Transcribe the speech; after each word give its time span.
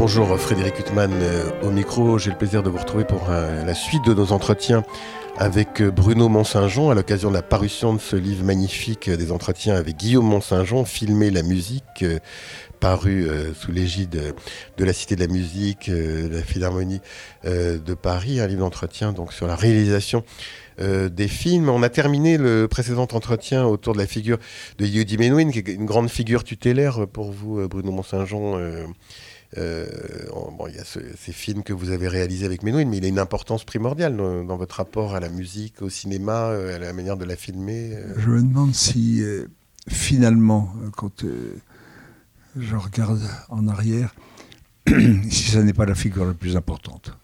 Bonjour 0.00 0.40
Frédéric 0.40 0.78
Huttman 0.78 1.12
euh, 1.12 1.50
au 1.62 1.70
micro. 1.70 2.18
J'ai 2.18 2.30
le 2.30 2.38
plaisir 2.38 2.62
de 2.62 2.70
vous 2.70 2.78
retrouver 2.78 3.04
pour 3.04 3.26
euh, 3.28 3.66
la 3.66 3.74
suite 3.74 4.02
de 4.06 4.14
nos 4.14 4.32
entretiens 4.32 4.82
avec 5.36 5.82
euh, 5.82 5.90
Bruno 5.90 6.30
Mont-Saint-Jean 6.30 6.88
à 6.88 6.94
l'occasion 6.94 7.28
de 7.28 7.34
la 7.34 7.42
parution 7.42 7.92
de 7.92 8.00
ce 8.00 8.16
livre 8.16 8.42
magnifique 8.42 9.10
des 9.10 9.30
entretiens 9.30 9.74
avec 9.74 9.98
Guillaume 9.98 10.24
Mont-Saint-Jean, 10.24 10.86
Filmer 10.86 11.30
la 11.30 11.42
musique, 11.42 12.02
paru 12.80 13.28
sous 13.54 13.72
l'égide 13.72 14.34
de 14.78 14.84
la 14.86 14.94
Cité 14.94 15.16
de 15.16 15.20
la 15.20 15.26
musique, 15.26 15.90
de 15.90 16.30
la 16.32 16.42
Philharmonie 16.42 17.02
de 17.44 17.94
Paris, 17.94 18.40
un 18.40 18.46
livre 18.46 18.60
d'entretien 18.60 19.12
donc 19.12 19.34
sur 19.34 19.46
la 19.46 19.54
réalisation 19.54 20.24
des 20.78 21.28
films. 21.28 21.68
On 21.68 21.82
a 21.82 21.90
terminé 21.90 22.38
le 22.38 22.68
précédent 22.68 23.02
entretien 23.02 23.66
autour 23.66 23.92
de 23.92 23.98
la 23.98 24.06
figure 24.06 24.38
de 24.78 24.86
Yudi 24.86 25.18
Menuhin, 25.18 25.50
qui 25.50 25.58
est 25.58 25.68
une 25.68 25.84
grande 25.84 26.08
figure 26.08 26.42
tutélaire 26.42 27.06
pour 27.06 27.32
vous, 27.32 27.68
Bruno 27.68 27.92
Mont-Saint-Jean. 27.92 28.58
Euh, 29.58 29.86
bon, 30.30 30.66
il 30.68 30.76
y 30.76 30.78
a 30.78 30.84
ces 30.84 31.32
films 31.32 31.62
que 31.62 31.72
vous 31.72 31.90
avez 31.90 32.08
réalisés 32.08 32.46
avec 32.46 32.62
Menuhin, 32.62 32.84
mais 32.84 32.98
il 32.98 33.04
a 33.04 33.08
une 33.08 33.18
importance 33.18 33.64
primordiale 33.64 34.16
dans, 34.16 34.56
votre 34.56 34.76
rapport 34.76 35.14
à 35.14 35.20
la 35.20 35.28
musique, 35.28 35.82
au 35.82 35.88
cinéma, 35.88 36.46
euh, 36.46 36.76
à 36.76 36.78
la 36.78 36.92
manière 36.92 37.16
de 37.16 37.24
la 37.24 37.36
filmer. 37.36 37.94
Euh. 37.94 38.14
Je 38.18 38.30
me 38.30 38.42
demande 38.42 38.74
si 38.74 39.22
finalement, 39.88 40.72
quand 40.96 41.24
je 42.56 42.76
regarde 42.76 43.22
en 43.48 43.66
arrière, 43.66 44.14
si 44.86 45.50
ça 45.50 45.62
n'est 45.62 45.72
pas 45.72 45.86
la 45.86 45.94
figure 45.94 46.24
la 46.24 46.34
plus 46.34 46.56
importante. 46.56 47.16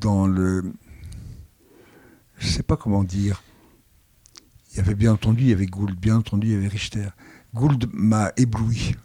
Dans 0.00 0.26
le. 0.26 0.72
Je 2.38 2.46
ne 2.46 2.52
sais 2.52 2.62
pas 2.62 2.76
comment 2.76 3.04
dire. 3.04 3.42
Il 4.72 4.78
y 4.78 4.80
avait 4.80 4.94
bien 4.94 5.12
entendu, 5.12 5.42
il 5.42 5.48
y 5.50 5.52
avait 5.52 5.66
Gould, 5.66 5.94
bien 5.94 6.16
entendu, 6.16 6.48
il 6.48 6.52
y 6.54 6.56
avait 6.56 6.68
Richter. 6.68 7.08
Gould 7.54 7.88
m'a 7.92 8.32
ébloui 8.36 8.96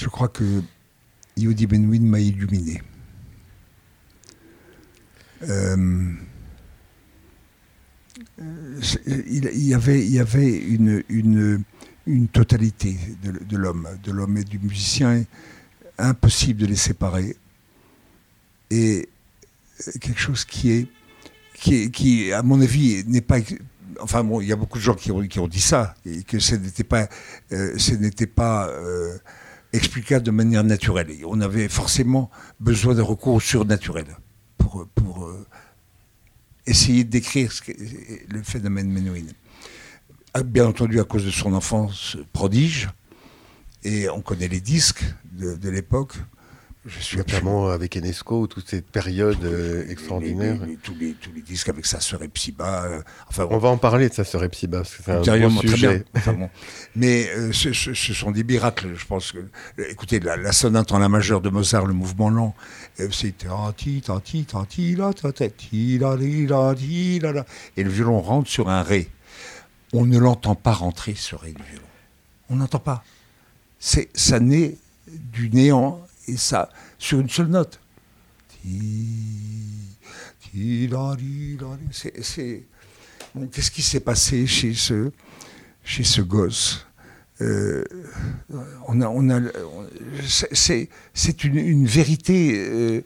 je 0.00 0.08
crois 0.08 0.28
que 0.28 0.62
Yodi 1.36 1.66
Benwin 1.66 2.06
m'a 2.06 2.20
illuminé. 2.20 2.82
Euh, 5.42 6.12
il, 9.06 9.66
y 9.66 9.74
avait, 9.74 10.00
il 10.00 10.12
y 10.12 10.18
avait 10.18 10.56
une, 10.56 11.04
totalité 12.32 12.96
de, 13.22 13.56
l'homme, 13.56 13.88
de 14.02 14.10
l'homme 14.10 14.38
et 14.38 14.44
du 14.44 14.58
musicien, 14.58 15.24
impossible 15.98 16.60
de 16.60 16.66
les 16.66 16.76
séparer. 16.76 17.36
Et 18.70 19.08
quelque 20.00 20.20
chose 20.20 20.46
qui 20.46 20.70
est, 20.70 20.88
qui, 21.90 22.32
à 22.32 22.42
mon 22.42 22.60
avis, 22.60 23.04
n'est 23.06 23.20
pas 23.20 23.38
enfin 24.00 24.24
bon, 24.24 24.40
il 24.40 24.48
y 24.48 24.52
a 24.52 24.56
beaucoup 24.56 24.78
de 24.78 24.82
gens 24.82 24.94
qui 24.94 25.10
ont, 25.10 25.48
dit 25.48 25.60
ça, 25.60 25.94
et 26.06 26.22
que 26.22 26.38
ce 26.38 26.54
n'était 26.54 26.84
pas, 26.84 27.08
euh, 27.52 27.74
ce 27.76 27.92
n'était 27.92 28.26
pas 28.26 28.68
euh, 28.68 29.18
explicable 29.72 30.24
de 30.24 30.30
manière 30.30 30.64
naturelle. 30.64 31.08
On 31.26 31.40
avait 31.40 31.68
forcément 31.68 32.30
besoin 32.58 32.94
de 32.94 33.02
recours 33.02 33.40
surnaturel 33.40 34.06
pour, 34.58 34.86
euh, 35.26 35.46
essayer 36.66 37.04
de 37.04 37.10
décrire 37.10 37.52
le 38.28 38.42
phénomène 38.42 38.90
Menuhin. 38.90 39.26
Ah, 40.34 40.42
bien 40.42 40.66
entendu, 40.66 41.00
à 41.00 41.04
cause 41.04 41.24
de 41.24 41.30
son 41.30 41.54
enfance 41.54 42.16
prodige, 42.32 42.88
et 43.82 44.08
on 44.10 44.20
connaît 44.20 44.46
les 44.48 44.60
disques 44.60 45.02
de 45.32 45.70
l'époque, 45.70 46.14
je 46.86 46.98
suis 46.98 47.18
Notamment 47.18 47.68
avec 47.68 47.94
Enesco, 47.98 48.46
toute 48.46 48.66
cette 48.66 48.86
période 48.86 49.44
euh, 49.44 49.86
extraordinaire. 49.90 50.58
tous, 50.82 50.94
les, 50.94 51.12
tous, 51.12 51.30
les, 51.30 51.42
disques 51.42 51.68
avec 51.68 51.84
sa 51.84 52.00
sœur 52.00 52.22
Epsiba. 52.22 52.84
Euh, 52.84 53.02
enfin, 53.28 53.46
on 53.50 53.58
va 53.58 53.68
en 53.68 53.76
parler 53.76 54.08
de 54.08 54.14
sa 54.14 54.24
sœur 54.24 54.44
Epsiba, 54.44 54.78
parce 54.78 54.96
que 54.96 55.02
c'est 55.02 55.28
un 55.28 55.48
bon 55.48 55.60
sujet. 55.60 56.06
Mais 56.96 57.28
euh, 57.36 57.52
ce, 57.52 57.72
sont 57.74 58.30
des 58.30 58.44
miracles, 58.44 58.94
je 58.96 59.04
pense. 59.04 59.32
Que, 59.32 59.40
écoutez, 59.90 60.20
la, 60.20 60.52
sonate 60.52 60.90
en 60.92 60.98
la 60.98 61.10
majeure 61.10 61.42
de 61.42 61.50
Mozart, 61.50 61.84
le 61.84 61.92
mouvement 61.92 62.30
lent, 62.30 62.54
c'est 63.10 63.44
et 67.76 67.82
le 67.84 67.90
violon 67.90 68.20
rentre 68.22 68.48
sur 68.48 68.70
un 68.70 68.82
ré. 68.82 69.10
On 69.92 70.06
ne 70.06 70.18
l'entend 70.18 70.54
pas 70.54 70.72
rentrer 70.72 71.14
ce 71.14 71.34
ré 71.34 71.52
du 71.52 71.62
violon. 71.62 71.84
On 72.48 72.56
n'entend 72.56 72.78
pas. 72.78 73.04
C'est, 73.78 74.08
ça 74.14 74.40
naît 74.40 74.78
du 75.08 75.50
néant 75.50 76.00
et 76.30 76.36
ça, 76.36 76.70
sur 76.98 77.20
une 77.20 77.28
seule 77.28 77.48
note. 77.48 77.80
Qu'est-ce 83.52 83.70
qui 83.70 83.82
s'est 83.82 84.00
passé 84.00 84.46
chez 84.46 84.74
ce, 84.74 85.10
chez 85.84 86.04
ce 86.04 86.20
gosse 86.20 86.86
euh, 87.42 87.84
on 88.86 89.00
a, 89.00 89.08
on 89.08 89.30
a, 89.30 89.40
c'est 90.28 91.44
une, 91.44 91.56
une, 91.56 91.86
vérité, 91.86 92.52
euh, 92.54 93.02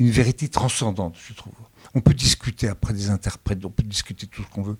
une 0.00 0.10
vérité 0.10 0.48
transcendante, 0.48 1.14
je 1.28 1.34
trouve. 1.34 1.52
On 1.94 2.00
peut 2.00 2.14
discuter 2.14 2.66
après 2.68 2.92
des 2.92 3.10
interprètes, 3.10 3.64
on 3.64 3.70
peut 3.70 3.84
discuter 3.84 4.26
tout 4.26 4.42
ce 4.42 4.48
qu'on 4.48 4.62
veut. 4.62 4.76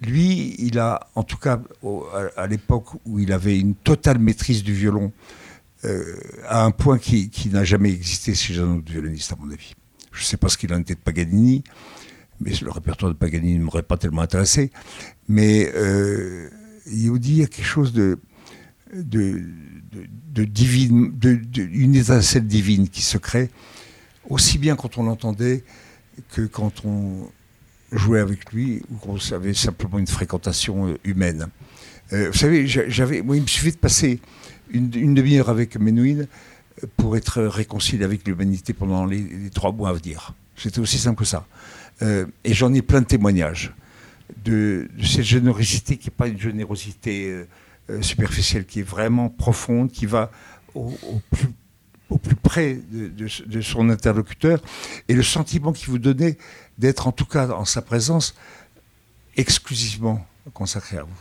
Lui, 0.00 0.54
il 0.58 0.78
a, 0.78 1.08
en 1.16 1.24
tout 1.24 1.36
cas, 1.36 1.60
à 2.36 2.46
l'époque 2.46 2.86
où 3.04 3.18
il 3.18 3.32
avait 3.32 3.58
une 3.58 3.74
totale 3.74 4.18
maîtrise 4.18 4.62
du 4.62 4.72
violon, 4.72 5.12
euh, 5.84 6.16
à 6.48 6.64
un 6.64 6.72
point 6.72 6.98
qui, 6.98 7.30
n'a 7.52 7.62
jamais 7.62 7.90
existé 7.92 8.34
chez 8.34 8.58
un 8.58 8.76
autre 8.76 8.90
violoniste, 8.90 9.32
à 9.32 9.36
mon 9.36 9.50
avis. 9.50 9.74
Je 10.10 10.20
ne 10.22 10.24
sais 10.24 10.36
pas 10.36 10.48
ce 10.48 10.58
qu'il 10.58 10.72
en 10.74 10.80
était 10.80 10.94
de 10.94 11.00
Paganini, 11.00 11.62
mais 12.40 12.52
le 12.60 12.70
répertoire 12.70 13.12
de 13.12 13.16
Paganini 13.16 13.58
ne 13.58 13.64
m'aurait 13.64 13.84
pas 13.84 13.96
tellement 13.96 14.22
intéressé. 14.22 14.72
Mais 15.28 15.70
euh, 15.74 16.48
il 16.86 17.36
y 17.36 17.42
a 17.42 17.46
quelque 17.46 17.64
chose 17.64 17.92
de, 17.92 18.18
de, 18.92 19.40
de, 20.32 20.44
divine, 20.44 21.16
une 21.56 21.94
étincelle 21.94 22.46
divine 22.46 22.88
qui 22.88 23.02
se 23.02 23.18
crée, 23.18 23.48
aussi 24.28 24.58
bien 24.58 24.74
quand 24.74 24.98
on 24.98 25.04
l'entendait 25.04 25.62
que 26.32 26.42
quand 26.42 26.84
on 26.84 27.30
jouait 27.92 28.20
avec 28.20 28.52
lui 28.52 28.82
ou 28.90 28.96
qu'on 28.96 29.16
avait 29.32 29.54
simplement 29.54 30.00
une 30.00 30.08
fréquentation 30.08 30.88
euh, 30.88 30.98
humaine. 31.04 31.46
vous 32.10 32.32
savez, 32.32 32.66
j'avais, 32.66 33.22
moi, 33.22 33.36
il 33.36 33.42
me 33.42 33.46
suffit 33.46 33.70
de 33.70 33.76
passer 33.76 34.20
une, 34.70 35.14
demi-heure 35.14 35.48
avec 35.48 35.76
Menuhin 35.76 36.26
pour 36.96 37.16
être 37.16 37.42
réconcilié 37.42 38.04
avec 38.04 38.26
l'humanité 38.26 38.72
pendant 38.72 39.04
les, 39.04 39.50
trois 39.52 39.72
mois 39.72 39.90
à 39.90 39.92
venir. 39.92 40.34
C'était 40.56 40.80
aussi 40.80 40.98
simple 40.98 41.18
que 41.18 41.24
ça. 41.24 41.46
Euh, 42.02 42.26
et 42.44 42.54
j'en 42.54 42.72
ai 42.74 42.82
plein 42.82 43.00
de 43.00 43.06
témoignages 43.06 43.72
de, 44.44 44.88
cette 45.02 45.24
générosité 45.24 45.96
qui 45.96 46.08
n'est 46.08 46.14
pas 46.14 46.28
une 46.28 46.40
générosité 46.40 47.28
euh, 47.28 47.48
euh, 47.90 48.02
superficielle, 48.02 48.66
qui 48.66 48.80
est 48.80 48.88
vraiment 48.88 49.28
profonde, 49.28 49.90
qui 49.90 50.06
va 50.06 50.30
au, 50.74 50.92
plus, 51.30 51.48
au 52.10 52.18
plus, 52.18 52.36
près 52.36 52.78
de, 52.90 53.60
son 53.62 53.88
interlocuteur, 53.90 54.60
et 55.08 55.14
le 55.14 55.22
sentiment 55.22 55.72
qu'il 55.72 55.88
vous 55.88 55.98
donnait 55.98 56.38
d'être 56.78 57.06
en 57.06 57.12
tout 57.12 57.24
cas 57.24 57.48
en 57.48 57.64
sa 57.64 57.82
présence 57.82 58.34
exclusivement 59.36 60.24
consacré 60.52 60.98
à 60.98 61.02
vous. 61.02 61.20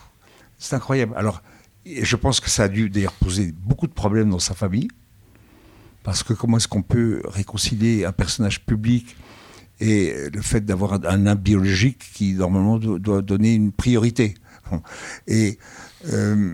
C'est 0.60 0.76
incroyable. 0.76 1.14
Alors, 1.16 1.42
et 1.90 2.06
je 2.06 2.16
pense 2.16 2.40
que 2.40 2.50
ça 2.50 2.64
a 2.64 2.68
dû 2.68 2.90
d'ailleurs 2.90 3.14
poser 3.14 3.52
beaucoup 3.52 3.88
de 3.88 3.94
problèmes 3.94 4.30
dans 4.30 4.40
sa 4.40 4.54
famille. 4.54 4.90
Parce 6.04 6.24
que 6.24 6.34
comment 6.34 6.58
est-ce 6.58 6.68
qu'on 6.68 6.84
peut 6.84 7.22
réconcilier 7.26 8.06
un 8.06 8.12
personnage 8.12 8.66
public 8.66 9.16
et 9.80 10.30
le 10.34 10.42
fait 10.42 10.62
d'avoir 10.62 10.94
un 11.06 11.18
nain 11.18 11.36
biologique 11.36 12.02
qui 12.14 12.34
normalement 12.34 12.78
doit 12.78 13.22
donner 13.22 13.54
une 13.54 13.72
priorité? 13.72 14.36
Et 15.28 15.60
euh, 16.08 16.54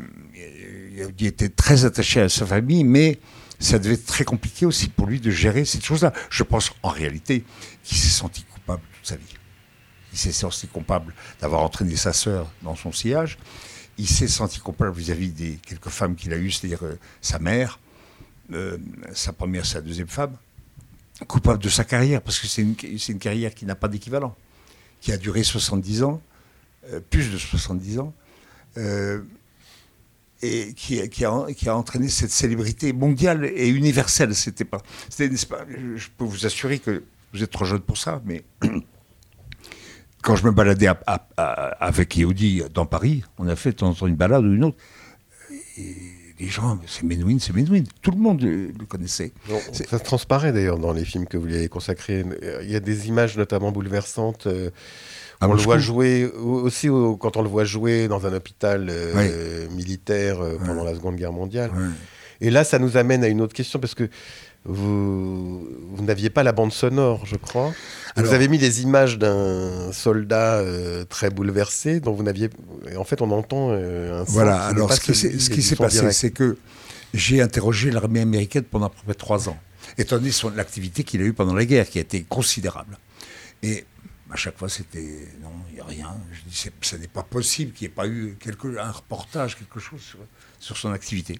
il 1.17 1.25
était 1.25 1.49
très 1.49 1.85
attaché 1.85 2.21
à 2.21 2.29
sa 2.29 2.45
famille, 2.45 2.83
mais 2.83 3.19
ça 3.59 3.79
devait 3.79 3.95
être 3.95 4.05
très 4.05 4.25
compliqué 4.25 4.65
aussi 4.65 4.89
pour 4.89 5.07
lui 5.07 5.19
de 5.19 5.31
gérer 5.31 5.65
cette 5.65 5.85
chose-là. 5.85 6.13
Je 6.29 6.43
pense 6.43 6.71
en 6.83 6.89
réalité 6.89 7.43
qu'il 7.83 7.97
s'est 7.97 8.09
senti 8.09 8.43
coupable 8.43 8.83
toute 8.93 9.07
sa 9.07 9.15
vie. 9.15 9.35
Il 10.11 10.17
s'est 10.19 10.31
senti 10.31 10.67
coupable 10.67 11.13
d'avoir 11.41 11.61
entraîné 11.61 11.95
sa 11.95 12.13
sœur 12.13 12.51
dans 12.61 12.75
son 12.75 12.91
sillage 12.91 13.37
il 13.97 14.07
s'est 14.07 14.27
senti 14.27 14.59
coupable 14.59 14.95
vis-à-vis 14.95 15.29
des 15.29 15.59
quelques 15.65 15.89
femmes 15.89 16.15
qu'il 16.15 16.33
a 16.33 16.37
eues, 16.37 16.51
c'est-à-dire 16.51 16.83
euh, 16.83 16.97
sa 17.21 17.39
mère, 17.39 17.79
euh, 18.51 18.77
sa 19.13 19.33
première, 19.33 19.65
sa 19.65 19.81
deuxième 19.81 20.07
femme, 20.07 20.35
coupable 21.27 21.61
de 21.61 21.69
sa 21.69 21.83
carrière, 21.83 22.21
parce 22.21 22.39
que 22.39 22.47
c'est 22.47 22.61
une, 22.61 23.19
carrière 23.19 23.53
qui 23.53 23.65
n'a 23.65 23.75
pas 23.75 23.87
d'équivalent, 23.87 24.35
qui 25.01 25.11
a 25.11 25.17
duré 25.17 25.43
70 25.43 26.03
ans, 26.03 26.21
euh, 26.91 26.99
plus 26.99 27.31
de 27.31 27.37
70 27.37 27.99
ans, 27.99 28.13
et 30.41 30.73
qui, 30.73 31.07
qui, 31.09 31.25
a, 31.25 31.53
qui, 31.53 31.69
a, 31.69 31.77
entraîné 31.77 32.09
cette 32.09 32.31
célébrité 32.31 32.91
mondiale 32.91 33.45
et 33.45 33.69
universelle. 33.69 34.33
C'était 34.35 34.65
pas, 34.65 34.79
pas, 34.79 35.65
je 35.95 36.07
peux 36.17 36.25
vous 36.25 36.45
assurer 36.45 36.79
que 36.79 37.03
vous 37.33 37.43
êtes 37.43 37.51
trop 37.51 37.65
jeune 37.65 37.81
pour 37.81 37.97
ça, 37.97 38.21
mais 38.25 38.43
quand 40.23 40.35
je 40.35 40.45
me 40.45 40.51
baladais 40.51 40.87
avec 41.37 42.15
Yehudi 42.15 42.63
dans 42.73 42.85
Paris, 42.85 43.23
on 43.37 43.47
a 43.47 43.55
fait 43.55 43.71
de 43.71 43.75
temps 43.75 43.89
en 43.89 43.93
temps 43.93 44.07
une 44.07 44.15
balade 44.15 44.43
ou 44.43 44.53
une 44.53 44.63
autre. 44.63 44.77
Et 45.77 45.95
les 46.39 46.47
gens, 46.47 46.79
c'est 46.87 47.03
Menuhin, 47.03 47.37
c'est 47.39 47.53
Menuhin. 47.53 47.83
Tout 48.01 48.11
le 48.11 48.17
monde 48.17 48.41
le, 48.41 48.71
connaissait. 48.85 49.33
ça 49.71 49.99
se 49.99 50.03
transparaît 50.03 50.51
d'ailleurs 50.51 50.79
dans 50.79 50.93
les 50.93 51.05
films 51.05 51.25
que 51.25 51.37
vous 51.37 51.45
lui 51.45 51.55
avez 51.55 51.67
consacrés. 51.67 52.25
Il 52.63 52.71
y 52.71 52.75
a 52.75 52.79
des 52.79 53.07
images 53.07 53.37
notamment 53.37 53.71
bouleversantes. 53.71 54.47
Euh, 54.47 54.69
ah, 55.41 55.49
on 55.49 55.53
le 55.53 55.61
voit 55.61 55.77
jouer 55.77 56.25
aussi 56.25 56.87
quand 56.87 57.35
on 57.35 57.41
le 57.41 57.49
voit 57.49 57.65
jouer 57.65 58.07
dans 58.07 58.25
un 58.25 58.33
hôpital 58.33 58.87
euh, 58.89 59.69
militaire 59.71 60.41
euh, 60.41 60.57
pendant 60.65 60.85
la 60.85 60.95
Seconde 60.95 61.17
Guerre 61.17 61.33
mondiale. 61.33 61.71
Et 62.39 62.49
là, 62.49 62.63
ça 62.63 62.79
nous 62.79 62.97
amène 62.97 63.23
à 63.23 63.27
une 63.27 63.41
autre 63.41 63.53
question 63.53 63.79
parce 63.79 63.93
que 63.93 64.09
vous, 64.65 65.67
vous 65.91 66.03
n'aviez 66.03 66.29
pas 66.29 66.43
la 66.43 66.53
bande 66.53 66.71
sonore, 66.71 67.25
je 67.25 67.35
crois. 67.35 67.73
vous 68.15 68.33
avez 68.33 68.47
mis 68.47 68.57
des 68.57 68.81
images 68.81 69.17
d'un 69.17 69.91
soldat 69.91 70.55
euh, 70.55 71.03
très 71.05 71.29
bouleversé, 71.29 71.99
dont 71.99 72.13
vous 72.13 72.23
n'aviez. 72.23 72.49
En 72.97 73.03
fait, 73.03 73.21
on 73.21 73.31
entend 73.31 73.69
euh, 73.71 74.21
un. 74.21 74.23
Voilà. 74.23 74.63
Alors, 74.65 74.93
ce 74.93 75.01
qui, 75.01 75.13
ce 75.15 75.49
qui 75.49 75.61
s'est 75.61 75.75
passé, 75.75 76.11
c'est 76.11 76.31
que 76.31 76.57
j'ai 77.13 77.41
interrogé 77.41 77.91
l'armée 77.91 78.21
américaine 78.21 78.63
pendant 78.63 78.87
à 78.87 78.89
peu 78.89 79.01
près 79.05 79.13
trois 79.15 79.49
ans, 79.49 79.57
étant 79.97 80.17
donné 80.17 80.31
l'activité 80.55 81.03
qu'il 81.03 81.21
a 81.21 81.25
eue 81.25 81.33
pendant 81.33 81.53
la 81.53 81.65
guerre, 81.65 81.89
qui 81.89 81.97
a 81.97 82.01
été 82.01 82.25
considérable. 82.27 82.97
Et 83.63 83.85
à 84.33 84.35
chaque 84.35 84.57
fois, 84.57 84.67
c'était 84.67 85.27
non, 85.43 85.51
il 85.69 85.75
n'y 85.75 85.79
a 85.79 85.85
rien. 85.85 86.15
Je 86.31 86.41
dis, 86.49 86.71
ce 86.81 86.95
n'est 86.95 87.07
pas 87.07 87.21
possible 87.21 87.71
qu'il 87.71 87.87
n'y 87.87 87.91
ait 87.91 87.95
pas 87.95 88.07
eu 88.07 88.35
un 88.79 88.91
reportage, 88.91 89.57
quelque 89.57 89.79
chose 89.79 90.01
sur, 90.59 90.75
son 90.75 90.91
activité. 90.91 91.39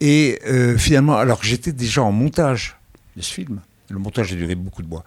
Et 0.00 0.40
euh, 0.46 0.78
finalement, 0.78 1.16
alors 1.16 1.40
que 1.40 1.46
j'étais 1.46 1.72
déjà 1.72 2.02
en 2.02 2.12
montage 2.12 2.76
de 3.16 3.22
ce 3.22 3.34
film, 3.34 3.60
le 3.90 3.98
montage 3.98 4.32
a 4.32 4.36
duré 4.36 4.54
beaucoup 4.54 4.82
de 4.82 4.88
mois, 4.88 5.04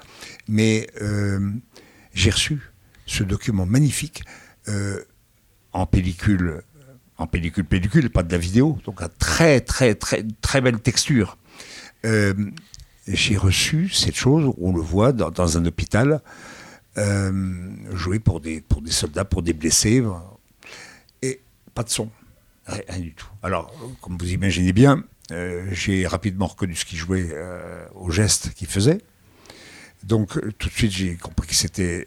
mais 0.50 0.89
euh, 1.01 1.51
j'ai 2.13 2.31
reçu 2.31 2.59
ce 3.06 3.23
document 3.23 3.65
magnifique 3.65 4.23
euh, 4.67 5.01
en 5.71 5.85
pellicule, 5.85 6.63
en 7.17 7.27
pellicule, 7.27 7.63
pellicule, 7.63 8.09
pas 8.09 8.23
de 8.23 8.31
la 8.31 8.38
vidéo, 8.38 8.77
donc 8.83 9.01
à 9.01 9.07
très 9.07 9.62
très 9.62 9.95
très 9.95 10.25
très 10.41 10.59
belle 10.59 10.81
texture. 10.81 11.38
j'ai 13.07 13.38
reçu 13.38 13.89
cette 13.89 14.15
chose, 14.15 14.53
on 14.57 14.73
le 14.73 14.81
voit 14.81 15.13
dans 15.13 15.57
un 15.57 15.65
hôpital, 15.65 16.21
jouer 17.94 18.19
pour 18.19 18.39
des, 18.39 18.62
pour 18.62 18.81
des 18.81 18.92
soldats, 18.92 19.25
pour 19.25 19.42
des 19.42 19.53
blessés, 19.53 20.03
et 21.21 21.42
pas 21.74 21.83
de 21.83 21.89
son. 21.89 22.09
Rien 22.68 23.00
du 23.00 23.13
tout. 23.13 23.27
Alors, 23.44 23.71
comme 24.01 24.18
vous 24.18 24.31
imaginez 24.31 24.74
bien, 24.74 25.03
euh, 25.31 25.68
j'ai 25.71 26.06
rapidement 26.06 26.47
reconnu 26.47 26.75
ce 26.75 26.86
qu'il 26.86 26.97
jouait 26.97 27.30
euh, 27.31 27.86
au 27.95 28.12
geste 28.12 28.53
qu'il 28.53 28.68
faisait. 28.68 29.00
Donc, 30.03 30.38
euh, 30.38 30.51
tout 30.57 30.69
de 30.69 30.74
suite, 30.74 30.92
j'ai 30.92 31.15
compris 31.15 31.47
que 31.47 31.56
c'était 31.56 32.06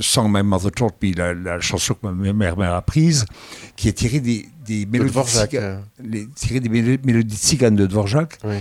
Sans 0.00 0.28
My 0.28 0.42
Mother 0.42 0.70
Taught 0.70 0.94
Me, 1.02 1.42
la, 1.44 1.60
chanson 1.60 1.94
que 1.94 2.06
ma 2.06 2.32
mère 2.32 2.56
m'a 2.56 2.76
apprise, 2.76 3.24
qui 3.76 3.88
est 3.88 3.92
tirée 3.92 4.20
des, 4.20 4.48
des 4.64 4.86
mélodies, 4.86 5.12
de 5.98 6.58
des 6.58 6.68
mélodies 6.68 7.56
de 7.58 7.86
Dvorak. 7.86 8.38
Oui. 8.44 8.56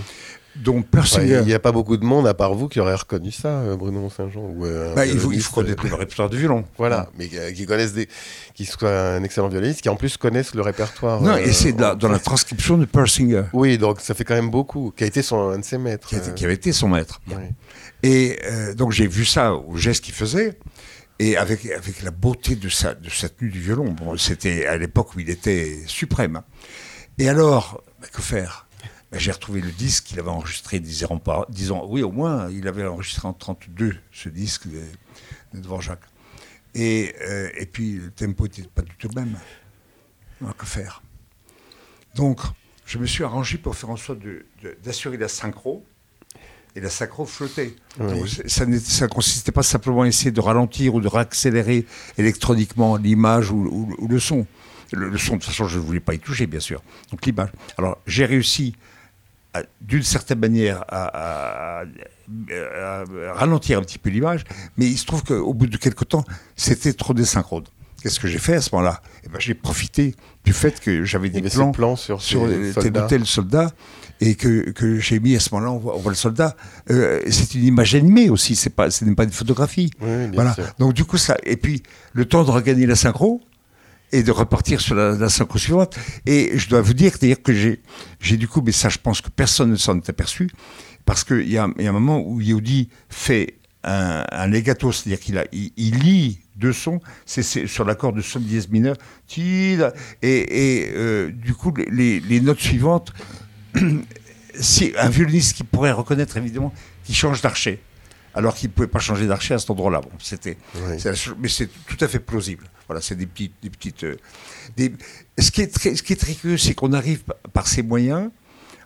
Donc 0.64 0.86
Il 1.18 1.46
n'y 1.46 1.54
a 1.54 1.60
pas 1.60 1.72
beaucoup 1.72 1.98
de 1.98 2.04
monde, 2.04 2.28
à 2.28 2.34
part 2.34 2.54
vous, 2.54 2.68
qui 2.68 2.80
aurait 2.80 2.96
reconnu 2.96 3.32
ça, 3.32 3.48
euh, 3.48 3.76
Bruno 3.76 4.10
Saint-Jean. 4.10 4.54
Euh, 4.62 4.94
bah, 4.94 5.06
il, 5.06 5.18
faut, 5.18 5.32
il 5.32 5.42
faut 5.42 5.56
connaître 5.56 5.86
le 5.86 5.94
répertoire 5.94 6.30
du 6.30 6.38
violon. 6.38 6.66
Voilà, 6.78 7.10
mais 7.18 7.30
euh, 7.34 7.52
qui 7.52 7.66
connaissent 7.66 7.94
des, 7.94 8.10
qui 8.54 8.66
soit 8.66 9.16
un 9.16 9.24
excellent 9.24 9.48
violoniste, 9.48 9.82
qui 9.82 9.90
en 9.90 9.96
plus 9.96 10.18
connaissent 10.18 10.54
le 10.54 10.62
répertoire. 10.62 11.22
Non, 11.22 11.38
et 11.38 11.52
c'est 11.54 11.74
dans 11.74 12.10
la 12.10 12.20
transcription 12.20 12.78
de 12.78 12.86
Persinger. 12.86 13.44
Oui, 13.54 13.78
donc 13.78 14.02
ça 14.02 14.14
fait 14.14 14.24
quand 14.24 14.36
même 14.36 14.52
beaucoup. 14.52 14.94
Qui 14.96 15.04
a 15.06 15.08
été 15.08 15.22
son, 15.22 15.50
un 15.50 15.60
de 15.60 15.66
ses 15.66 15.78
maîtres. 15.78 16.08
Qui, 16.36 16.46
avait 16.46 16.54
été 16.54 16.72
son 16.72 16.90
maître. 16.90 17.22
Et 18.04 18.40
donc 18.76 18.92
j'ai 18.92 19.08
vu 19.08 19.26
ça 19.26 19.54
au 19.54 19.78
geste 19.78 20.04
qu'il 20.04 20.14
faisait. 20.14 20.58
Et 21.22 21.36
avec, 21.36 21.66
avec 21.66 22.02
la 22.02 22.12
beauté 22.12 22.56
de 22.56 22.70
sa, 22.70 22.94
de 22.94 23.10
sa 23.10 23.28
tenue 23.28 23.52
du 23.52 23.60
violon, 23.60 23.92
bon, 23.92 24.16
c'était 24.18 24.66
à 24.66 24.78
l'époque 24.78 25.16
où 25.16 25.20
il 25.20 25.30
était 25.30 25.78
suprême. 25.86 26.42
Et 27.18 27.28
alors, 27.28 27.84
bah, 28.00 28.08
que 28.14 28.22
faire? 28.22 28.69
J'ai 29.12 29.32
retrouvé 29.32 29.62
le 29.62 29.72
disque 29.72 30.06
qu'il 30.06 30.20
avait 30.20 30.30
enregistré 30.30 30.80
dix 30.80 31.04
ans, 31.06 31.18
par, 31.18 31.42
ans, 31.42 31.88
oui 31.88 32.04
au 32.04 32.12
moins, 32.12 32.50
il 32.52 32.68
avait 32.68 32.86
enregistré 32.86 33.28
en 33.28 33.34
32 33.34 33.96
ce 34.12 34.30
disque 34.30 34.68
de, 34.68 34.84
de 35.54 35.60
Dvorak. 35.62 36.00
Et, 36.76 37.16
euh, 37.22 37.50
et 37.58 37.66
puis 37.66 37.94
le 37.94 38.12
tempo 38.12 38.44
n'était 38.44 38.64
pas 38.64 38.84
du 38.84 38.96
tout 38.98 39.10
le 39.14 39.22
même. 39.22 39.38
que 40.58 40.66
faire? 40.66 41.02
Donc, 42.16 42.42
je 42.86 42.98
me 43.00 43.06
suis 43.06 43.24
arrangé 43.24 43.58
pour 43.58 43.76
faire 43.76 43.90
en 43.90 43.98
sorte 43.98 44.20
d'assurer 44.84 45.18
la 45.18 45.28
synchro. 45.28 45.84
Et 46.76 46.82
la 46.82 46.90
synchro 46.92 47.26
flottait. 47.26 47.76
ça 48.46 48.66
ne 48.68 49.08
consistait 49.08 49.52
pas 49.52 49.64
simplement 49.64 50.04
à 50.04 50.08
essayer 50.08 50.32
de 50.32 50.40
ralentir 50.40 50.94
ou 50.94 51.02
de 51.02 51.08
réaccélérer 51.08 51.88
électroniquement 52.20 52.98
l'image 52.98 53.50
ou, 53.52 54.08
le 54.08 54.20
son. 54.20 54.46
Le, 54.92 55.10
le, 55.10 55.18
son, 55.18 55.34
de 55.34 55.40
toute 55.40 55.50
façon, 55.50 55.68
je 55.68 55.78
ne 55.78 55.84
voulais 55.84 56.00
pas 56.00 56.14
y 56.14 56.20
toucher, 56.20 56.48
bien 56.48 56.60
sûr. 56.60 56.82
Donc 57.12 57.26
l'image. 57.26 57.50
Alors, 57.78 57.98
j'ai 58.06 58.26
réussi 58.26 58.76
d'une 59.82 60.04
certaine 60.04 60.40
manière 60.40 60.86
à, 60.90 61.84
ralentir 63.34 63.80
un 63.80 63.82
petit 63.82 63.98
peu 63.98 64.10
l'image, 64.10 64.44
mais 64.78 64.86
il 64.86 64.98
se 64.98 65.06
trouve 65.06 65.24
qu'au 65.24 65.54
bout 65.54 65.68
de 65.68 65.78
quelques 65.78 66.08
temps, 66.08 66.24
c'était 66.56 66.94
trop 66.94 67.14
désynchrone. 67.14 67.64
Qu'est-ce 68.02 68.20
que 68.20 68.28
j'ai 68.28 68.38
fait 68.38 68.56
à 68.56 68.62
ce 68.62 68.70
moment-là? 68.74 69.02
Eh 69.26 69.30
ben, 69.30 69.40
J'ai 69.40 69.54
profité 69.54 70.16
du 70.46 70.54
fait 70.54 70.80
que 70.80 71.04
j'avais 71.04 71.30
des 71.30 71.42
plans, 71.42 71.96
sur, 71.96 72.22
sur 72.22 72.48
tel 72.76 72.98
ou 72.98 73.08
tel 73.08 73.26
soldat 73.26 73.72
et 74.22 74.36
que, 74.36 74.72
que 74.72 75.00
j'ai 75.00 75.20
mis 75.20 75.36
à 75.36 75.40
ce 75.40 75.54
moment-là, 75.54 75.72
on 75.72 75.98
voit, 75.98 76.12
le 76.12 76.16
soldat. 76.16 76.56
Euh, 76.90 77.20
c'est 77.30 77.56
une 77.56 77.66
image 77.66 77.96
animée 77.96 78.30
aussi, 78.30 78.56
c'est 78.56 78.70
pas, 78.70 78.90
ce 78.90 79.04
n'est 79.04 79.16
pas 79.16 79.26
une 79.26 79.32
photographie. 79.32 79.92
voilà. 80.00 80.56
Donc 80.78 80.94
du 80.94 81.04
coup 81.04 81.18
ça, 81.18 81.38
et 81.44 81.58
puis 81.58 81.84
le 82.14 82.26
temps 82.26 82.44
de 82.44 82.52
regagner 82.52 82.86
la 82.86 82.96
synchro, 82.96 83.42
et 84.12 84.24
de 84.24 84.32
repartir 84.32 84.82
sur 84.82 84.96
la, 84.96 85.12
la 85.12 85.30
synchro 85.30 85.58
suivante. 85.58 85.98
Et 86.26 86.58
je 86.58 86.70
dois 86.70 86.82
vous 86.82 86.94
dire, 86.94 87.18
dire 87.20 87.42
que 87.42 87.54
j'ai, 87.54 88.38
du 88.38 88.48
coup, 88.48 88.62
mais 88.66 88.72
ça 88.72 88.90
je 88.90 88.98
pense 88.98 89.22
que 89.22 89.30
personne 89.30 89.72
ne 89.72 89.76
s'en 89.76 89.98
est 89.98 90.10
aperçu, 90.10 90.50
parce 91.06 91.24
qu'il 91.24 91.50
y 91.50 91.58
a, 91.58 91.68
y 91.78 91.86
a 91.86 91.90
un 91.90 91.94
moment 91.94 92.22
où 92.26 92.42
Yehudi 92.42 92.90
fait 93.10 93.56
un, 93.84 94.26
un 94.32 94.48
legato, 94.48 94.92
c'est-à-dire 94.92 95.20
qu'il 95.20 95.38
a, 95.38 95.46
il, 95.52 96.00
lit 96.00 96.40
deux 96.56 96.74
sons, 96.74 97.00
c'est, 97.26 97.44
sur 97.44 97.86
l'accord 97.86 98.14
de 98.14 98.22
sol 98.22 98.44
dièse 98.44 98.70
mineur, 98.70 98.96
et, 99.38 99.78
et 100.22 100.92
euh, 100.96 101.32
du 101.32 101.54
coup 101.54 101.74
les, 101.90 102.20
les 102.20 102.42
notes 102.42 102.60
suivantes, 102.60 103.14
si 104.60 104.94
un 104.98 105.10
violoniste 105.10 105.56
qui 105.56 105.64
pourrait 105.64 105.92
reconnaître 105.92 106.36
évidemment, 106.38 106.74
qui 107.06 107.14
change 107.14 107.42
d'archet 107.42 107.80
alors 108.34 108.56
qu'il 108.56 108.70
ne 108.70 108.74
pouvait 108.74 108.88
pas 108.88 109.00
changer 109.00 109.28
d'archet 109.28 109.54
à 109.54 109.60
cet 109.60 109.70
endroit-là. 109.70 110.02
Bon, 110.02 110.10
c'était, 110.20 110.58
mais 111.40 111.50
c'est 111.50 111.70
tout 111.88 111.98
à 112.00 112.08
fait 112.08 112.20
plausible. 112.20 112.66
Voilà, 112.88 113.02
c'est 113.02 113.16
des 113.16 113.26
petites, 113.26 113.54
des 113.62 113.70
petites. 113.70 114.04
Euh, 114.04 114.18
ce 115.38 115.52
qui 115.52 115.62
est 115.62 115.74
très, 115.74 115.96
ce 115.96 116.04
qui 116.04 116.14
est 116.14 116.16
très 116.16 116.34
curieux, 116.34 116.58
c'est 116.58 116.74
qu'on 116.74 116.94
arrive 116.94 117.24
par 117.54 117.68
ces 117.68 117.84
moyens, 117.84 118.32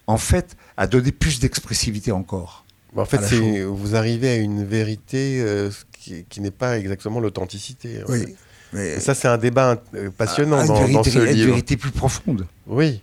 en 0.07 0.17
fait, 0.17 0.57
à 0.75 0.87
donner 0.87 1.11
plus 1.11 1.39
d'expressivité 1.39 2.11
encore. 2.11 2.65
En 2.95 3.05
fait, 3.05 3.21
vous 3.65 3.95
arrivez 3.95 4.29
à 4.29 4.35
une 4.35 4.63
vérité 4.63 5.41
euh, 5.41 5.71
qui, 6.29 6.41
n'est 6.41 6.51
pas 6.51 6.77
exactement 6.77 7.19
l'authenticité. 7.19 8.01
Hein. 8.01 8.05
Oui. 8.09 8.35
Mais, 8.73 8.99
ça, 8.99 9.13
c'est 9.13 9.27
un 9.27 9.37
débat 9.37 9.81
euh, 9.93 10.09
passionnant 10.09 10.65
dans, 10.65 10.87
dans, 10.87 11.03
ce 11.03 11.19
livre. 11.19 11.31
Une 11.31 11.45
vérité 11.45 11.77
plus 11.77 11.91
profonde. 11.91 12.47
Oui. 12.67 13.01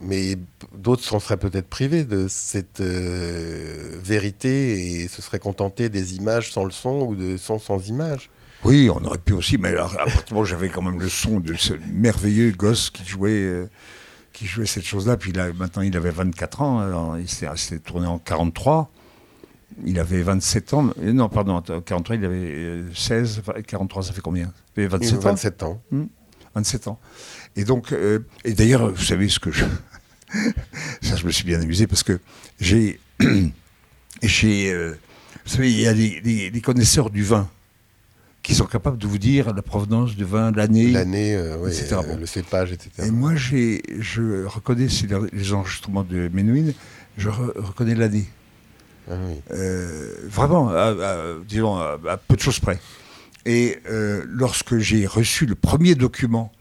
Mais 0.00 0.36
d'autres 0.74 1.04
s'en 1.04 1.20
seraient 1.20 1.36
peut-être 1.36 1.68
privés 1.68 2.04
de 2.04 2.26
cette 2.28 2.80
euh, 2.80 3.98
vérité 4.02 5.02
et 5.02 5.08
se 5.08 5.20
seraient 5.20 5.38
contentés 5.38 5.90
des 5.90 6.16
images 6.16 6.52
sans 6.52 6.64
le 6.64 6.70
son 6.70 7.02
ou 7.02 7.14
de 7.14 7.36
son 7.36 7.58
sans 7.58 7.86
image. 7.88 8.30
Oui, 8.64 8.90
on 8.90 9.04
aurait 9.04 9.18
pu 9.18 9.32
aussi, 9.34 9.58
mais 9.58 9.68
alors, 9.70 9.94
j'avais 10.44 10.68
quand 10.68 10.82
même 10.82 11.00
le 11.00 11.08
son 11.08 11.40
de 11.40 11.54
ce 11.54 11.74
merveilleux 11.92 12.50
gosse 12.52 12.90
qui 12.90 13.04
jouait, 13.04 13.30
euh, 13.30 13.70
qui 14.32 14.46
jouait 14.46 14.66
cette 14.66 14.84
chose-là. 14.84 15.16
Puis 15.16 15.32
là, 15.32 15.52
maintenant, 15.52 15.82
il 15.82 15.96
avait 15.96 16.10
24 16.10 16.62
ans, 16.62 17.16
il 17.16 17.28
s'est 17.28 17.78
tourné 17.78 18.06
en 18.06 18.18
43. 18.18 18.90
Il 19.84 19.98
avait 19.98 20.22
27 20.22 20.74
ans. 20.74 20.90
Euh, 21.02 21.12
non, 21.12 21.28
pardon, 21.28 21.60
43, 21.60 22.16
il 22.16 22.24
avait 22.24 22.82
16. 22.94 23.42
43, 23.66 24.02
ça 24.02 24.12
fait 24.12 24.20
combien? 24.20 24.52
Il 24.76 24.84
avait 24.84 24.98
27 24.98 25.18
ans? 25.18 25.20
27 25.20 25.62
ans. 25.62 25.82
27 26.54 26.88
ans. 26.88 26.98
Et 27.56 27.64
donc, 27.64 27.94
et 28.44 28.52
d'ailleurs, 28.54 28.90
vous 28.90 29.02
savez 29.02 29.28
ce 29.28 29.38
que 29.38 29.50
je, 29.52 29.64
ça, 31.02 31.16
je 31.16 31.26
me 31.26 31.30
suis 31.30 31.44
bien 31.44 31.60
amusé 31.60 31.86
parce 31.86 32.02
que 32.02 32.18
j'ai. 32.60 33.00
j'ai 34.22 34.72
euh, 34.72 34.94
vous 35.44 35.50
savez, 35.50 35.72
il 35.72 35.80
y 35.80 35.86
a 35.86 35.94
des, 35.94 36.60
connaisseurs 36.60 37.10
du 37.10 37.22
vin 37.22 37.48
qui 38.42 38.54
sont 38.54 38.66
capables 38.66 38.98
de 38.98 39.06
vous 39.06 39.18
dire 39.18 39.52
la 39.52 39.62
provenance 39.62 40.14
du 40.16 40.24
vin, 40.24 40.50
l'année, 40.52 40.90
l'année, 40.90 41.34
euh, 41.34 41.66
etc. 41.66 41.96
Euh, 42.06 42.16
le 42.16 42.26
cépage, 42.26 42.72
etc. 42.72 42.90
Et 43.06 43.10
moi, 43.10 43.34
j'ai, 43.34 43.82
je 43.98 44.44
reconnais 44.44 44.86
les 45.32 45.52
enregistrements 45.52 46.04
de 46.04 46.30
Menuhin, 46.32 46.72
je 47.16 47.28
reconnais 47.28 47.94
l'année. 47.94 48.26
Ah 49.10 49.14
vraiment, 50.28 50.72
disons, 51.48 51.76
à, 51.76 52.16
peu 52.16 52.36
de 52.36 52.40
choses 52.40 52.60
près. 52.60 52.78
Et 53.44 53.78
lorsque 54.26 54.78
j'ai 54.78 55.06
reçu 55.06 55.46
le 55.46 55.54
premier 55.54 55.94
document 55.94 56.52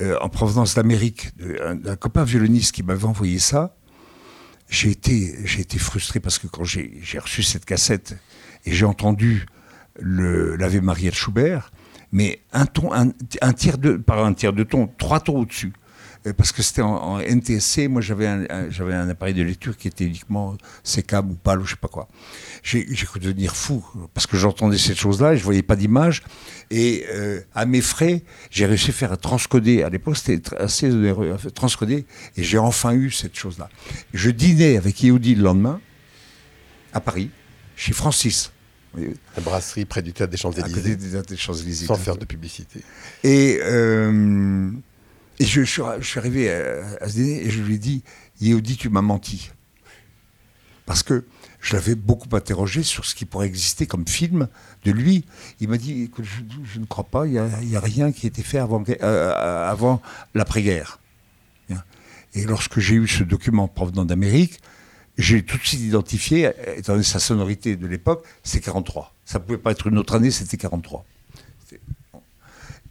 euh, 0.00 0.16
en 0.20 0.28
provenance 0.28 0.74
d'Amérique, 0.74 1.30
d'un 1.36 1.96
copain 1.96 2.24
violoniste 2.24 2.72
qui 2.72 2.82
m'avait 2.82 3.04
envoyé 3.04 3.38
ça. 3.38 3.76
J'ai 4.68 4.90
été, 4.90 5.78
frustré 5.78 6.18
parce 6.18 6.38
que 6.38 6.46
quand 6.46 6.64
j'ai 6.64 7.18
reçu 7.18 7.42
cette 7.42 7.66
cassette 7.66 8.16
et 8.64 8.72
j'ai 8.72 8.86
entendu 8.86 9.46
l'Ave 10.00 10.80
Maria 10.80 11.10
de 11.10 11.14
Schubert, 11.14 11.70
mais 12.10 12.40
un 12.52 12.64
ton, 12.64 12.90
un, 12.92 13.52
tiers 13.52 13.76
de, 13.76 13.96
par 13.96 14.24
un 14.24 14.32
tiers 14.32 14.54
de 14.54 14.62
ton, 14.62 14.86
trois 14.98 15.20
tons 15.20 15.38
au-dessus. 15.40 15.72
Euh, 16.26 16.32
parce 16.32 16.52
que 16.52 16.62
c'était 16.62 16.82
en, 16.82 17.18
NTSC. 17.18 17.88
Moi, 17.88 18.00
j'avais 18.00 18.26
un, 18.26 18.70
j'avais 18.70 18.94
un 18.94 19.08
appareil 19.08 19.34
de 19.34 19.42
lecture 19.42 19.76
qui 19.76 19.88
était 19.88 20.04
uniquement 20.04 20.56
sécable 20.84 21.32
ou 21.32 21.34
pâle 21.34 21.60
ou 21.60 21.64
je 21.64 21.70
sais 21.70 21.80
pas 21.80 21.88
quoi. 21.88 22.08
J'ai, 22.62 22.84
cru 22.84 23.18
devenir 23.18 23.56
fou 23.56 23.84
parce 24.14 24.26
que 24.26 24.36
j'entendais 24.36 24.78
cette 24.78 24.98
chose-là 24.98 25.34
et 25.34 25.36
je 25.36 25.44
voyais 25.44 25.62
pas 25.62 25.76
d'image. 25.76 26.22
Et 26.70 27.04
euh, 27.10 27.40
à 27.54 27.66
mes 27.66 27.80
frais, 27.80 28.22
j'ai 28.50 28.66
réussi 28.66 28.90
à 28.90 28.94
faire 28.94 29.18
transcoder. 29.18 29.82
À 29.82 29.88
l'époque, 29.88 30.16
c'était 30.16 30.56
assez 30.56 30.90
onéreux, 30.90 31.36
transcoder. 31.54 32.06
Et 32.36 32.42
j'ai 32.42 32.58
enfin 32.58 32.92
eu 32.92 33.10
cette 33.10 33.36
chose-là. 33.36 33.68
Je 34.14 34.30
dînais 34.30 34.76
avec 34.76 35.02
Yehudi 35.02 35.34
le 35.34 35.42
lendemain 35.42 35.80
à 36.92 37.00
Paris, 37.00 37.30
chez 37.76 37.92
Francis. 37.92 38.52
La 38.94 39.42
brasserie 39.42 39.86
près 39.86 40.02
du 40.02 40.12
théâtre 40.12 40.30
des 40.30 41.36
Champs-Élysées. 41.36 41.86
Sans 41.86 41.96
faire 41.96 42.16
de 42.16 42.26
publicité. 42.26 42.80
Et, 43.24 43.58
euh, 43.62 44.70
et 45.42 45.44
je, 45.44 45.62
suis 45.62 45.82
arrivé 46.18 46.52
à, 46.52 47.08
ce 47.08 47.14
dîner 47.14 47.44
et 47.44 47.50
je 47.50 47.60
lui 47.62 47.74
ai 47.74 47.78
dit 47.78 48.04
Yehudi, 48.40 48.76
tu 48.76 48.88
m'as 48.90 49.02
menti. 49.02 49.50
Parce 50.86 51.02
que 51.02 51.24
je 51.60 51.74
l'avais 51.74 51.96
beaucoup 51.96 52.28
interrogé 52.36 52.84
sur 52.84 53.04
ce 53.04 53.16
qui 53.16 53.24
pourrait 53.24 53.48
exister 53.48 53.86
comme 53.86 54.06
film 54.06 54.46
de 54.84 54.92
lui. 54.92 55.24
Il 55.58 55.68
m'a 55.68 55.78
dit 55.78 56.04
écoute, 56.04 56.24
je, 56.24 56.78
ne 56.78 56.84
crois 56.84 57.02
pas, 57.02 57.26
il 57.26 57.32
n'y 57.32 57.76
a, 57.76 57.80
rien 57.80 58.12
qui 58.12 58.26
a 58.26 58.28
été 58.28 58.42
fait 58.44 58.58
avant, 58.58 58.84
euh, 58.88 59.68
avant 59.68 60.00
l'après-guerre. 60.34 61.00
Et 62.34 62.44
lorsque 62.44 62.78
j'ai 62.78 62.94
eu 62.94 63.08
ce 63.08 63.24
document 63.24 63.66
provenant 63.66 64.04
d'Amérique, 64.04 64.60
j'ai 65.18 65.42
tout 65.42 65.58
de 65.58 65.64
suite 65.64 65.80
identifié, 65.80 66.52
étant 66.76 66.92
donné 66.92 67.04
sa 67.04 67.18
sonorité 67.18 67.74
de 67.76 67.86
l'époque, 67.88 68.24
c'est 68.44 68.60
43. 68.60 69.12
Ça 69.24 69.40
ne 69.40 69.44
pouvait 69.44 69.58
pas 69.58 69.72
être 69.72 69.88
une 69.88 69.98
autre 69.98 70.14
année, 70.14 70.30
c'était 70.30 70.56
43. 70.56 71.04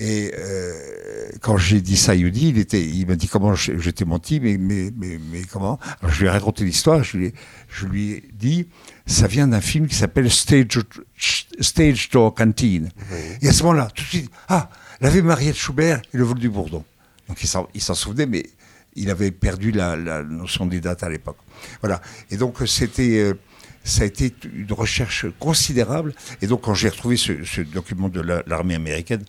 Et 0.04 0.32
euh, 0.36 1.30
quand 1.42 1.58
j'ai 1.58 1.80
dit 1.80 1.96
ça 1.96 2.14
à 2.14 2.16
Yudi, 2.16 2.50
il, 2.50 2.58
était, 2.58 2.84
il 2.84 3.06
m'a 3.06 3.16
dit 3.16 3.28
comment 3.28 3.54
j'étais 3.54 4.04
menti, 4.04 4.40
mais, 4.40 4.58
mais, 4.58 4.90
mais, 4.98 5.20
mais, 5.32 5.42
comment? 5.44 5.80
Alors 6.02 6.12
je 6.12 6.22
lui 6.22 6.26
ai 6.26 6.32
raconté 6.32 6.66
l'histoire, 6.66 7.04
je, 7.04 7.18
lui 7.18 7.34
je 7.70 7.86
lui 7.86 8.12
ai 8.14 8.24
dit, 8.34 8.68
ça 9.06 9.28
vient 9.28 9.48
d'un 9.48 9.62
film 9.62 9.86
qui 9.86 9.94
s'appelle 9.94 10.32
Stage, 10.32 10.80
Stage 11.60 12.10
Door 12.10 12.34
Canteen. 12.34 12.90
Et 13.44 13.48
à 13.48 13.54
ce 13.54 13.62
moment-là, 13.62 13.90
tout 13.94 14.04
de 14.04 14.10
suite, 14.10 14.32
ah, 14.48 14.72
l'avait 15.02 15.22
Mariette 15.22 15.56
Schubert 15.56 16.02
et 16.12 16.18
le 16.18 16.24
vol 16.24 16.40
du 16.40 16.50
Bourdon. 16.50 16.84
Donc 17.28 17.38
il 17.44 17.82
s'en 17.82 17.94
souvenait, 17.94 18.26
mais 18.26 18.48
il 18.96 19.12
avait 19.12 19.30
perdu 19.30 19.70
la, 19.72 20.24
notion 20.24 20.66
des 20.66 20.82
dates 20.82 21.04
à 21.04 21.10
l'époque. 21.10 21.38
Voilà. 21.82 22.02
Et 22.32 22.38
donc 22.38 22.58
c'était, 22.66 23.20
euh, 23.20 23.36
ça 23.84 24.02
a 24.02 24.06
été 24.06 24.34
une 24.52 24.74
recherche 24.74 25.28
considérable. 25.38 26.16
Et 26.42 26.48
donc 26.48 26.62
quand 26.62 26.74
j'ai 26.74 26.90
retrouvé 26.90 27.18
ce, 27.18 27.62
document 27.62 28.10
de 28.10 28.22
l'armée 28.48 28.74
américaine, 28.74 29.24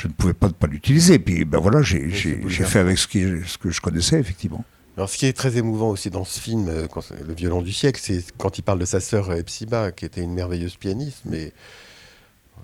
je 0.00 0.08
ne 0.08 0.12
pouvais 0.12 0.32
pas 0.32 0.48
ne 0.48 0.52
pas 0.52 0.66
l'utiliser. 0.66 1.18
Puis 1.18 1.44
ben 1.44 1.58
voilà, 1.58 1.82
j'ai 1.82 2.08
fait 2.10 2.78
avec 2.78 2.98
ce, 2.98 3.06
qui, 3.06 3.22
ce 3.46 3.58
que 3.58 3.70
je 3.70 3.80
connaissais 3.80 4.18
effectivement. 4.18 4.64
Alors, 4.96 5.08
ce 5.08 5.16
qui 5.16 5.26
est 5.26 5.32
très 5.32 5.56
émouvant 5.56 5.90
aussi 5.90 6.10
dans 6.10 6.24
ce 6.24 6.40
film, 6.40 6.68
euh, 6.68 6.86
Le 7.26 7.34
violon 7.34 7.62
du 7.62 7.72
siècle, 7.72 8.00
c'est 8.02 8.22
quand 8.36 8.58
il 8.58 8.62
parle 8.62 8.78
de 8.78 8.84
sa 8.84 9.00
sœur 9.00 9.32
Epsiba, 9.32 9.92
qui 9.92 10.04
était 10.04 10.20
une 10.20 10.34
merveilleuse 10.34 10.76
pianiste, 10.76 11.22
mais 11.24 11.52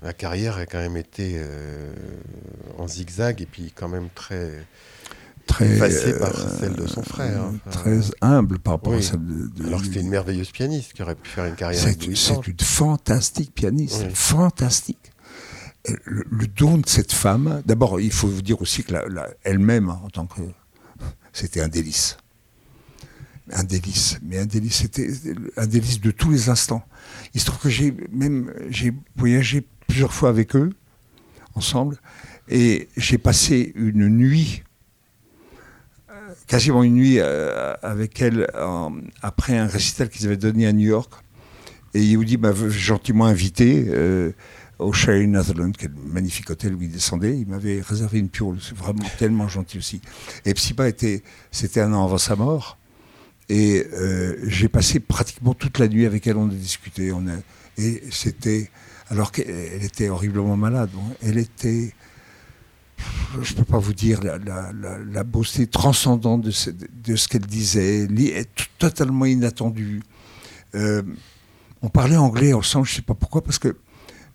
la 0.02 0.12
carrière 0.12 0.57
a 0.57 0.66
quand 0.66 0.78
même 0.78 0.97
été 0.97 1.35
euh, 1.37 1.93
en 2.78 2.88
zigzag 2.88 3.40
et 3.40 3.47
puis 3.47 3.73
quand 3.75 3.88
même 3.88 4.09
très 4.14 4.66
très 5.47 5.76
effacée 5.76 6.19
par 6.19 6.38
euh, 6.38 6.59
celle 6.59 6.75
de 6.75 6.87
son 6.87 7.02
frère. 7.02 7.45
très 7.71 8.00
humble 8.21 8.59
par 8.59 8.75
rapport 8.75 8.95
à 8.95 9.02
celle 9.02 9.21
de, 9.25 9.66
Alors 9.66 9.81
que 9.81 9.87
c'était 9.87 10.00
une 10.00 10.09
merveilleuse 10.09 10.50
pianiste 10.50 10.93
qui 10.93 11.02
aurait 11.02 11.14
pu 11.14 11.31
faire 11.31 11.47
une 11.47 11.55
carrière. 11.55 11.81
C'est 11.81 12.07
une, 12.07 12.16
fantastique 12.61 13.55
pianiste, 13.55 14.11
fantastique. 14.14 15.12
Le, 16.05 16.47
don 16.47 16.78
de 16.78 16.88
cette 16.88 17.12
femme, 17.12 17.62
d'abord, 17.64 18.00
il 18.00 18.12
faut 18.12 18.28
vous 18.28 18.43
dire 18.43 18.61
aussi 18.61 18.83
que 18.83 18.95
elle-même, 19.45 19.90
en 19.90 20.09
tant 20.11 20.26
que. 20.26 20.40
C'était 21.33 21.61
un 21.61 21.69
délice. 21.69 22.16
Un 23.52 23.64
délice. 23.64 24.19
Mais 24.23 24.38
un 24.38 24.47
délice, 24.47 24.76
c'était 24.76 25.09
un 25.57 25.66
délice 25.66 26.00
de 26.00 26.11
tous 26.11 26.31
les 26.31 26.49
instants. 26.49 26.85
Il 27.35 27.40
se 27.40 27.47
trouve 27.47 27.61
que 27.61 27.69
j'ai 27.69 27.95
même 28.11 28.52
j'ai 28.71 28.93
voyagé 29.16 29.66
plusieurs 29.87 30.12
fois 30.12 30.31
avec 30.31 30.57
eux, 30.57 30.71
ensemble, 31.55 31.99
et 32.49 32.88
j'ai 32.97 33.19
passé 33.19 33.73
une 33.76 34.09
nuit 34.09 34.62
quasiment 36.47 36.83
une 36.83 36.95
nuit 36.95 37.19
euh, 37.19 37.75
avec 37.83 38.21
elle 38.21 38.47
après 39.23 39.59
un 39.59 39.66
récital 39.66 40.09
qu'ils 40.09 40.26
avaient 40.26 40.37
donné 40.37 40.66
à 40.66 40.73
New 40.73 40.88
York. 40.88 41.12
Et 41.95 42.02
Yehudi 42.02 42.37
m'avait 42.37 42.71
gentiment 42.71 43.26
invité 43.26 43.87
euh, 43.88 44.33
au 44.78 44.92
Sherry 44.92 45.25
est 45.25 45.54
le 45.54 45.73
magnifique 46.06 46.50
hôtel 46.50 46.75
où 46.75 46.83
il 46.83 46.90
descendait. 46.90 47.38
Il 47.38 47.47
m'avait 47.47 47.80
réservé 47.80 48.18
une 48.18 48.28
piole. 48.28 48.59
C'est 48.61 48.76
vraiment 48.76 49.04
tellement 49.18 49.49
gentil 49.49 49.78
aussi. 49.78 50.00
Et 50.45 50.54
Psyba 50.54 50.88
était, 50.88 51.23
c'était 51.50 51.80
un 51.80 51.92
an 51.92 52.04
avant 52.04 52.18
sa 52.18 52.37
mort. 52.37 52.78
Et 53.49 53.87
euh, 53.92 54.37
j'ai 54.45 54.68
passé 54.68 55.00
pratiquement 55.00 55.54
toute 55.54 55.78
la 55.78 55.88
nuit 55.88 56.04
avec 56.04 56.26
elle. 56.26 56.37
On 56.37 56.49
a 56.49 56.54
discuté. 56.54 57.12
On 57.12 57.26
a, 57.26 57.37
et 57.78 58.02
c'était 58.11 58.71
alors 59.09 59.33
qu'elle 59.33 59.83
était 59.83 60.09
horriblement 60.09 60.56
malade. 60.56 60.90
Elle 61.23 61.38
était 61.38 61.95
je 63.42 63.52
ne 63.52 63.59
peux 63.59 63.64
pas 63.64 63.78
vous 63.78 63.92
dire 63.92 64.21
la, 64.23 65.25
beauté 65.25 65.66
transcendante 65.66 66.42
de 66.42 66.50
ce, 66.50 66.71
de 66.71 67.16
ce 67.16 67.28
qu'elle 67.28 67.47
disait, 67.47 68.09
totalement 68.78 69.26
inattendue. 69.26 70.02
Euh, 70.75 71.02
on 71.83 71.88
parlait 71.88 72.16
anglais 72.16 72.52
ensemble, 72.52 72.87
je 72.87 72.92
ne 72.92 72.97
sais 72.97 73.02
pas 73.02 73.14
pourquoi, 73.14 73.45
parce 73.45 73.59
que 73.59 73.76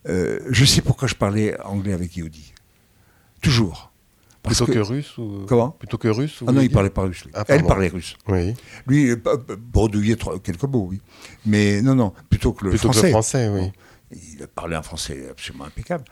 euh, 0.09 0.39
je 0.49 0.65
sais 0.65 0.81
pourquoi 0.81 1.07
je 1.07 1.15
parlais 1.15 1.59
anglais 1.61 1.93
avec 1.93 2.15
Yehudi. 2.15 2.53
Toujours. 3.41 3.91
plutôt 4.43 4.65
que, 4.65 4.79
russe 4.79 5.17
ou... 5.17 5.45
Comment? 5.47 5.71
Plutôt 5.71 5.97
que 5.97 6.07
russe 6.07 6.43
Ah 6.47 6.51
non, 6.51 6.61
il 6.61 6.71
parlait 6.71 6.89
pas 6.89 7.03
russe. 7.03 7.25
Ah, 7.33 7.43
Elle 7.47 7.63
parlait 7.63 7.87
russe. 7.87 8.15
Oui. 8.27 8.53
Lui, 8.87 9.09
euh, 9.09 9.17
bredouillait 9.57 10.17
quelques 10.43 10.63
mots, 10.63 10.87
oui. 10.89 11.01
Mais 11.45 11.81
non, 11.81 11.95
non, 11.95 12.13
plutôt 12.29 12.53
que 12.53 12.65
le 12.65 12.69
plutôt 12.71 12.91
français. 12.91 13.01
Que 13.01 13.05
le 13.07 13.11
français, 13.11 13.49
oui 13.49 13.71
il 14.11 14.47
parlait 14.47 14.75
un 14.75 14.81
français 14.81 15.27
absolument 15.29 15.65
impeccable. 15.65 16.03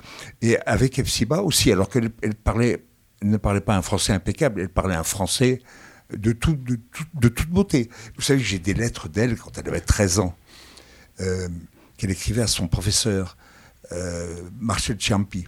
Et 0.42 0.58
avec 0.66 1.00
Epsiba 1.00 1.42
aussi, 1.42 1.72
alors 1.72 1.90
qu'elle 1.90 2.12
parlait, 2.44 2.86
ne 3.22 3.38
parlait 3.38 3.62
pas 3.62 3.76
un 3.76 3.82
français 3.82 4.14
impeccable, 4.14 4.62
elle 4.62 4.70
parlait 4.70 4.96
un 4.96 5.04
français 5.04 5.62
de, 6.16 6.32
tout, 6.32 6.58
de, 6.58 7.28
toute 7.28 7.50
beauté. 7.50 7.90
Vous 8.16 8.22
savez, 8.22 8.40
j'ai 8.40 8.60
des 8.60 8.74
lettres 8.74 9.10
d'elle 9.10 9.36
quand 9.38 9.58
elle 9.58 9.68
avait 9.68 9.82
13 9.82 10.20
ans, 10.20 10.36
euh, 11.20 11.48
qu'elle 11.98 12.12
écrivait 12.12 12.42
à 12.42 12.48
son 12.48 12.68
professeur, 12.68 13.38
Marcel 14.60 14.98
Ciampi. 15.00 15.46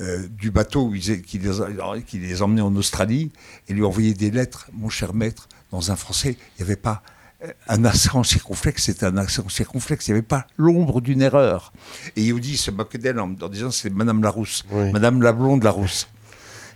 Euh, 0.00 0.28
du 0.28 0.52
bateau 0.52 0.90
qui 0.90 1.38
les, 1.38 2.02
qui 2.06 2.18
les 2.18 2.42
emmenait 2.42 2.60
en 2.62 2.76
Australie 2.76 3.32
et 3.66 3.74
lui 3.74 3.82
envoyait 3.82 4.14
des 4.14 4.30
lettres, 4.30 4.68
mon 4.72 4.88
cher 4.88 5.12
maître, 5.12 5.48
dans 5.72 5.90
un 5.90 5.96
français, 5.96 6.36
il 6.38 6.62
n'y 6.62 6.70
avait 6.70 6.76
pas 6.76 7.02
euh, 7.42 7.48
un 7.66 7.84
accent 7.84 8.22
circonflexe, 8.22 8.84
c'était 8.84 9.06
un 9.06 9.16
accent 9.16 9.48
circonflexe. 9.48 10.06
Il 10.06 10.12
n'y 10.12 10.18
avait 10.18 10.26
pas 10.26 10.46
l'ombre 10.56 11.00
d'une 11.00 11.20
erreur. 11.20 11.72
Et 12.14 12.22
Yehudi 12.22 12.56
se 12.56 12.70
moquait 12.70 12.98
d'elle 12.98 13.18
en, 13.18 13.28
disant 13.28 13.72
c'est 13.72 13.90
Madame 13.90 14.22
Larousse, 14.22 14.64
Madame 14.70 15.20
la 15.20 15.32
blonde 15.32 15.64
Larousse. 15.64 16.06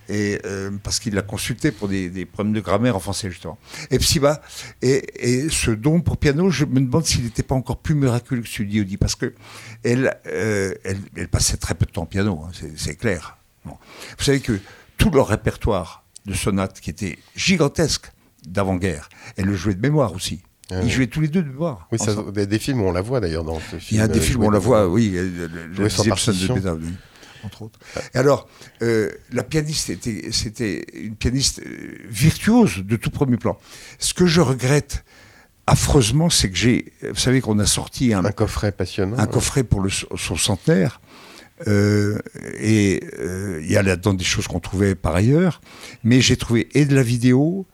Et 0.09 0.39
euh, 0.45 0.71
parce 0.83 0.99
qu'il 0.99 1.13
l'a 1.13 1.21
consulté 1.21 1.71
pour 1.71 1.87
des, 1.87 2.25
problèmes 2.25 2.53
de 2.53 2.59
grammaire 2.59 2.95
en 2.95 2.99
français 2.99 3.29
justement. 3.29 3.57
Et 3.91 3.97
Psyba, 3.99 4.41
et, 4.81 5.47
ce 5.49 5.71
don 5.71 6.01
pour 6.01 6.17
piano, 6.17 6.49
je 6.49 6.65
me 6.65 6.79
demande 6.79 7.05
s'il 7.05 7.23
n'était 7.23 7.43
pas 7.43 7.55
encore 7.55 7.77
plus 7.77 7.95
miraculeux 7.95 8.41
que 8.41 8.47
celui 8.47 8.69
d'Yehudi, 8.69 8.97
parce 8.97 9.15
que 9.15 9.33
elle, 9.83 10.17
euh, 10.27 10.73
elle, 10.83 11.27
passait 11.27 11.57
très 11.57 11.75
peu 11.75 11.85
de 11.85 11.91
temps 11.91 12.03
au 12.03 12.07
piano, 12.07 12.43
hein, 12.45 12.51
c'est 12.75 12.95
clair. 12.95 13.37
Vous 13.65 14.23
savez 14.23 14.39
que 14.41 14.59
tout 14.97 15.09
leur 15.09 15.27
répertoire 15.27 16.03
de 16.25 16.33
sonates 16.33 16.79
qui 16.79 16.89
était 16.89 17.17
gigantesque 17.35 18.11
d'avant-guerre, 18.45 19.09
elle 19.37 19.45
le 19.45 19.55
jouait 19.55 19.73
de 19.73 19.81
mémoire 19.81 20.13
aussi. 20.13 20.41
Ah 20.71 20.81
Ils 20.83 20.89
jouaient 20.89 21.07
tous 21.07 21.21
les 21.21 21.27
deux 21.27 21.43
de 21.43 21.51
voir. 21.51 21.87
Oui, 21.91 21.99
ça, 21.99 22.15
des 22.31 22.59
films 22.59 22.81
où 22.81 22.85
on 22.85 22.91
la 22.91 23.01
voit 23.01 23.19
d'ailleurs 23.19 23.43
dans 23.43 23.59
ce 23.59 23.77
film. 23.77 23.81
Il 23.91 23.97
y 23.97 24.01
a 24.01 24.07
des 24.07 24.21
films 24.21 24.43
où 24.43 24.47
on 24.47 24.49
la 24.49 24.59
voit, 24.59 24.87
oui. 24.87 25.11
Le, 25.11 25.47
le, 25.47 25.67
de 25.67 26.31
Beethoven, 26.31 26.95
entre 27.43 27.63
autres. 27.63 27.79
Et 28.13 28.17
alors, 28.17 28.47
euh, 28.81 29.09
la 29.31 29.43
pianiste 29.43 29.89
était, 29.89 30.29
c'était 30.31 30.85
une 30.93 31.15
pianiste 31.15 31.61
euh, 31.65 31.97
virtuose 32.07 32.79
de 32.79 32.95
tout 32.95 33.09
premier 33.09 33.37
plan. 33.37 33.57
Ce 33.99 34.13
que 34.13 34.25
je 34.25 34.41
regrette 34.41 35.03
affreusement, 35.67 36.29
c'est 36.29 36.49
que 36.49 36.57
j'ai, 36.57 36.93
vous 37.01 37.19
savez 37.19 37.41
qu'on 37.41 37.59
a 37.59 37.65
sorti 37.65 38.13
un, 38.13 38.25
un 38.25 38.31
coffret 38.31 38.71
passionnant, 38.71 39.17
un 39.17 39.27
coffret 39.27 39.63
pour 39.63 39.81
le, 39.81 39.89
son 39.89 40.35
centenaire. 40.35 40.99
Euh, 41.67 42.19
et 42.59 43.01
euh, 43.19 43.61
il 43.63 43.71
y 43.71 43.77
a 43.77 43.83
là-dedans 43.83 44.13
des 44.13 44.23
choses 44.23 44.47
qu'on 44.47 44.59
trouvait 44.59 44.95
par 44.95 45.15
ailleurs, 45.15 45.61
mais 46.03 46.19
j'ai 46.19 46.35
trouvé 46.35 46.67
et 46.73 46.85
de 46.85 46.95
la 46.95 47.03
vidéo, 47.03 47.65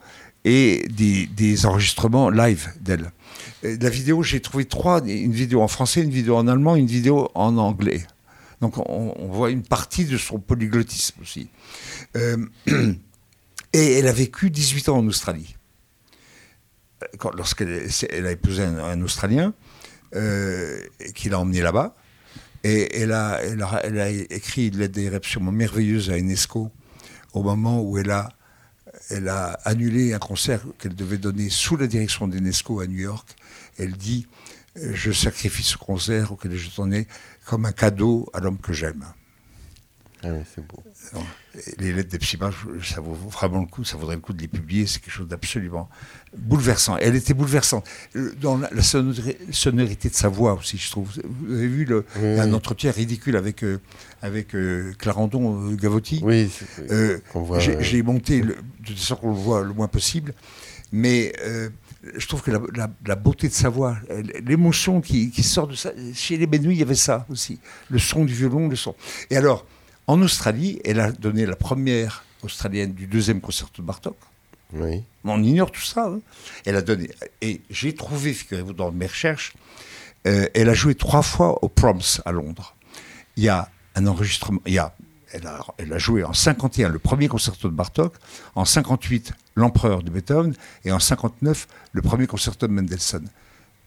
et 0.46 0.88
des, 0.90 1.66
enregistrements 1.66 2.30
live 2.30 2.70
d'elle. 2.80 3.12
La 3.64 3.90
vidéo, 3.90 4.24
j'ai 4.24 4.40
trouvé 4.40 4.66
trois, 4.66 5.02
une 5.06 5.34
vidéo 5.34 5.62
en 5.62 5.68
français, 5.68 6.02
une 6.02 6.12
vidéo 6.12 6.38
en 6.38 6.48
allemand, 6.48 6.76
une 6.76 6.88
vidéo 6.88 7.30
en 7.36 7.58
anglais. 7.58 8.04
Donc 8.62 8.78
on, 8.78 9.28
voit 9.28 9.52
une 9.52 9.64
partie 9.64 10.06
de 10.06 10.18
son 10.18 10.40
polyglottisme 10.40 11.22
aussi. 11.22 11.50
Euh, 12.18 12.46
et 13.74 13.94
elle 13.94 14.08
a 14.08 14.12
vécu 14.12 14.50
18 14.50 14.90
ans 14.90 14.98
en 14.98 15.08
Australie. 15.08 15.56
Lorsqu'elle 17.34 17.88
elle 18.10 18.26
a 18.26 18.32
épousé 18.32 18.64
un, 18.64 19.02
Australien 19.02 19.54
euh, 20.16 20.82
qui 21.16 21.30
l'a 21.30 21.40
emmené 21.40 21.62
là-bas. 21.62 21.96
Et 22.66 23.02
elle 23.02 23.14
a, 23.14 23.40
écrit 24.30 24.68
une 24.68 24.80
lettre 24.80 25.16
absolument 25.16 25.54
merveilleuse 25.54 26.10
à 26.10 26.18
UNESCO 26.18 26.70
au 27.32 27.44
moment 27.44 27.82
où 27.82 27.98
elle 27.98 28.12
a 28.12 28.30
elle 29.10 29.30
a 29.30 29.60
annulé 29.66 30.14
un 30.14 30.20
concert 30.20 30.62
qu'elle 30.78 30.96
devait 30.96 31.18
donner 31.18 31.50
sous 31.50 31.78
la 31.78 31.88
direction 31.88 32.28
d'Enesco 32.28 32.80
à 32.80 32.88
New 32.88 32.98
York. 32.98 33.36
Elle 33.78 33.94
dit 33.94 34.28
euh, 34.28 34.59
Je 34.94 35.12
sacrifie 35.12 35.64
ce 35.64 35.78
concert 35.78 36.32
auquel 36.32 36.56
je 36.56 36.70
tenais 36.70 37.08
comme 37.46 37.66
un 37.66 37.72
cadeau 37.72 38.30
à 38.34 38.40
l'homme 38.40 38.60
que 38.60 38.74
j'aime. 38.74 39.06
Ah 40.22 40.28
oui, 40.32 40.42
c'est 40.54 40.66
beau. 40.68 40.84
Les 41.78 41.94
lettres 41.94 42.10
d'Epsima, 42.10 42.52
ça 42.84 43.00
vaut 43.00 43.14
vraiment 43.14 43.62
le 43.62 43.68
coup, 43.68 43.86
ça 43.86 43.96
vaudrait 43.96 44.16
le 44.16 44.22
coup 44.22 44.34
de 44.34 44.42
les 44.42 44.50
publier, 44.50 44.86
c'est 44.86 45.00
quelque 45.00 45.14
chose 45.14 45.30
d'absolument 45.30 45.90
bouleversant. 46.38 46.98
Elle 46.98 47.16
était 47.16 47.34
bouleversante. 47.34 47.88
Euh, 48.18 48.34
dans 48.42 48.58
la 48.58 48.84
sonorité 48.84 50.10
de 50.10 50.14
sa 50.14 50.28
voix 50.28 50.56
aussi, 50.56 50.78
je 50.78 50.92
trouve. 50.92 51.10
Vous 51.24 51.54
avez 51.54 51.68
vu 51.68 51.86
le, 51.86 52.06
un 52.18 52.52
entretien 52.52 52.92
ridicule 52.92 53.38
avec, 53.38 53.64
euh, 53.64 53.80
avec 54.22 54.56
euh, 54.56 54.94
Clarendon 55.00 55.72
Gavotti? 55.72 56.20
Oui, 56.22 56.52
j'ai 57.80 58.04
monté 58.04 58.42
de 58.42 58.96
sorte 58.98 59.22
qu'on 59.22 59.32
le 59.32 59.40
voit 59.40 59.64
le 59.64 59.74
moins 59.74 59.88
possible, 59.88 60.34
mais 60.92 61.32
je 62.16 62.28
trouve 62.28 62.42
que 62.42 62.52
la, 62.52 63.16
beauté 63.16 63.48
de 63.48 63.54
sa 63.54 63.70
voix, 63.70 63.98
l'émotion 64.46 65.02
qui, 65.02 65.32
qui, 65.32 65.44
sort 65.44 65.68
de 65.68 65.76
ça, 65.76 65.92
chez 66.14 66.38
les 66.38 66.48
Benouilles, 66.48 66.76
il 66.76 66.80
y 66.80 66.84
avait 66.84 66.96
ça 66.96 67.26
aussi. 67.30 67.60
Le 67.90 68.00
son 68.00 68.26
du 68.26 68.34
violon, 68.34 68.68
le 68.68 68.76
son. 68.76 68.96
Et 69.30 69.38
alors, 69.38 69.66
en 70.08 70.22
Australie, 70.22 70.80
elle 70.86 71.00
a 71.00 71.12
donné 71.12 71.46
la 71.46 71.56
première 71.56 72.24
australienne 72.42 72.94
du 72.94 73.08
deuxième 73.08 73.42
concerto 73.42 73.82
de 73.82 73.88
Bartok. 73.88 74.16
Oui. 74.74 75.04
On 75.24 75.44
ignore 75.44 75.72
tout 75.72 75.82
ça. 75.82 76.08
Hein. 76.08 76.20
Elle 76.66 76.76
a 76.76 76.82
donné. 76.82 77.10
Et 77.42 77.62
j'ai 77.70 77.94
trouvé, 77.94 78.34
figurez-vous, 78.34 78.74
dans 78.74 78.92
mes 78.92 79.08
recherches, 79.08 79.54
euh, 80.28 80.48
elle 80.54 80.70
a 80.70 80.74
joué 80.74 80.96
trois 80.96 81.22
fois 81.22 81.64
au 81.64 81.70
Proms 81.70 82.22
à 82.26 82.32
Londres. 82.32 82.76
Il 83.36 83.44
y 83.44 83.50
a 83.50 83.70
un 83.96 84.08
enregistrement. 84.08 84.62
Il 84.66 84.74
y 84.74 84.80
a, 84.80 84.94
elle, 85.32 85.48
a, 85.48 85.66
elle 85.78 85.94
a 85.94 85.98
joué 85.98 86.24
en 86.24 86.34
51 86.34 86.90
le 86.90 87.00
premier 87.00 87.28
concerto 87.28 87.70
de 87.70 87.74
Bartok, 87.74 88.14
en 88.56 88.66
58 88.66 89.34
l'Empereur 89.56 90.04
de 90.04 90.10
Beethoven 90.10 90.54
et 90.86 90.92
en 90.92 91.00
59 91.00 91.68
le 91.92 92.02
premier 92.02 92.28
concerto 92.28 92.68
de 92.68 92.72
Mendelssohn. 92.72 93.28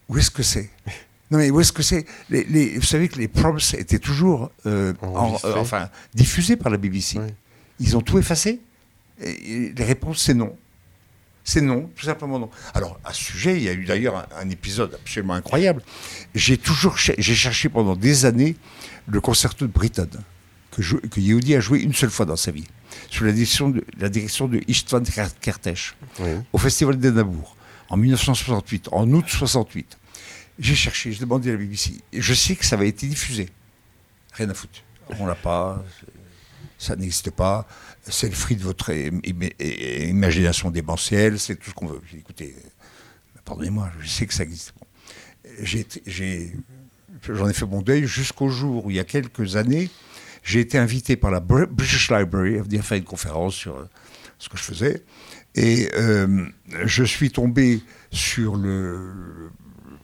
Où 0.09 0.17
est-ce 0.17 0.31
que 0.31 0.43
c'est? 0.43 0.69
Non, 1.31 1.39
mais 1.39 1.49
où 1.49 1.59
est-ce 1.59 1.71
que 1.71 1.81
c'est? 1.81 2.05
Les, 2.29 2.77
Vous 2.77 2.85
savez 2.85 3.07
que 3.07 3.17
les 3.17 3.27
proms 3.27 3.57
étaient 3.75 3.97
toujours 3.97 4.51
euh, 4.67 4.93
euh, 5.01 5.55
enfin, 5.55 5.89
diffusés 6.13 6.57
par 6.57 6.71
la 6.71 6.77
BBC. 6.77 7.17
Ils 7.79 7.97
ont 7.97 8.01
tout 8.01 8.19
effacé? 8.19 8.61
Et 9.19 9.73
Les 9.75 9.83
réponses, 9.83 10.21
c'est 10.21 10.35
non. 10.35 10.55
C'est 11.43 11.61
non, 11.61 11.89
tout 11.95 12.05
simplement 12.05 12.37
non. 12.37 12.49
Alors, 12.75 12.99
à 13.03 13.13
ce 13.13 13.23
sujet, 13.23 13.57
il 13.57 13.63
y 13.63 13.69
a 13.69 13.73
eu 13.73 13.85
d'ailleurs 13.85 14.27
un, 14.39 14.49
épisode 14.49 14.93
absolument 14.93 15.33
incroyable. 15.33 15.81
J'ai 16.35 16.57
toujours 16.57 16.97
j'ai 16.97 17.35
cherché 17.35 17.67
pendant 17.67 17.95
des 17.95 18.25
années 18.25 18.55
le 19.07 19.19
concerto 19.19 19.65
de 19.65 19.71
Britton, 19.71 20.09
que, 20.75 21.07
que 21.07 21.19
Yehudi 21.19 21.55
a 21.55 21.59
joué 21.59 21.79
une 21.79 21.93
seule 21.93 22.09
fois 22.09 22.25
dans 22.25 22.35
sa 22.35 22.51
vie, 22.51 22.65
sous 23.09 23.23
la 23.23 23.31
direction 23.31 23.69
de, 23.69 23.83
la 23.97 24.09
direction 24.09 24.47
de 24.47 24.61
Istvan 24.67 25.03
Kertész, 25.41 25.95
au 26.51 26.57
Festival 26.57 26.97
d'Edinburgh, 26.97 27.47
en 27.89 27.97
1968, 27.97 28.89
en 28.91 29.11
août 29.11 29.25
68. 29.27 29.97
J'ai 30.59 30.75
cherché, 30.75 31.11
j'ai 31.11 31.19
demandé 31.19 31.49
à 31.49 31.53
la 31.53 31.59
BBC. 31.59 31.93
Et 32.11 32.21
je 32.21 32.33
sais 32.33 32.55
que 32.55 32.65
ça 32.65 32.75
avait 32.75 32.87
été 32.87 33.07
diffusé. 33.07 33.49
Rien 34.33 34.49
à 34.49 34.53
foutre. 34.53 34.83
On 35.19 35.25
l'a 35.25 35.35
pas, 35.35 35.83
ça 36.77 36.95
n'existe 36.95 37.31
pas. 37.31 37.67
C'est 38.03 38.29
le 38.29 38.35
fruit 38.35 38.55
de 38.55 38.63
votre 38.63 38.91
imagination 38.91 40.69
démentielle, 40.69 41.39
c'est 41.39 41.55
tout 41.55 41.69
ce 41.69 41.75
qu'on 41.75 41.87
veut. 41.87 42.01
J'ai 42.11 42.17
écoutez, 42.17 42.55
pardonnez-moi, 43.45 43.91
je 43.99 44.07
sais 44.07 44.25
que 44.25 44.33
ça 44.33 44.43
existe. 44.43 44.73
j'en 47.29 47.47
ai 47.47 47.53
fait 47.53 47.65
mon 47.65 47.81
deuil 47.81 48.05
jusqu'au 48.05 48.49
jour 48.49 48.85
où, 48.85 48.91
il 48.91 48.97
y 48.97 48.99
a 48.99 49.05
quelques 49.05 49.55
années, 49.55 49.89
j'ai 50.43 50.59
été 50.59 50.77
invité 50.77 51.15
par 51.15 51.31
la 51.31 51.39
British 51.39 52.11
Library 52.11 52.59
à 52.59 52.63
venir 52.63 52.83
faire 52.83 52.97
une 52.97 53.03
conférence 53.03 53.55
sur 53.55 53.87
ce 54.39 54.49
que 54.49 54.57
je 54.57 54.63
faisais. 54.63 55.03
Et 55.55 55.89
euh, 55.95 56.45
je 56.85 57.03
suis 57.03 57.31
tombé 57.31 57.81
sur 58.11 58.55
le, 58.55 59.51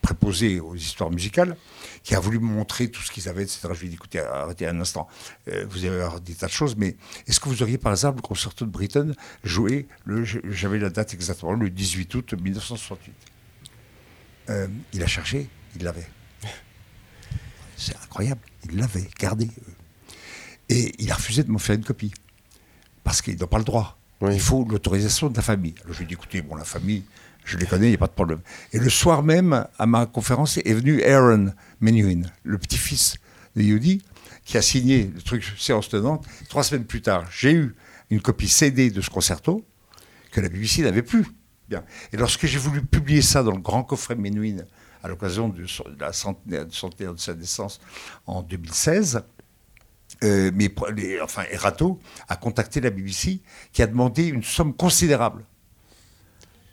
préposé 0.01 0.59
aux 0.59 0.75
histoires 0.75 1.11
musicales, 1.11 1.55
qui 2.03 2.15
a 2.15 2.19
voulu 2.19 2.39
me 2.39 2.45
montrer 2.45 2.89
tout 2.89 3.01
ce 3.01 3.11
qu'ils 3.11 3.27
avaient, 3.27 3.43
etc. 3.43 3.67
Je 3.73 3.79
lui 3.79 3.87
ai 3.87 3.89
dit, 3.89 3.95
écoutez, 3.95 4.19
arrêtez 4.19 4.67
un 4.67 4.79
instant, 4.79 5.07
euh, 5.47 5.65
vous 5.69 5.85
avez 5.85 6.07
des 6.21 6.35
tas 6.35 6.47
de 6.47 6.51
choses, 6.51 6.75
mais 6.77 6.95
est-ce 7.27 7.39
que 7.39 7.49
vous 7.49 7.61
auriez 7.61 7.77
par 7.77 7.91
hasard, 7.91 8.13
le 8.13 8.21
concerto 8.21 8.65
de 8.65 8.71
Britton, 8.71 9.13
joué, 9.43 9.87
j'avais 10.49 10.79
la 10.79 10.89
date 10.89 11.13
exactement, 11.13 11.53
le 11.53 11.69
18 11.69 12.15
août 12.15 12.33
1968 12.33 13.13
euh, 14.49 14.67
Il 14.93 15.03
a 15.03 15.07
cherché, 15.07 15.49
il 15.75 15.83
l'avait. 15.83 16.07
C'est 17.75 17.95
incroyable, 17.95 18.41
il 18.69 18.77
l'avait 18.77 19.07
gardé. 19.19 19.47
Et 20.69 20.93
il 20.99 21.11
a 21.11 21.15
refusé 21.15 21.43
de 21.43 21.51
m'en 21.51 21.57
faire 21.57 21.75
une 21.75 21.83
copie, 21.83 22.13
parce 23.03 23.21
qu'il 23.21 23.37
n'a 23.37 23.47
pas 23.47 23.57
le 23.57 23.63
droit. 23.63 23.97
Il 24.21 24.39
faut 24.39 24.65
l'autorisation 24.65 25.29
de 25.29 25.35
la 25.35 25.41
famille. 25.41 25.73
Alors 25.83 25.93
je 25.93 25.99
lui 25.99 26.05
ai 26.05 26.07
dit, 26.07 26.13
écoutez, 26.13 26.41
bon, 26.41 26.55
la 26.55 26.63
famille, 26.63 27.03
je 27.45 27.57
les 27.57 27.65
connais, 27.65 27.87
il 27.87 27.91
n'y 27.91 27.95
a 27.95 27.99
pas 27.99 28.07
de 28.07 28.11
problème. 28.11 28.39
Et 28.73 28.79
le 28.79 28.89
soir 28.89 29.23
même, 29.23 29.65
à 29.77 29.85
ma 29.85 30.05
conférence, 30.05 30.57
est 30.57 30.73
venu 30.73 31.03
Aaron 31.03 31.53
Menuhin, 31.81 32.23
le 32.43 32.57
petit-fils 32.57 33.15
de 33.55 33.63
Yehudi, 33.63 34.03
qui 34.45 34.57
a 34.57 34.61
signé 34.61 35.11
le 35.13 35.21
truc 35.21 35.43
séance 35.57 35.89
tenante. 35.89 36.25
Trois 36.49 36.63
semaines 36.63 36.85
plus 36.85 37.01
tard, 37.01 37.25
j'ai 37.31 37.53
eu 37.53 37.75
une 38.09 38.21
copie 38.21 38.49
CD 38.49 38.91
de 38.91 39.01
ce 39.01 39.09
concerto 39.09 39.65
que 40.31 40.41
la 40.41 40.49
BBC 40.49 40.83
n'avait 40.83 41.01
plus. 41.01 41.25
Bien. 41.69 41.83
Et 42.11 42.17
lorsque 42.17 42.45
j'ai 42.45 42.57
voulu 42.57 42.83
publier 42.83 43.21
ça 43.21 43.43
dans 43.43 43.51
le 43.51 43.61
grand 43.61 43.83
coffret 43.83 44.15
Menuhin, 44.15 44.65
à 45.03 45.07
l'occasion 45.07 45.49
de, 45.49 45.65
la 45.99 46.11
centenaire, 46.13 46.65
de 46.65 47.19
sa 47.19 47.33
naissance 47.33 47.79
en 48.25 48.41
2016, 48.41 49.23
euh, 50.23 50.51
mais, 50.53 50.71
enfin, 51.21 51.43
Erato 51.51 51.99
a 52.27 52.35
contacté 52.35 52.81
la 52.81 52.89
BBC 52.89 53.41
qui 53.71 53.81
a 53.81 53.87
demandé 53.87 54.27
une 54.27 54.43
somme 54.43 54.73
considérable 54.73 55.45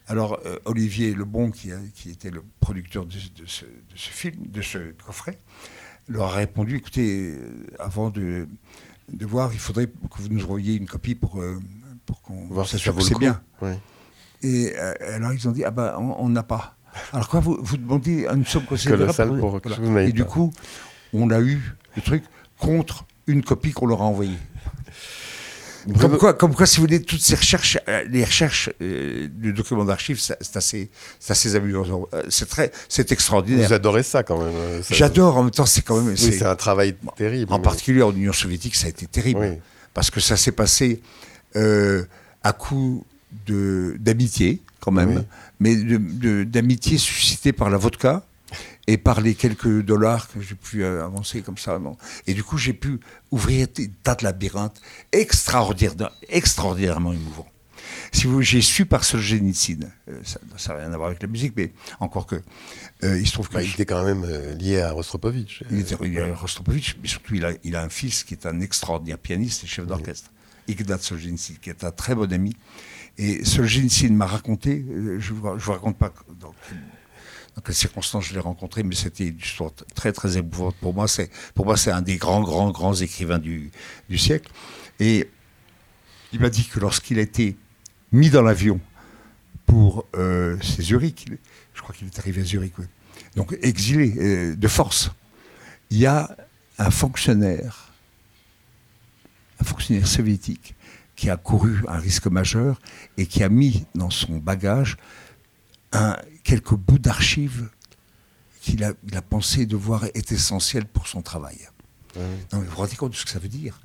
alors, 0.08 0.38
euh, 0.46 0.58
Olivier 0.66 1.14
Lebon, 1.14 1.50
qui, 1.50 1.70
qui, 1.96 2.10
était 2.10 2.30
le 2.30 2.40
producteur 2.60 3.06
de, 3.06 3.16
ce, 3.44 3.64
film, 3.96 4.36
de 4.46 4.62
ce 4.62 4.92
coffret, 5.04 5.40
leur 6.06 6.26
a 6.26 6.36
répondu 6.36 6.76
écoutez, 6.76 7.32
euh, 7.32 7.66
avant 7.80 8.10
de, 8.10 8.46
voir, 9.22 9.52
il 9.52 9.58
faudrait 9.58 9.86
que 9.86 10.22
vous 10.22 10.28
nous 10.28 10.44
envoyiez 10.44 10.76
une 10.76 10.86
copie 10.86 11.16
pour, 11.16 11.42
pour 12.04 12.22
qu'on 12.22 12.46
voir 12.46 12.68
si 12.68 12.78
ça 12.78 12.92
que 12.92 13.00
c'est 13.02 13.18
bien. 13.18 13.42
Et 14.44 14.76
alors, 14.76 15.32
ils 15.32 15.48
ont 15.48 15.52
dit 15.52 15.64
ah 15.64 15.72
ben, 15.72 15.96
on 15.98 16.28
n'a 16.28 16.44
pas. 16.44 16.76
Alors, 17.12 17.28
quoi, 17.28 17.40
vous, 17.40 17.58
vous 17.60 17.76
demandez 17.76 18.28
une 18.32 18.46
somme 18.46 18.64
considérable 18.64 19.40
pour, 19.40 19.60
Et 19.98 20.12
du 20.12 20.24
coup, 20.24 20.52
on 21.12 21.30
a 21.30 21.40
eu 21.40 21.60
le 21.96 22.02
truc 22.02 22.22
contre 22.58 23.04
une 23.26 23.42
copie 23.42 23.72
qu'on 23.72 23.86
leur 23.86 24.02
a 24.02 24.04
envoyée. 24.04 24.38
Comme 26.00 26.18
quoi, 26.18 26.34
comme 26.34 26.54
quoi, 26.54 26.66
si 26.66 26.76
vous 26.76 26.82
voulez, 26.82 27.00
toutes 27.00 27.20
ces 27.20 27.36
recherches, 27.36 27.78
euh, 27.88 28.02
les 28.10 28.24
recherches 28.24 28.70
euh, 28.82 29.28
du 29.30 29.52
document 29.52 29.84
d'archives, 29.84 30.18
c'est 30.18 30.56
assez, 30.56 30.90
assez 31.28 31.54
amusant. 31.54 32.08
Euh, 32.12 32.24
c'est 32.28 32.48
très, 32.48 32.72
c'est 32.88 33.12
extraordinaire. 33.12 33.68
Vous 33.68 33.74
adorez 33.74 34.02
ça 34.02 34.24
quand 34.24 34.42
même. 34.42 34.82
J'adore. 34.90 35.36
En 35.36 35.44
même 35.44 35.52
temps, 35.52 35.66
c'est 35.66 35.82
quand 35.82 36.00
même. 36.00 36.16
c'est 36.16 36.44
un 36.44 36.56
travail 36.56 36.96
terrible. 37.16 37.52
En 37.52 37.60
particulier 37.60 38.02
en 38.02 38.12
Union 38.12 38.32
soviétique, 38.32 38.74
ça 38.74 38.86
a 38.86 38.90
été 38.90 39.06
terrible 39.06 39.58
parce 39.94 40.10
que 40.10 40.20
ça 40.20 40.36
s'est 40.36 40.52
passé 40.52 41.00
à 41.54 42.52
coup 42.52 43.04
de 43.46 43.96
d'amitié 44.00 44.62
quand 44.80 44.92
même, 44.92 45.24
mais 45.60 45.76
d'amitié 45.76 46.98
suscitée 46.98 47.52
par 47.52 47.70
la 47.70 47.76
vodka 47.76 48.25
et 48.86 48.96
par 48.96 49.20
les 49.20 49.34
quelques 49.34 49.82
dollars 49.82 50.28
que 50.28 50.40
j'ai 50.40 50.54
pu 50.54 50.84
euh, 50.84 51.04
avancer 51.04 51.42
comme 51.42 51.58
ça. 51.58 51.80
Et 52.26 52.34
du 52.34 52.44
coup, 52.44 52.58
j'ai 52.58 52.72
pu 52.72 53.00
ouvrir 53.30 53.68
des 53.74 53.88
tas 53.88 54.14
de 54.14 54.24
labyrinthes 54.24 54.80
extraordinaires, 55.12 56.12
extraordinairement 56.28 57.12
émouvants. 57.12 57.48
Si 58.12 58.26
vous, 58.26 58.42
j'ai 58.42 58.62
su 58.62 58.86
par 58.86 59.04
Solzhenitsyn, 59.04 59.80
euh, 60.08 60.20
ça 60.56 60.72
n'a 60.72 60.80
rien 60.80 60.92
à 60.92 60.96
voir 60.96 61.08
avec 61.08 61.22
la 61.22 61.28
musique, 61.28 61.54
mais 61.56 61.72
encore 62.00 62.26
que, 62.26 62.36
euh, 63.04 63.18
il 63.18 63.26
se 63.26 63.32
trouve 63.32 63.48
que... 63.48 63.54
Bah, 63.54 63.62
il 63.62 63.70
était 63.70 63.86
quand 63.86 64.04
même 64.04 64.24
lié 64.58 64.80
à 64.80 64.92
Rostropovitch. 64.92 65.64
Il 65.70 65.80
était 65.80 65.96
lié 66.06 66.20
à 66.20 66.34
Rostropovitch, 66.34 66.96
mais 67.02 67.08
surtout, 67.08 67.34
il 67.34 67.44
a, 67.44 67.52
il 67.64 67.76
a 67.76 67.82
un 67.82 67.88
fils 67.88 68.24
qui 68.24 68.34
est 68.34 68.46
un 68.46 68.60
extraordinaire 68.60 69.18
pianiste 69.18 69.64
et 69.64 69.66
chef 69.66 69.86
d'orchestre, 69.86 70.30
Ignat 70.68 70.98
Solzhenitsyn, 70.98 71.56
qui 71.60 71.70
est 71.70 71.84
un 71.84 71.90
très 71.90 72.14
bon 72.14 72.32
ami. 72.32 72.56
Et 73.18 73.44
Solzhenitsyn 73.44 74.12
m'a 74.12 74.26
raconté, 74.26 74.84
je 75.18 75.32
ne 75.32 75.38
vous, 75.38 75.72
raconte 75.72 75.96
pas 75.96 76.12
dans 76.38 76.54
dans 77.56 77.62
quelles 77.62 77.74
circonstances 77.74 78.26
je 78.26 78.34
l'ai 78.34 78.40
rencontré, 78.40 78.82
mais 78.82 78.94
c'était 78.94 79.28
une 79.28 79.38
histoire 79.38 79.72
très 79.94 80.12
très 80.12 80.36
émouvante 80.36 80.76
pour 80.76 80.92
moi. 80.92 81.08
C'est 81.08 81.30
pour 81.54 81.64
moi 81.64 81.76
c'est 81.76 81.90
un 81.90 82.02
des 82.02 82.16
grands 82.16 82.42
grands 82.42 82.70
grands 82.70 82.94
écrivains 82.94 83.38
du, 83.38 83.70
du 84.08 84.18
siècle. 84.18 84.52
Et 85.00 85.28
il 86.32 86.40
m'a 86.40 86.50
dit 86.50 86.66
que 86.66 86.78
lorsqu'il 86.78 87.18
a 87.18 87.22
été 87.22 87.56
mis 88.12 88.30
dans 88.30 88.42
l'avion 88.42 88.78
pour 89.64 90.06
euh, 90.14 90.56
c'est 90.62 90.82
Zurich, 90.82 91.26
je 91.74 91.82
crois 91.82 91.94
qu'il 91.94 92.06
est 92.06 92.18
arrivé 92.18 92.42
à 92.42 92.44
Zurich, 92.44 92.74
donc 93.34 93.56
exilé 93.62 94.14
euh, 94.18 94.54
de 94.54 94.68
force, 94.68 95.10
il 95.90 95.98
y 95.98 96.06
a 96.06 96.36
un 96.78 96.90
fonctionnaire, 96.90 97.92
un 99.60 99.64
fonctionnaire 99.64 100.06
soviétique 100.06 100.74
qui 101.16 101.30
a 101.30 101.38
couru 101.38 101.82
un 101.88 101.98
risque 101.98 102.26
majeur 102.26 102.78
et 103.16 103.26
qui 103.26 103.42
a 103.42 103.48
mis 103.48 103.86
dans 103.94 104.10
son 104.10 104.36
bagage 104.36 104.98
un, 105.92 106.16
quelques 106.46 106.74
bouts 106.74 107.00
d'archives 107.00 107.68
qu'il 108.60 108.84
a, 108.84 108.92
il 109.06 109.16
a 109.16 109.22
pensé 109.22 109.66
devoir 109.66 110.04
être 110.14 110.32
essentiels 110.32 110.86
pour 110.86 111.08
son 111.08 111.20
travail. 111.20 111.58
Non, 112.16 112.22
mais 112.52 112.60
vous 112.60 112.70
vous 112.70 112.76
rendez 112.76 112.96
compte 112.96 113.12
de 113.12 113.16
ce 113.16 113.24
que 113.24 113.30
ça 113.30 113.38
veut 113.38 113.48
dire 113.48 113.78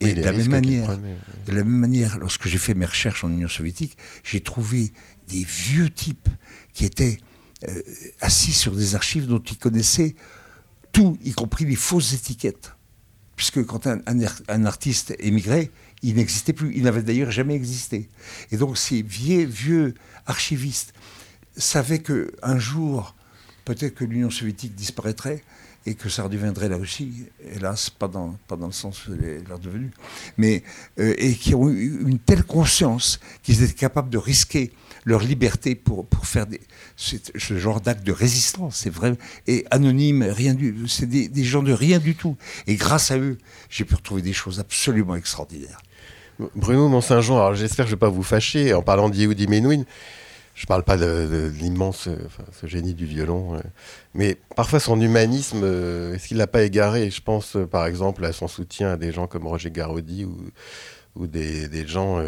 et 0.00 0.14
de 0.14 0.22
la, 0.22 0.32
même 0.32 0.50
manière, 0.50 0.98
de 0.98 1.52
la 1.52 1.64
même 1.64 1.78
manière, 1.78 2.18
lorsque 2.18 2.48
j'ai 2.48 2.58
fait 2.58 2.74
mes 2.74 2.84
recherches 2.84 3.24
en 3.24 3.30
Union 3.30 3.48
soviétique, 3.48 3.96
j'ai 4.24 4.40
trouvé 4.40 4.92
des 5.28 5.42
vieux 5.42 5.88
types 5.88 6.28
qui 6.74 6.84
étaient 6.84 7.18
euh, 7.66 7.82
assis 8.20 8.52
sur 8.52 8.76
des 8.76 8.94
archives 8.94 9.26
dont 9.26 9.38
ils 9.38 9.56
connaissaient 9.56 10.14
tout, 10.92 11.18
y 11.24 11.32
compris 11.32 11.64
les 11.64 11.76
fausses 11.76 12.12
étiquettes. 12.12 12.72
Puisque 13.36 13.64
quand 13.64 13.86
un, 13.86 14.00
un, 14.06 14.64
artiste 14.66 15.14
émigrait, 15.18 15.70
il 16.02 16.16
n'existait 16.16 16.52
plus. 16.52 16.74
Il 16.74 16.84
n'avait 16.84 17.02
d'ailleurs 17.02 17.30
jamais 17.30 17.54
existé. 17.54 18.08
Et 18.50 18.58
donc 18.58 18.76
ces 18.76 19.02
vieux, 19.02 19.44
vieux 19.44 19.94
archivistes 20.26 20.92
savaient 21.56 22.00
qu'un 22.00 22.58
jour, 22.58 23.14
peut-être 23.64 23.94
que 23.94 24.04
l'Union 24.04 24.30
soviétique 24.30 24.74
disparaîtrait 24.74 25.42
et 25.86 25.94
que 25.94 26.08
ça 26.08 26.24
redeviendrait 26.24 26.68
la 26.68 26.76
Russie, 26.76 27.26
hélas, 27.54 27.90
pas 27.90 28.08
dans, 28.08 28.36
pas 28.48 28.56
dans 28.56 28.66
le 28.66 28.72
sens 28.72 29.06
où 29.06 29.14
elle 29.14 29.24
est 29.24 29.60
devenue, 29.62 29.92
mais, 30.36 30.64
euh, 30.98 31.14
et 31.16 31.34
qui 31.34 31.54
ont 31.54 31.68
eu 31.68 32.02
une 32.06 32.18
telle 32.18 32.42
conscience 32.42 33.20
qu'ils 33.44 33.62
étaient 33.62 33.72
capables 33.72 34.10
de 34.10 34.18
risquer 34.18 34.72
leur 35.04 35.22
liberté 35.22 35.76
pour, 35.76 36.04
pour 36.04 36.26
faire 36.26 36.46
ce 36.96 37.56
genre 37.56 37.80
d'acte 37.80 38.04
de 38.04 38.10
résistance. 38.10 38.78
C'est 38.78 38.90
vrai. 38.90 39.16
Et 39.46 39.64
anonyme, 39.70 40.24
rien 40.24 40.54
du 40.54 40.88
C'est 40.88 41.06
des, 41.06 41.28
des, 41.28 41.44
gens 41.44 41.62
de 41.62 41.72
rien 41.72 42.00
du 42.00 42.16
tout. 42.16 42.36
Et 42.66 42.74
grâce 42.74 43.12
à 43.12 43.18
eux, 43.18 43.38
j'ai 43.70 43.84
pu 43.84 43.94
retrouver 43.94 44.22
des 44.22 44.32
choses 44.32 44.58
absolument 44.58 45.14
extraordinaires. 45.14 45.80
Bruno 46.56 46.88
Mont-Saint-Jean, 46.88 47.36
alors 47.36 47.54
j'espère 47.54 47.84
que 47.84 47.90
je 47.90 47.94
ne 47.94 47.96
vais 47.96 48.00
pas 48.00 48.08
vous 48.08 48.24
fâcher 48.24 48.74
en 48.74 48.82
parlant 48.82 49.08
d'Yehudi 49.08 49.46
Menuhin. 49.46 49.84
Je 50.56 50.62
ne 50.62 50.66
parle 50.66 50.84
pas 50.84 50.96
de, 50.96 51.52
l'immense, 51.60 52.08
enfin, 52.24 52.42
ce 52.50 52.66
génie 52.66 52.94
du 52.94 53.04
violon, 53.04 53.56
euh, 53.56 53.60
mais 54.14 54.38
parfois 54.56 54.80
son 54.80 54.98
humanisme, 54.98 55.60
euh, 55.62 56.14
est-ce 56.14 56.28
qu'il 56.28 56.38
l'a 56.38 56.46
pas 56.46 56.62
égaré? 56.62 57.10
Je 57.10 57.20
pense 57.20 57.56
euh, 57.56 57.66
par 57.66 57.86
exemple 57.86 58.24
à 58.24 58.32
son 58.32 58.48
soutien 58.48 58.92
à 58.92 58.96
des 58.96 59.12
gens 59.12 59.26
comme 59.26 59.46
Roger 59.46 59.70
Garaudy 59.70 60.24
ou, 60.24 61.26
des, 61.26 61.86
gens 61.86 62.22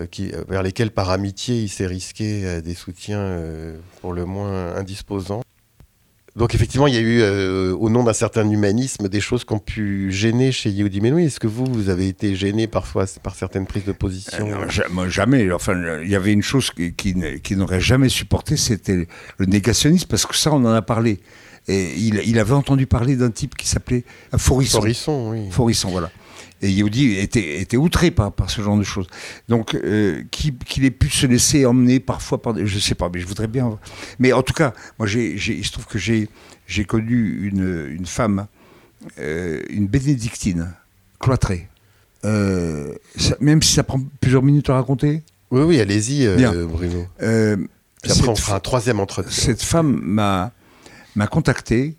euh, 0.00 0.06
qui, 0.06 0.32
euh, 0.32 0.44
vers 0.48 0.62
lesquels, 0.62 0.90
par 0.90 1.10
amitié, 1.10 1.62
il 1.62 1.68
s'est 1.68 1.86
risqué 1.86 2.46
euh, 2.46 2.60
des 2.60 2.74
soutiens 2.74 3.38
pour 4.00 4.12
le 4.12 4.24
moins 4.24 4.74
indisposants. 4.76 5.42
Donc 6.34 6.54
effectivement, 6.54 6.86
il 6.86 6.94
y 6.94 6.96
a 6.96 7.00
eu, 7.00 7.22
au 7.72 7.90
nom 7.90 8.04
d'un 8.04 8.14
certain 8.14 8.48
humanisme, 8.48 9.08
des 9.08 9.20
choses 9.20 9.44
qui 9.44 9.52
ont 9.52 9.58
pu 9.58 10.10
gêner 10.10 10.50
chez 10.50 10.70
Yehudi 10.70 11.00
Menuhin. 11.00 11.26
Est-ce 11.26 11.38
que 11.38 11.46
vous, 11.46 11.66
vous 11.66 11.90
avez 11.90 12.08
été 12.08 12.34
gêné 12.34 12.66
parfois 12.66 13.04
par 13.22 13.34
certaines 13.34 13.66
prises 13.66 13.84
de 13.84 13.92
position 13.92 14.48
Moi, 14.90 15.08
jamais. 15.08 15.52
Enfin, 15.52 16.00
il 16.02 16.08
y 16.08 16.16
avait 16.16 16.32
une 16.32 16.42
chose 16.42 16.70
qui, 16.70 16.94
qui, 16.94 17.56
n'aurait 17.56 17.80
jamais 17.80 18.08
supporté, 18.08 18.56
c'était 18.56 19.06
le 19.36 19.46
négationnisme, 19.46 20.06
parce 20.08 20.24
que 20.24 20.34
ça, 20.34 20.52
on 20.52 20.64
en 20.64 20.72
a 20.72 20.82
parlé. 20.82 21.20
Et 21.68 21.92
il, 21.96 22.20
il 22.26 22.38
avait 22.38 22.54
entendu 22.54 22.86
parler 22.86 23.14
d'un 23.14 23.30
type 23.30 23.54
qui 23.54 23.68
s'appelait 23.68 24.04
Forisson. 24.36 24.78
Forisson, 24.78 25.30
oui. 25.30 25.48
Forisson, 25.50 25.90
voilà. 25.90 26.10
Et 26.62 26.70
Yehudi 26.70 27.18
était, 27.18 27.60
était 27.60 27.76
outré 27.76 28.12
par, 28.12 28.32
par 28.32 28.48
ce 28.48 28.62
genre 28.62 28.78
de 28.78 28.84
choses. 28.84 29.08
Donc, 29.48 29.74
euh, 29.74 30.22
qu'il 30.30 30.84
ait 30.84 30.90
pu 30.92 31.10
se 31.10 31.26
laisser 31.26 31.66
emmener 31.66 31.98
parfois 31.98 32.40
par 32.40 32.54
des, 32.54 32.66
Je 32.66 32.78
sais 32.78 32.94
pas, 32.94 33.10
mais 33.12 33.18
je 33.18 33.26
voudrais 33.26 33.48
bien. 33.48 33.78
Mais 34.20 34.32
en 34.32 34.42
tout 34.42 34.54
cas, 34.54 34.72
moi, 34.98 35.08
j'ai, 35.08 35.34
il 35.34 35.64
se 35.64 35.72
trouve 35.72 35.86
que 35.86 35.98
j'ai, 35.98 36.28
connu 36.86 37.48
une, 37.48 37.88
une 37.90 38.06
femme, 38.06 38.46
euh, 39.18 39.60
une 39.70 39.88
bénédictine, 39.88 40.72
cloîtrée. 41.18 41.68
Euh, 42.24 42.94
même 43.40 43.60
si 43.60 43.72
ça 43.72 43.82
prend 43.82 44.00
plusieurs 44.20 44.44
minutes 44.44 44.70
à 44.70 44.74
raconter. 44.74 45.24
Oui, 45.50 45.62
oui, 45.62 45.80
allez-y, 45.80 46.28
Bruno. 46.66 47.06
Puis 48.02 48.12
après, 48.12 48.28
on 48.28 48.36
fera 48.36 48.56
un 48.56 48.60
troisième 48.60 49.00
entretien. 49.00 49.30
Cette 49.32 49.62
femme 49.62 50.00
m'a, 50.02 50.52
m'a 51.16 51.26
contacté 51.26 51.96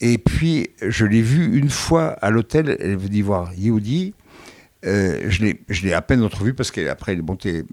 et 0.00 0.18
puis, 0.18 0.70
je 0.80 1.04
l'ai 1.04 1.20
vue 1.20 1.58
une 1.58 1.68
fois 1.68 2.08
à 2.08 2.30
l'hôtel, 2.30 2.76
elle 2.80 2.92
est 2.92 2.96
venue 2.96 3.22
voir 3.22 3.52
Yehudi. 3.54 4.14
Euh, 4.86 5.28
je 5.28 5.82
l'ai 5.82 5.92
à 5.92 6.00
peine 6.00 6.22
entrevue 6.22 6.54
parce 6.54 6.70
qu'après, 6.70 7.12
elle 7.12 7.20
est. 7.20 7.64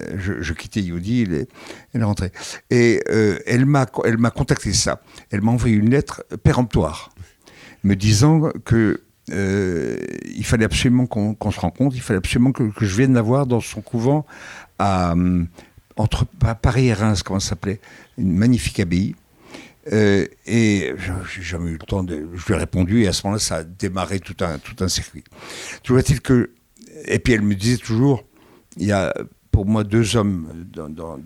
Euh, 0.00 0.40
je, 0.40 0.52
quittais 0.52 0.80
Yehudi, 0.80 1.22
elle 1.22 1.46
est, 1.94 2.04
rentrée. 2.04 2.32
Et 2.70 3.00
euh, 3.08 3.38
elle 3.46 3.66
m'a 3.66 3.86
contacté 3.86 4.72
ça. 4.72 5.00
Elle 5.30 5.42
m'a 5.42 5.52
envoyé 5.52 5.76
une 5.76 5.90
lettre 5.90 6.24
péremptoire 6.42 7.10
me 7.84 7.94
disant 7.94 8.50
que 8.64 9.02
il 9.28 10.44
fallait 10.44 10.64
absolument 10.64 11.06
qu'on 11.06 11.50
se 11.50 11.58
rencontre, 11.58 11.96
il 11.96 12.00
fallait 12.00 12.18
absolument 12.18 12.52
que, 12.52 12.62
que, 12.70 12.84
je 12.84 12.96
vienne 12.96 13.14
la 13.14 13.22
voir 13.22 13.46
dans 13.46 13.60
son 13.60 13.80
couvent 13.80 14.24
à, 14.78 15.16
entre 15.96 16.24
Paris 16.24 16.88
et 16.88 16.92
Reims, 16.92 17.24
comment 17.24 17.40
ça 17.40 17.50
s'appelait, 17.50 17.80
une 18.18 18.36
magnifique 18.36 18.78
abbaye. 18.78 19.16
Euh, 19.92 20.26
et 20.46 20.92
j'ai 21.32 21.42
jamais 21.42 21.70
eu 21.70 21.78
le 21.80 21.86
temps 21.86 22.02
de. 22.02 22.28
Je 22.34 22.46
lui 22.46 22.54
ai 22.54 22.56
répondu 22.56 23.02
et 23.02 23.08
à 23.08 23.12
ce 23.12 23.26
moment-là, 23.26 23.38
ça 23.38 23.56
a 23.56 23.64
démarré 23.64 24.20
tout 24.20 24.36
un, 24.40 24.58
tout 24.58 24.82
un 24.82 24.88
circuit. 24.88 25.24
Toujours 25.82 25.98
est-il 25.98 26.20
que. 26.20 26.50
Et 27.04 27.18
puis 27.18 27.34
elle 27.34 27.42
me 27.42 27.54
disait 27.54 27.76
toujours 27.76 28.24
il 28.76 28.86
y 28.86 28.92
a 28.92 29.14
pour 29.50 29.66
moi 29.66 29.84
deux 29.84 30.16
hommes 30.16 30.66
dans, 30.72 30.88
dans, 30.88 31.18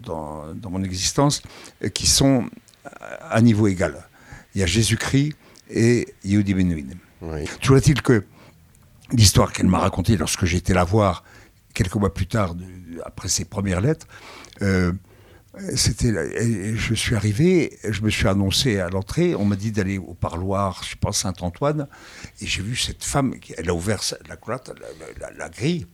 dans, 0.54 0.70
mon 0.70 0.82
existence 0.82 1.42
euh, 1.82 1.88
qui 1.88 2.06
sont 2.06 2.48
à 3.28 3.40
niveau 3.40 3.66
égal. 3.66 4.06
Il 4.54 4.60
y 4.60 4.64
a 4.64 4.66
Jésus-Christ 4.66 5.34
et 5.70 6.08
Yehudi 6.24 6.54
Menuhin. 6.54 6.96
Oui. 7.22 7.44
Toujours 7.60 7.76
est-il 7.76 8.02
que 8.02 8.24
l'histoire 9.12 9.52
qu'elle 9.52 9.66
m'a 9.66 9.78
racontée 9.78 10.16
lorsque 10.16 10.44
j'étais 10.44 10.74
la 10.74 10.84
voir 10.84 11.24
quelques 11.74 11.94
mois 11.94 12.12
plus 12.12 12.26
tard, 12.26 12.54
après 13.04 13.28
ses 13.28 13.44
premières 13.44 13.80
lettres, 13.80 14.06
euh, 14.62 14.92
c'était, 15.74 16.76
je 16.76 16.94
suis 16.94 17.16
arrivé, 17.16 17.78
je 17.82 18.02
me 18.02 18.10
suis 18.10 18.28
annoncé 18.28 18.78
à 18.78 18.88
l'entrée. 18.88 19.34
On 19.34 19.44
m'a 19.44 19.56
dit 19.56 19.72
d'aller 19.72 19.98
au 19.98 20.14
parloir, 20.14 20.84
je 20.84 20.96
pense 20.96 21.18
Saint-Antoine, 21.18 21.88
et 22.40 22.46
j'ai 22.46 22.62
vu 22.62 22.76
cette 22.76 23.02
femme. 23.02 23.34
Elle 23.58 23.68
a 23.68 23.74
ouvert 23.74 24.00
la, 24.28 25.48
grille, 25.48 25.86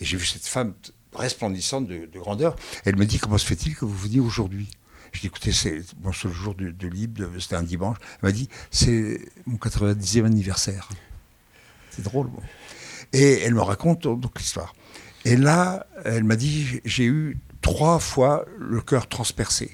et 0.00 0.04
j'ai 0.04 0.16
vu 0.16 0.26
cette 0.26 0.46
femme 0.46 0.74
resplendissante 1.14 1.86
de, 1.86 2.18
grandeur. 2.18 2.56
Elle 2.84 2.96
me 2.96 3.06
dit 3.06 3.18
comment 3.18 3.38
se 3.38 3.46
fait-il 3.46 3.76
que 3.76 3.84
vous 3.84 3.96
veniez 3.96 4.20
aujourd'hui? 4.20 4.68
Je 5.12 5.20
dis 5.20 5.28
écoutez, 5.28 5.52
c'est 5.52 5.80
mon 6.02 6.12
seul 6.12 6.32
jour 6.32 6.54
de, 6.54 6.88
libre, 6.88 7.24
c'était 7.38 7.56
un 7.56 7.62
dimanche. 7.62 7.98
Elle 8.20 8.28
m'a 8.28 8.32
dit 8.32 8.48
c'est 8.72 9.20
mon 9.46 9.58
90e 9.58 10.24
anniversaire. 10.24 10.88
C'est 11.90 12.02
drôle. 12.02 12.30
Et 13.12 13.42
elle 13.42 13.54
me 13.54 13.62
raconte 13.62 14.02
donc 14.02 14.38
l'histoire. 14.38 14.74
Et 15.24 15.36
là, 15.36 15.86
elle 16.04 16.24
m'a 16.24 16.36
dit 16.36 16.80
j'ai 16.84 17.04
eu 17.04 17.38
trois 17.72 17.98
fois 17.98 18.46
le 18.58 18.80
cœur 18.80 19.08
transpercé. 19.08 19.70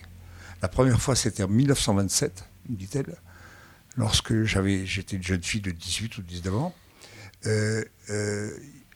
La 0.62 0.68
première 0.68 1.00
fois, 1.00 1.14
c'était 1.14 1.44
en 1.44 1.48
1927, 1.48 2.44
me 2.68 2.76
dit-elle, 2.76 3.14
lorsque 3.96 4.42
j'avais, 4.42 4.84
j'étais 4.84 5.16
une 5.16 5.22
jeune 5.22 5.42
fille 5.42 5.60
de 5.60 5.70
18 5.70 6.18
ou 6.18 6.22
19 6.22 6.54
ans. 6.56 6.74
Euh, 7.46 7.84
euh, 8.10 8.50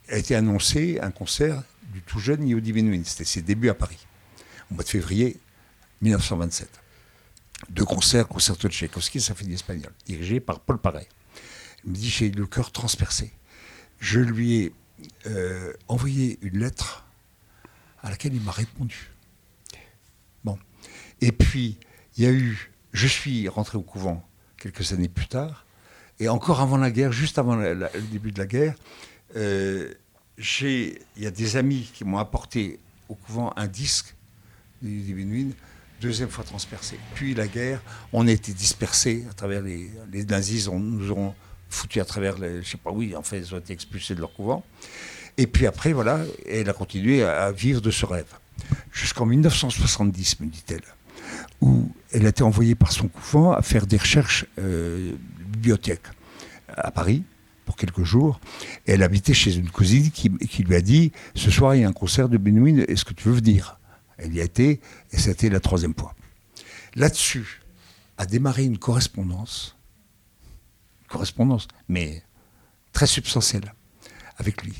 a 0.09 0.17
été 0.17 0.35
annoncé 0.35 0.99
un 1.01 1.11
concert 1.11 1.63
du 1.93 2.01
tout 2.01 2.19
jeune 2.19 2.47
Yehudi 2.49 2.73
Menuhin. 2.73 3.03
C'était 3.05 3.25
ses 3.25 3.43
débuts 3.43 3.69
à 3.69 3.75
Paris, 3.75 4.07
au 4.71 4.75
mois 4.75 4.83
de 4.83 4.89
février 4.89 5.39
1927. 6.01 6.69
Deux 7.69 7.85
concerts, 7.85 8.27
concerto 8.27 8.69
de 8.69 8.73
Tchaïkovski, 8.73 9.21
symphonie 9.21 9.55
espagnole, 9.55 9.93
dirigé 10.07 10.41
par 10.41 10.61
Paul 10.61 10.79
Paré. 10.79 11.07
Il 11.85 11.91
me 11.91 11.97
dit 11.97 12.09
J'ai 12.09 12.31
le 12.31 12.47
cœur 12.47 12.73
transpercé. 12.73 13.33
Je 14.01 14.19
lui 14.19 14.57
ai 14.57 14.73
euh, 15.27 15.73
envoyé 15.89 16.39
une 16.43 16.59
lettre 16.59 17.05
à 18.03 18.11
laquelle 18.11 18.35
il 18.35 18.41
m'a 18.41 18.53
répondu. 18.53 19.11
Bon. 20.45 20.59
Et 21.21 21.33
puis, 21.33 21.79
il 22.17 22.25
y 22.25 22.27
a 22.27 22.31
eu. 22.31 22.73
Je 22.93 23.07
suis 23.07 23.49
rentré 23.49 23.77
au 23.77 23.83
couvent 23.83 24.27
quelques 24.57 24.93
années 24.93 25.09
plus 25.09 25.29
tard, 25.29 25.67
et 26.19 26.29
encore 26.29 26.61
avant 26.61 26.79
la 26.79 26.91
guerre, 26.91 27.13
juste 27.13 27.39
avant 27.39 27.55
le 27.57 27.89
début 28.11 28.33
de 28.33 28.39
la 28.39 28.47
guerre, 28.47 28.75
euh, 29.37 29.95
il 30.39 30.99
y 31.17 31.27
a 31.27 31.31
des 31.31 31.57
amis 31.57 31.91
qui 31.93 32.05
m'ont 32.05 32.19
apporté 32.19 32.81
au 33.09 33.15
couvent 33.15 33.53
un 33.57 33.67
disque 33.67 34.15
des 34.83 34.91
Divine 34.91 35.53
deuxième 36.01 36.29
fois 36.29 36.45
transpercé. 36.45 36.99
Puis 37.15 37.35
la 37.35 37.49
guerre, 37.49 37.83
on 38.13 38.27
a 38.29 38.31
été 38.31 38.53
dispersés 38.53 39.27
à 39.31 39.33
travers 39.33 39.63
les, 39.63 39.91
les 40.13 40.25
nazis, 40.25 40.69
on 40.69 40.79
nous 40.79 41.11
ont 41.13 41.35
foutus 41.69 42.01
à 42.01 42.05
travers, 42.05 42.39
les, 42.39 42.63
je 42.63 42.71
sais 42.71 42.77
pas, 42.77 42.91
oui, 42.91 43.17
en 43.17 43.23
fait, 43.23 43.39
ils 43.39 43.55
ont 43.55 43.59
été 43.59 43.73
expulsés 43.73 44.15
de 44.15 44.21
leur 44.21 44.33
couvent. 44.33 44.65
Et 45.39 45.47
puis 45.47 45.67
après, 45.67 45.93
voilà, 45.93 46.21
elle 46.47 46.69
a 46.69 46.73
continué 46.73 47.23
à 47.23 47.53
vivre 47.53 47.81
de 47.81 47.93
ce 47.93 48.05
rêve. 48.05 48.27
Jusqu'en 48.93 49.25
1970, 49.25 50.41
me 50.41 50.47
dit-elle, 50.47 50.83
où 51.61 51.91
elle 52.13 52.27
a 52.27 52.31
été 52.31 52.43
envoyée 52.43 52.75
par 52.75 52.91
son 52.91 53.07
couvent 53.07 53.53
à 53.53 53.63
faire 53.63 53.87
des 53.87 53.97
recherches 53.97 54.47
euh, 54.59 55.13
bibliothèque 55.39 56.03
à 56.77 56.91
Paris 56.91 57.23
pour 57.65 57.77
quelques 57.77 58.03
jours. 58.03 58.41
Et 58.87 58.93
elle 58.93 59.05
habitait 59.05 59.33
chez 59.33 59.55
une 59.55 59.71
cousine 59.71 60.11
qui, 60.11 60.29
lui 60.29 60.75
a 60.75 60.81
dit 60.81 61.13
Ce 61.37 61.53
soir, 61.53 61.77
il 61.77 61.83
y 61.83 61.85
a 61.85 61.89
un 61.89 61.93
concert 61.93 62.29
de 62.29 62.37
Benoît, 62.37 62.85
est-ce 62.89 63.05
que 63.05 63.15
tu 63.15 63.29
veux 63.29 63.37
venir? 63.37 63.79
Elle 64.17 64.35
y 64.35 64.41
a 64.41 64.45
été, 64.45 64.81
et 65.13 65.19
c'était 65.19 65.51
la 65.51 65.61
troisième 65.61 65.95
fois. 65.95 66.17
Là-dessus, 66.97 67.63
a 68.17 68.27
démarré 68.27 68.65
une 68.65 68.79
correspondance, 68.79 69.77
une 71.03 71.07
correspondance, 71.07 71.69
mais 71.89 72.25
très 72.93 73.07
substantielle, 73.07 73.73
avec 74.39 74.65
lui. 74.65 74.75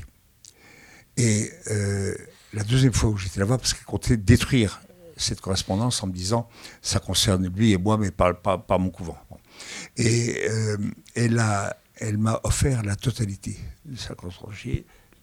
Et 1.19 1.51
euh, 1.69 2.15
la 2.53 2.63
deuxième 2.63 2.93
fois 2.93 3.09
où 3.09 3.17
j'étais 3.17 3.41
là-bas, 3.41 3.57
parce 3.57 3.73
qu'elle 3.73 3.85
comptait 3.85 4.15
détruire 4.17 4.81
cette 5.17 5.41
correspondance 5.41 6.01
en 6.01 6.07
me 6.07 6.13
disant 6.13 6.47
ça 6.81 6.99
concerne 6.99 7.47
lui 7.47 7.73
et 7.73 7.77
moi, 7.77 7.97
mais 7.97 8.09
pas, 8.09 8.33
pas, 8.33 8.57
pas 8.57 8.77
mon 8.77 8.89
couvent. 8.89 9.17
Et 9.97 10.45
euh, 10.49 10.77
elle, 11.15 11.37
a, 11.39 11.75
elle 11.97 12.17
m'a 12.17 12.39
offert 12.43 12.83
la 12.83 12.95
totalité 12.95 13.57
de 13.85 13.97
sa 13.97 14.15
Je 14.51 14.69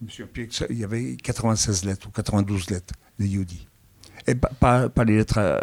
me 0.03 0.11
suis 0.11 0.25
il 0.69 0.79
y 0.79 0.85
avait 0.85 1.17
96 1.17 1.87
lettres 1.87 2.09
ou 2.09 2.11
92 2.11 2.69
lettres 2.69 2.95
de 3.19 3.25
Yodi. 3.25 3.67
Et 4.27 4.35
pas, 4.35 4.89
pas, 4.91 5.05
les 5.05 5.17
lettres 5.17 5.39
euh, 5.39 5.59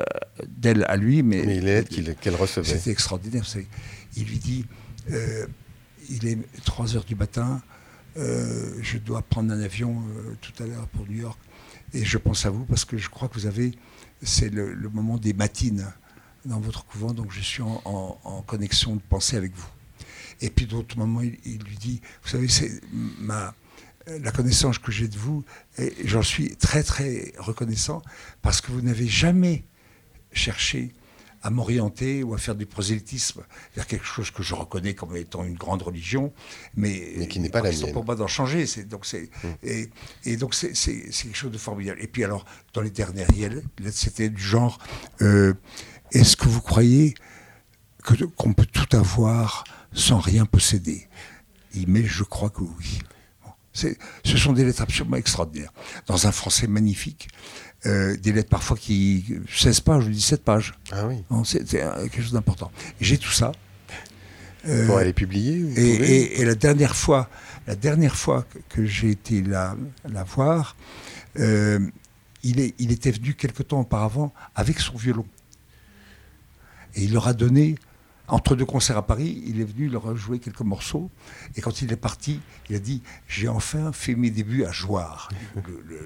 d'elle 0.48 0.84
à 0.88 0.96
lui, 0.96 1.22
mais, 1.22 1.44
mais 1.46 1.60
les 1.60 1.62
lettres 1.62 2.20
qu'elle 2.20 2.36
recevait. 2.36 2.66
C'était 2.66 2.92
extraordinaire. 2.92 3.46
Il 4.16 4.26
lui 4.26 4.40
dit 4.40 4.66
euh, 5.12 5.46
il 6.10 6.28
est 6.28 6.38
3 6.66 6.96
heures 6.96 7.04
du 7.04 7.16
matin, 7.16 7.62
euh, 8.18 8.78
je 8.82 8.98
dois 8.98 9.22
prendre 9.22 9.52
un 9.54 9.62
avion 9.62 10.04
tout 10.42 10.64
à 10.64 10.68
l'heure 10.68 10.88
pour 10.88 11.08
New 11.08 11.22
York. 11.22 11.40
Et 11.94 12.04
je 12.04 12.18
pense 12.18 12.46
à 12.46 12.50
vous 12.50 12.66
parce 12.66 12.86
que 12.86 12.98
je 12.98 13.10
crois 13.10 13.28
que 13.28 13.36
vous 13.36 13.46
avez, 13.46 13.72
c'est 14.22 14.50
le, 14.50 14.76
moment 14.90 15.18
des 15.18 15.34
matines 15.34 15.92
dans 16.46 16.60
votre 16.60 16.86
couvent, 16.86 17.14
donc 17.14 17.32
je 17.32 17.42
suis 17.42 17.62
en, 17.62 18.44
connexion 18.48 18.96
de 18.96 19.02
pensée 19.02 19.38
avec 19.38 19.56
vous. 19.56 19.70
Et 20.42 20.50
puis 20.50 20.66
d'autres 20.66 20.98
moments, 20.98 21.22
il, 21.22 21.60
lui 21.64 21.78
dit, 21.78 22.02
vous 22.24 22.30
savez, 22.30 22.48
c'est 22.48 22.82
ma, 23.20 23.54
la 24.08 24.32
connaissance 24.32 24.80
que 24.80 24.92
j'ai 24.92 25.08
de 25.08 25.18
vous, 25.18 25.46
et 25.78 25.94
j'en 26.06 26.24
suis 26.24 26.56
très 26.56 26.84
très 26.84 27.34
reconnaissant 27.38 28.02
parce 28.42 28.60
que 28.60 28.72
vous 28.72 28.82
n'avez 28.82 29.08
jamais 29.08 29.64
cherché 30.34 30.94
à 31.44 31.50
m'orienter 31.50 32.24
ou 32.24 32.34
à 32.34 32.38
faire 32.38 32.56
du 32.56 32.66
prosélytisme 32.66 33.44
vers 33.76 33.86
quelque 33.86 34.06
chose 34.06 34.32
que 34.32 34.42
je 34.42 34.56
reconnais 34.56 34.96
comme 34.96 35.16
étant 35.18 35.44
une 35.44 35.56
grande 35.56 35.82
religion, 35.82 36.34
mais, 36.76 37.28
qui 37.28 37.42
n'est 37.42 37.50
pas 37.50 37.62
la 37.62 37.72
mienne. 37.72 37.92
pour 37.92 38.06
moi 38.06 38.16
d'en 38.16 38.28
changer. 38.28 38.66
C'est, 38.66 38.86
donc 38.86 39.06
c'est, 39.06 39.30
mmh. 39.44 39.68
et, 40.26 40.38
donc 40.38 40.56
c'est, 40.56 40.72
quelque 40.72 41.36
chose 41.36 41.52
de 41.52 41.58
formidable. 41.58 42.02
Et 42.02 42.08
puis 42.08 42.24
alors, 42.24 42.46
dans 42.74 42.82
les 42.82 42.92
dernières 42.92 43.28
c'était 43.92 44.30
du 44.30 44.42
genre, 44.42 44.80
euh, 45.22 45.54
est-ce 46.14 46.38
que 46.38 46.48
vous 46.48 46.62
croyez 46.62 47.14
que, 48.04 48.24
qu'on 48.24 48.54
peut 48.54 48.66
tout 48.66 48.96
avoir 48.96 49.66
sans 49.92 50.20
rien 50.20 50.46
posséder? 50.46 51.08
Mais 51.88 52.06
je 52.06 52.24
crois 52.24 52.52
que 52.52 52.62
oui. 52.62 53.00
ce 53.74 54.38
sont 54.38 54.54
des 54.54 54.64
lettres 54.64 54.82
absolument 54.82 55.18
extraordinaires, 55.18 55.74
dans 56.06 56.26
un 56.26 56.32
français 56.32 56.68
magnifique. 56.68 57.28
Euh, 57.86 58.16
des 58.16 58.32
lettres 58.32 58.50
parfois 58.50 58.78
qui 58.78 59.26
16 59.52 59.82
pages 59.82 60.08
ou 60.08 60.10
17 60.10 60.44
pages. 60.44 60.74
Ah 60.92 61.06
oui. 61.06 61.24
C'est 61.44 61.66
quelque 61.68 62.22
chose 62.22 62.32
d'important. 62.32 62.72
J'ai 63.02 63.18
tout 63.18 63.32
ça. 63.32 63.52
Euh, 64.66 64.86
Pour 64.88 64.98
aller 64.98 65.12
publier 65.12 65.60
et, 65.76 66.40
et, 66.40 66.46
la 66.46 66.56
dernière 66.56 66.96
fois, 66.96 67.30
la 67.68 67.76
dernière 67.76 68.16
fois 68.16 68.46
que, 68.70 68.86
j'ai 68.86 69.10
été 69.10 69.42
la, 69.42 69.76
la 70.10 70.24
voir, 70.24 70.78
euh, 71.38 71.80
il, 72.44 72.62
est, 72.62 72.74
il 72.80 72.94
était 72.94 73.12
venu 73.12 73.34
quelque 73.34 73.62
temps 73.62 73.82
auparavant 73.82 74.34
avec 74.56 74.80
son 74.80 74.96
violon. 74.96 75.26
Et 76.96 77.04
il 77.04 77.12
leur 77.12 77.28
a 77.28 77.34
donné, 77.34 77.76
entre 78.30 78.56
deux 78.56 78.66
concerts 78.66 78.98
à 78.98 79.06
Paris, 79.06 79.44
il 79.46 79.60
est 79.60 79.66
venu 79.66 79.90
leur 79.90 80.16
jouer 80.16 80.40
quelques 80.40 80.62
morceaux. 80.62 81.12
Et 81.58 81.62
quand 81.62 81.82
il 81.82 81.92
est 81.92 81.98
parti, 81.98 82.40
il 82.70 82.78
a 82.78 82.80
dit 82.80 83.02
J'ai 83.28 83.50
enfin 83.50 83.92
fait 83.92 84.16
mes 84.16 84.30
débuts 84.30 84.64
à 84.64 84.72
Joire, 84.72 85.28
le, 85.56 85.84
le 85.90 86.00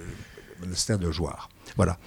monastère 0.61 0.97
de 0.97 1.11
Joire. 1.11 1.49
Voilà. 1.77 1.99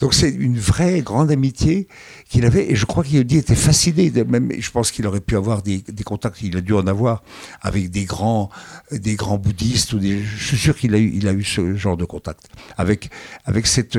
Donc 0.00 0.14
c'est 0.14 0.30
une 0.30 0.58
vraie 0.58 1.02
grande 1.02 1.30
amitié 1.30 1.88
qu'il 2.28 2.46
avait, 2.46 2.70
et 2.70 2.76
je 2.76 2.86
crois 2.86 3.04
qu'il 3.04 3.18
était 3.18 3.54
fasciné. 3.54 4.10
Même, 4.24 4.52
je 4.58 4.70
pense 4.70 4.90
qu'il 4.90 5.06
aurait 5.06 5.20
pu 5.20 5.36
avoir 5.36 5.62
des, 5.62 5.82
contacts, 6.04 6.40
il 6.42 6.56
a 6.56 6.60
dû 6.60 6.72
en 6.72 6.86
avoir 6.86 7.22
avec 7.60 7.90
des 7.90 8.04
grands, 8.04 8.50
des 8.92 9.16
grands 9.16 9.38
bouddhistes. 9.38 9.92
Ou 9.92 9.98
des, 9.98 10.22
je 10.22 10.46
suis 10.46 10.56
sûr 10.56 10.76
qu'il 10.76 10.94
a 10.94 10.98
eu, 10.98 11.10
il 11.12 11.26
a 11.28 11.32
eu 11.32 11.44
ce 11.44 11.76
genre 11.76 11.96
de 11.96 12.04
contact 12.04 12.48
avec, 12.76 13.10
avec 13.44 13.66
cette, 13.66 13.98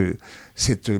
cette, 0.56 0.92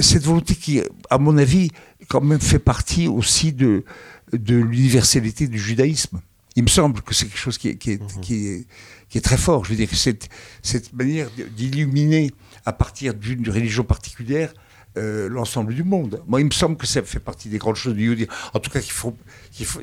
cette 0.00 0.24
volonté 0.24 0.54
qui, 0.54 0.80
à 1.10 1.18
mon 1.18 1.36
avis, 1.36 1.70
quand 2.08 2.20
même 2.22 2.40
fait 2.40 2.58
partie 2.58 3.08
aussi 3.08 3.52
de, 3.52 3.84
de 4.32 4.56
l'universalité 4.56 5.48
du 5.48 5.58
judaïsme. 5.58 6.20
Il 6.56 6.62
me 6.62 6.68
semble 6.68 7.02
que 7.02 7.14
c'est 7.14 7.26
quelque 7.26 7.38
chose 7.38 7.58
qui 7.58 7.68
est, 7.68 7.76
qui 7.76 7.92
est, 7.92 8.00
mhm. 8.00 8.20
qui 8.22 8.46
est, 8.48 8.66
qui 9.08 9.18
est 9.18 9.22
très 9.22 9.36
fort. 9.36 9.64
Je 9.64 9.70
veux 9.70 9.76
dire, 9.76 9.88
cette, 9.92 10.92
manière 10.92 11.28
d'illuminer 11.56 12.30
à 12.64 12.72
partir 12.72 13.14
d'une 13.14 13.48
religion 13.48 13.84
particulière 13.84 14.52
euh, 14.96 15.28
l'ensemble 15.28 15.74
du 15.74 15.84
monde. 15.84 16.22
Moi, 16.26 16.40
il 16.40 16.46
me 16.46 16.50
semble 16.50 16.76
que 16.76 16.86
ça 16.86 17.02
fait 17.02 17.20
partie 17.20 17.48
des 17.48 17.58
grandes 17.58 17.76
choses 17.76 17.94
du 17.94 18.06
yoga. 18.06 18.32
En 18.54 18.60
tout 18.60 18.70
cas, 18.70 18.80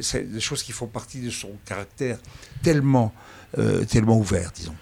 c'est 0.02 0.32
des 0.32 0.40
choses 0.40 0.64
qui 0.64 0.72
font 0.72 0.88
partie 0.88 1.20
de 1.20 1.30
son 1.30 1.52
caractère 1.66 2.18
tellement, 2.64 3.14
euh, 3.60 3.86
tellement 3.86 4.18
ouvert, 4.18 4.52
disons. 4.56 4.74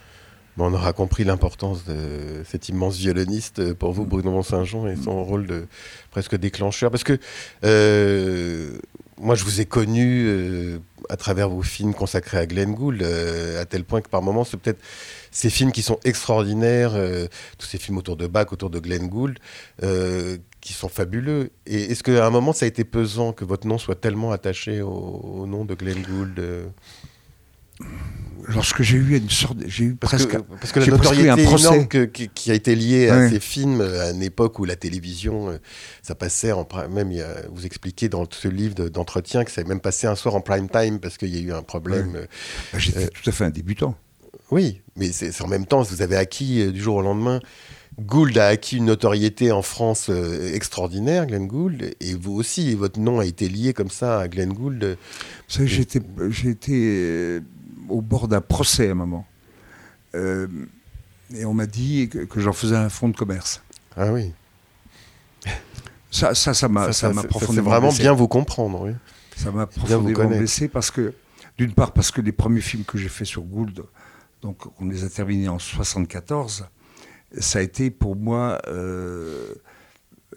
on 0.57 0.73
aura 0.73 0.93
compris 0.93 1.25
l'importance 1.25 1.83
de 1.83 2.43
cet 2.49 2.69
immense 2.69 2.97
violoniste 2.97 3.73
pour 3.73 3.91
vous, 3.91 4.05
Bruno 4.05 4.41
saint 4.41 4.63
jean 4.63 4.87
et 4.87 4.95
son 4.95 5.21
rôle 5.23 5.47
de 5.47 5.67
presque 6.11 6.37
déclencheur. 6.37 6.91
Parce 6.91 7.03
que 7.03 7.19
euh, 7.65 8.77
moi, 9.21 9.35
je 9.35 9.43
vous 9.43 9.61
ai 9.61 9.65
connu 9.65 10.25
euh, 10.27 10.79
à 11.09 11.15
travers 11.15 11.47
vos 11.49 11.61
films 11.61 11.93
consacrés 11.93 12.39
à 12.39 12.45
Glenn 12.45 12.73
Gould, 12.73 13.01
euh, 13.01 13.61
à 13.61 13.65
tel 13.65 13.83
point 13.83 14.01
que 14.01 14.09
par 14.09 14.21
moments, 14.21 14.43
c'est 14.43 14.57
peut-être 14.57 14.81
ces 15.29 15.49
films 15.49 15.71
qui 15.71 15.83
sont 15.83 15.99
extraordinaires, 16.03 16.93
euh, 16.95 17.27
tous 17.57 17.67
ces 17.67 17.77
films 17.77 17.99
autour 17.99 18.17
de 18.17 18.27
Bach, 18.27 18.47
autour 18.51 18.69
de 18.69 18.79
Glenn 18.79 19.07
Gould, 19.07 19.39
qui 20.59 20.73
sont 20.73 20.89
fabuleux. 20.89 21.51
Et 21.65 21.91
est-ce 21.91 22.03
qu'à 22.03 22.25
un 22.25 22.29
moment, 22.29 22.53
ça 22.53 22.65
a 22.65 22.67
été 22.67 22.83
pesant 22.83 23.31
que 23.31 23.45
votre 23.45 23.67
nom 23.67 23.77
soit 23.77 23.99
tellement 23.99 24.31
attaché 24.31 24.81
au, 24.81 25.45
nom 25.47 25.65
de 25.65 25.75
Glenn 25.75 26.01
Gould 26.01 26.41
lorsque 28.47 28.81
j'ai 28.81 28.97
eu 28.97 29.17
une 29.17 29.29
sorte, 29.29 29.57
j'ai 29.65 29.85
eu 29.85 29.95
parce 29.95 30.13
presque, 30.13 30.31
que, 30.31 30.55
parce 30.59 30.71
que 30.71 30.79
la 30.79 30.87
notoriété 30.87 31.29
un 31.29 31.37
procès. 31.37 31.87
qui, 32.33 32.51
a 32.51 32.53
été 32.53 32.75
liée 32.75 33.09
à 33.09 33.29
ces 33.29 33.39
films 33.39 33.81
à 33.81 34.11
une 34.11 34.23
époque 34.23 34.59
où 34.59 34.65
la 34.65 34.75
télévision, 34.75 35.49
euh, 35.49 35.57
ça 36.01 36.15
passait 36.15 36.51
en 36.51 36.67
même. 36.89 37.11
vous 37.51 37.65
expliquez 37.65 38.09
dans 38.09 38.25
ce 38.29 38.47
livre 38.47 38.89
d'entretien 38.89 39.43
que 39.43 39.51
ça 39.51 39.63
même 39.63 39.79
passé 39.79 40.07
un 40.07 40.15
soir 40.15 40.35
en 40.35 40.41
prime 40.41 40.69
time 40.69 40.99
parce 40.99 41.17
qu'il 41.17 41.35
y 41.35 41.37
a 41.37 41.41
eu 41.41 41.53
un 41.53 41.63
problème. 41.63 42.15
Euh, 42.15 42.25
bah, 42.73 42.79
j'étais 42.79 43.05
euh, 43.05 43.07
tout 43.13 43.29
à 43.29 43.31
fait 43.31 43.45
un 43.45 43.49
débutant. 43.49 43.95
Oui, 44.49 44.81
mais 44.97 45.11
c'est 45.11 45.39
en 45.41 45.47
même 45.47 45.65
temps, 45.65 45.81
vous 45.81 46.01
avez 46.01 46.17
acquis 46.17 46.71
du 46.71 46.81
jour 46.81 46.95
au 46.95 47.01
lendemain. 47.01 47.39
Gould 47.99 48.37
a 48.37 48.47
acquis 48.47 48.77
une 48.77 48.85
notoriété 48.85 49.51
en 49.51 49.61
France 49.61 50.09
extraordinaire, 50.09 51.25
Glenn 51.25 51.47
Gould, 51.47 51.93
et 51.99 52.15
vous 52.15 52.33
aussi, 52.33 52.73
votre 52.73 52.99
nom 52.99 53.19
a 53.19 53.25
été 53.25 53.47
lié 53.47 53.73
comme 53.73 53.89
ça 53.89 54.19
à 54.19 54.27
Glenn 54.27 54.51
Gould. 54.51 54.97
Vous 55.47 55.55
savez, 55.55 55.81
été 55.81 56.01
au 57.91 58.01
bord 58.01 58.27
d'un 58.27 58.41
procès 58.41 58.87
à 58.87 58.91
un 58.91 58.95
moment. 58.95 59.25
Euh, 60.15 60.47
et 61.33 61.45
on 61.45 61.53
m'a 61.53 61.65
dit 61.65 62.09
que, 62.09 62.39
j'en 62.39 62.53
faisais 62.53 62.75
un 62.75 62.89
fonds 62.89 63.09
de 63.09 63.15
commerce. 63.15 63.61
Ah 63.95 64.11
oui. 64.11 64.33
Ça, 66.09 66.35
ça, 66.35 66.53
ça 66.53 66.67
m'a, 66.67 66.91
ça, 66.91 67.13
m'a 67.13 67.23
profondément. 67.23 67.69
C'est 67.69 67.75
vraiment 67.75 67.93
bien 67.93 68.13
vous 68.13 68.27
comprendre, 68.27 68.81
oui. 68.81 68.91
Ça 69.37 69.51
m'a 69.51 69.65
profondément 69.65 70.27
blessé 70.27 70.67
parce 70.67 70.91
que, 70.91 71.13
d'une 71.57 71.73
part, 71.73 71.93
parce 71.93 72.11
que 72.11 72.21
les 72.21 72.33
premiers 72.33 72.61
films 72.61 72.83
que 72.83 72.97
j'ai 72.97 73.09
faits 73.09 73.27
sur 73.27 73.43
Gould, 73.43 73.85
donc 74.41 74.57
on 74.81 74.87
les 74.87 75.03
a 75.03 75.09
terminés 75.09 75.47
en 75.47 75.59
74, 75.59 76.65
ça 77.39 77.59
a 77.59 77.61
été 77.61 77.91
pour 77.91 78.15
moi, 78.15 78.61
euh, 78.67 79.53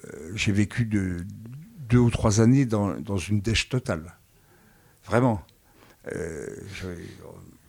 euh, 0.05 0.33
j'ai 0.35 0.53
vécu 0.53 0.85
de 0.85 1.27
deux 1.89 1.99
ou 1.99 2.11
trois 2.11 2.41
années 2.41 2.67
dans, 2.67 2.95
dans 3.01 3.19
une 3.19 3.41
dèche 3.41 3.69
totale. 3.69 4.15
Vraiment. 5.07 5.43
Euh, 6.13 6.47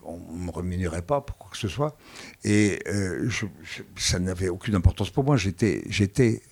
on 0.04 0.18
ne 0.18 0.46
me 0.46 0.50
rémunérait 0.50 1.02
pas 1.02 1.20
pour 1.20 1.36
quoi 1.36 1.50
que 1.50 1.56
ce 1.56 1.68
soit. 1.68 1.96
Et 2.44 2.78
euh, 2.86 3.28
ça 3.96 4.18
n'avait 4.18 4.48
aucune 4.48 4.74
importance 4.74 5.10
pour 5.10 5.24
moi. 5.24 5.36
J'étais, 5.36 5.82
j'étais, 5.88 6.42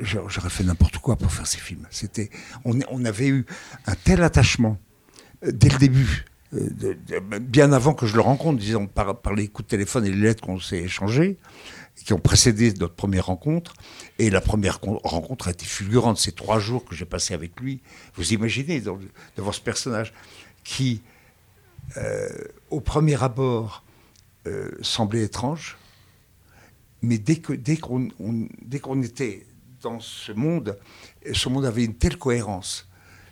j'aurais 0.00 0.50
fait 0.50 0.64
n'importe 0.64 0.98
quoi 0.98 1.16
pour 1.16 1.32
faire 1.32 1.46
ces 1.46 1.58
films. 1.58 1.86
C'était, 1.90 2.30
on, 2.64 3.04
avait 3.04 3.28
eu 3.28 3.46
un 3.86 3.94
tel 3.94 4.22
attachement 4.22 4.78
euh, 5.44 5.52
dès 5.52 5.68
le 5.68 5.78
début, 5.78 6.24
bien 7.40 7.72
avant 7.72 7.92
que 7.94 8.06
je 8.06 8.14
le 8.14 8.20
rencontre, 8.20 8.58
disons 8.58 8.86
par, 8.86 9.20
par 9.20 9.34
les 9.34 9.48
coups 9.48 9.66
de 9.66 9.70
téléphone 9.70 10.06
et 10.06 10.10
les 10.10 10.16
lettres 10.16 10.42
qu'on 10.42 10.58
s'est 10.58 10.78
échangées, 10.78 11.38
qui 12.04 12.12
ont 12.12 12.18
précédé 12.18 12.72
notre 12.74 12.94
première 12.94 13.26
rencontre. 13.26 13.74
Et 14.18 14.30
la 14.30 14.40
première 14.40 14.80
rencontre 14.80 15.48
a 15.48 15.50
été 15.50 15.64
fulgurante. 15.64 16.18
Ces 16.18 16.32
trois 16.32 16.58
jours 16.58 16.84
que 16.84 16.94
j'ai 16.94 17.04
passés 17.04 17.34
avec 17.34 17.60
lui, 17.60 17.80
vous 18.14 18.32
imaginez 18.32 18.80
devant 18.80 19.52
ce 19.52 19.60
personnage 19.60 20.12
qui, 20.66 21.00
euh, 21.96 22.28
au 22.70 22.80
premier 22.80 23.22
abord, 23.22 23.84
euh, 24.46 24.72
semblait 24.82 25.22
étrange, 25.22 25.78
mais 27.02 27.18
dès 27.18 27.36
qu'on 27.38 29.02
était 29.02 29.46
dans 29.80 30.00
ce 30.00 30.32
monde, 30.32 30.76
ce 31.32 31.48
monde 31.48 31.64
avait 31.64 31.84
une 31.84 31.94
telle 31.94 32.18
cohérence 32.18 32.88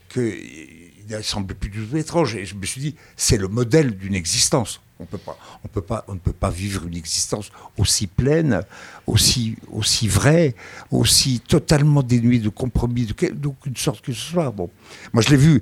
qu'il 0.08 0.92
ne 1.08 1.20
semblait 1.22 1.56
plus 1.56 1.70
du 1.70 1.84
tout 1.84 1.96
étrange. 1.96 2.36
Et 2.36 2.46
je 2.46 2.54
me 2.54 2.64
suis 2.64 2.80
dit, 2.80 2.94
c'est 3.16 3.36
le 3.36 3.48
modèle 3.48 3.96
d'une 3.96 4.14
existence. 4.14 4.80
On 5.04 5.06
peut 5.06 5.18
pas, 5.18 5.36
on 5.64 5.68
peut 5.68 5.82
pas, 5.82 6.04
on 6.08 6.14
ne 6.14 6.18
peut 6.18 6.32
pas 6.32 6.48
vivre 6.48 6.86
une 6.86 6.96
existence 6.96 7.50
aussi 7.76 8.06
pleine, 8.06 8.62
aussi, 9.06 9.56
aussi 9.70 10.08
vraie, 10.08 10.54
aussi 10.90 11.40
totalement 11.40 12.02
dénuée 12.02 12.38
de 12.38 12.48
compromis, 12.48 13.06
d'aucune 13.34 13.76
sorte 13.76 14.00
que 14.00 14.14
ce 14.14 14.32
soit. 14.32 14.50
Bon, 14.50 14.70
moi 15.12 15.22
je 15.22 15.28
l'ai 15.28 15.36
vu 15.36 15.60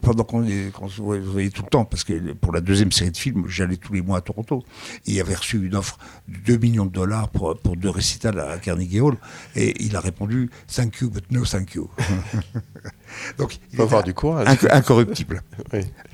pendant 0.00 0.22
qu'on 0.22 0.44
se 0.88 1.00
voyait 1.02 1.50
tout 1.50 1.62
le 1.62 1.68
temps, 1.68 1.84
parce 1.84 2.04
que 2.04 2.32
pour 2.34 2.52
la 2.52 2.60
deuxième 2.60 2.92
série 2.92 3.10
de 3.10 3.16
films, 3.16 3.46
j'allais 3.48 3.76
tous 3.78 3.92
les 3.92 4.00
mois 4.00 4.18
à 4.18 4.20
Toronto, 4.20 4.62
et 5.06 5.12
il 5.12 5.20
avait 5.20 5.34
reçu 5.34 5.64
une 5.66 5.74
offre 5.74 5.98
de 6.28 6.38
2 6.52 6.56
millions 6.58 6.86
de 6.86 6.92
dollars 6.92 7.30
pour, 7.30 7.58
pour 7.58 7.76
deux 7.76 7.90
récitals 7.90 8.38
à 8.38 8.58
Carnegie 8.58 9.00
Hall, 9.00 9.16
et 9.56 9.74
il 9.82 9.96
a 9.96 10.00
répondu 10.00 10.50
Thank 10.72 11.00
you, 11.00 11.10
but 11.10 11.24
no 11.32 11.44
thank 11.44 11.74
you. 11.74 11.90
Donc, 13.38 13.58
il 13.72 13.76
faut 13.76 13.82
avoir 13.82 14.04
du 14.04 14.14
courage. 14.14 14.46
incorruptible. 14.70 15.42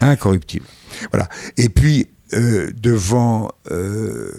Incorruptible. 0.01 0.67
Voilà. 1.11 1.29
Et 1.57 1.69
puis, 1.69 2.09
euh, 2.35 2.71
devant. 2.77 3.51
Euh, 3.71 4.33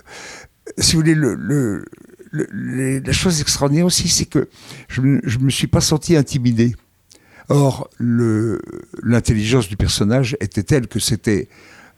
si 0.77 0.93
vous 0.93 1.01
voulez, 1.01 1.15
le, 1.15 1.85
la 2.31 3.11
chose 3.11 3.41
extraordinaire 3.41 3.85
aussi, 3.85 4.07
c'est 4.07 4.25
que 4.25 4.49
je 4.87 5.01
ne 5.01 5.43
me 5.43 5.49
suis 5.49 5.67
pas 5.67 5.81
senti 5.81 6.15
intimidé. 6.15 6.75
Or, 7.49 7.89
l'intelligence 7.99 9.67
du 9.67 9.75
personnage 9.75 10.37
était 10.39 10.63
telle 10.63 10.87
que 10.87 10.99
c'était. 10.99 11.49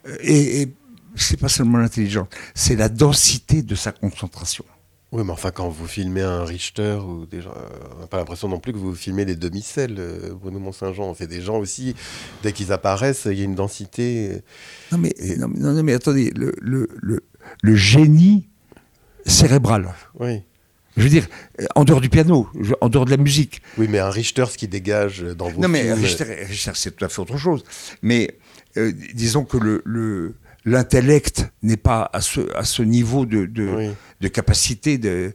Euh, 0.07 0.15
et, 0.21 0.61
et 0.61 0.73
c'est 1.15 1.39
pas 1.39 1.49
seulement 1.49 1.77
l'intelligence, 1.77 2.27
c'est 2.55 2.75
la 2.75 2.89
densité 2.89 3.61
de 3.61 3.75
sa 3.75 3.91
concentration. 3.91 4.65
Oui, 5.13 5.21
mais 5.23 5.31
enfin, 5.31 5.51
quand 5.51 5.69
vous 5.69 5.85
filmez 5.85 6.23
un 6.23 6.43
Richter, 6.43 6.97
ou 7.07 7.27
déjà, 7.27 7.53
on 7.95 7.99
n'a 7.99 8.07
pas 8.07 8.17
l'impression 8.17 8.47
non 8.47 8.57
plus 8.57 8.73
que 8.73 8.79
vous 8.79 8.95
filmez 8.95 9.25
des 9.25 9.35
demi-celles, 9.35 9.97
euh, 9.99 10.33
Bruno 10.33 10.57
Mont-Saint-Jean. 10.57 11.13
C'est 11.13 11.27
des 11.27 11.39
gens 11.39 11.59
aussi, 11.59 11.95
dès 12.41 12.51
qu'ils 12.51 12.71
apparaissent, 12.71 13.27
il 13.29 13.37
y 13.37 13.41
a 13.41 13.43
une 13.43 13.53
densité. 13.53 14.41
Non, 14.91 14.97
mais, 14.97 15.13
non, 15.37 15.49
non, 15.49 15.83
mais 15.83 15.93
attendez, 15.93 16.31
le, 16.35 16.55
le, 16.59 16.89
le, 17.61 17.75
génie 17.75 18.49
cérébral. 19.23 19.93
Oui. 20.19 20.41
Je 20.97 21.03
veux 21.03 21.09
dire, 21.09 21.27
en 21.75 21.83
dehors 21.83 22.01
du 22.01 22.09
piano, 22.09 22.49
en 22.81 22.89
dehors 22.89 23.05
de 23.05 23.11
la 23.11 23.17
musique. 23.17 23.61
Oui, 23.77 23.87
mais 23.87 23.99
un 23.99 24.09
Richter, 24.09 24.45
ce 24.49 24.57
qui 24.57 24.67
dégage 24.67 25.21
dans 25.21 25.47
vos 25.47 25.61
Non, 25.61 25.67
mais 25.67 25.93
Richter, 25.93 26.23
Richter 26.23 26.71
c'est 26.73 26.95
tout 26.95 27.05
à 27.05 27.09
fait 27.09 27.21
autre 27.21 27.37
chose. 27.37 27.63
Mais 28.01 28.39
euh, 28.77 28.91
disons 29.13 29.45
que 29.45 29.57
le 29.57 30.33
l'intellect 30.65 31.51
n'est 31.61 31.77
pas 31.77 32.09
à 32.13 32.21
ce, 32.21 32.55
à 32.55 32.63
ce 32.63 32.81
niveau 32.81 33.25
de, 33.25 33.45
de, 33.45 34.27
capacité 34.29 34.99
euh, 35.03 35.31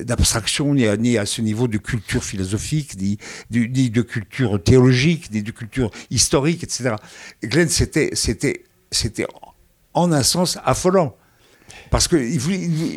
d'abstraction, 0.00 0.74
ni, 0.74 0.86
à, 0.86 0.96
ni 0.96 1.18
à 1.18 1.26
ce 1.26 1.40
niveau 1.40 1.68
de 1.68 1.78
culture 1.78 2.24
philosophique, 2.24 2.96
ni, 3.00 3.18
ni, 3.50 3.90
de 3.90 4.02
culture 4.02 4.62
théologique, 4.62 5.30
ni 5.30 5.42
de 5.42 5.52
culture 5.52 5.90
historique, 6.10 6.64
etc. 6.64 6.96
Glenn, 7.42 7.68
c'était, 7.68 8.10
c'était, 8.14 8.64
c'était 8.90 9.26
en 9.94 10.12
un 10.12 10.22
sens 10.22 10.58
affolant. 10.64 11.16
Parce 11.90 12.08
que 12.08 12.18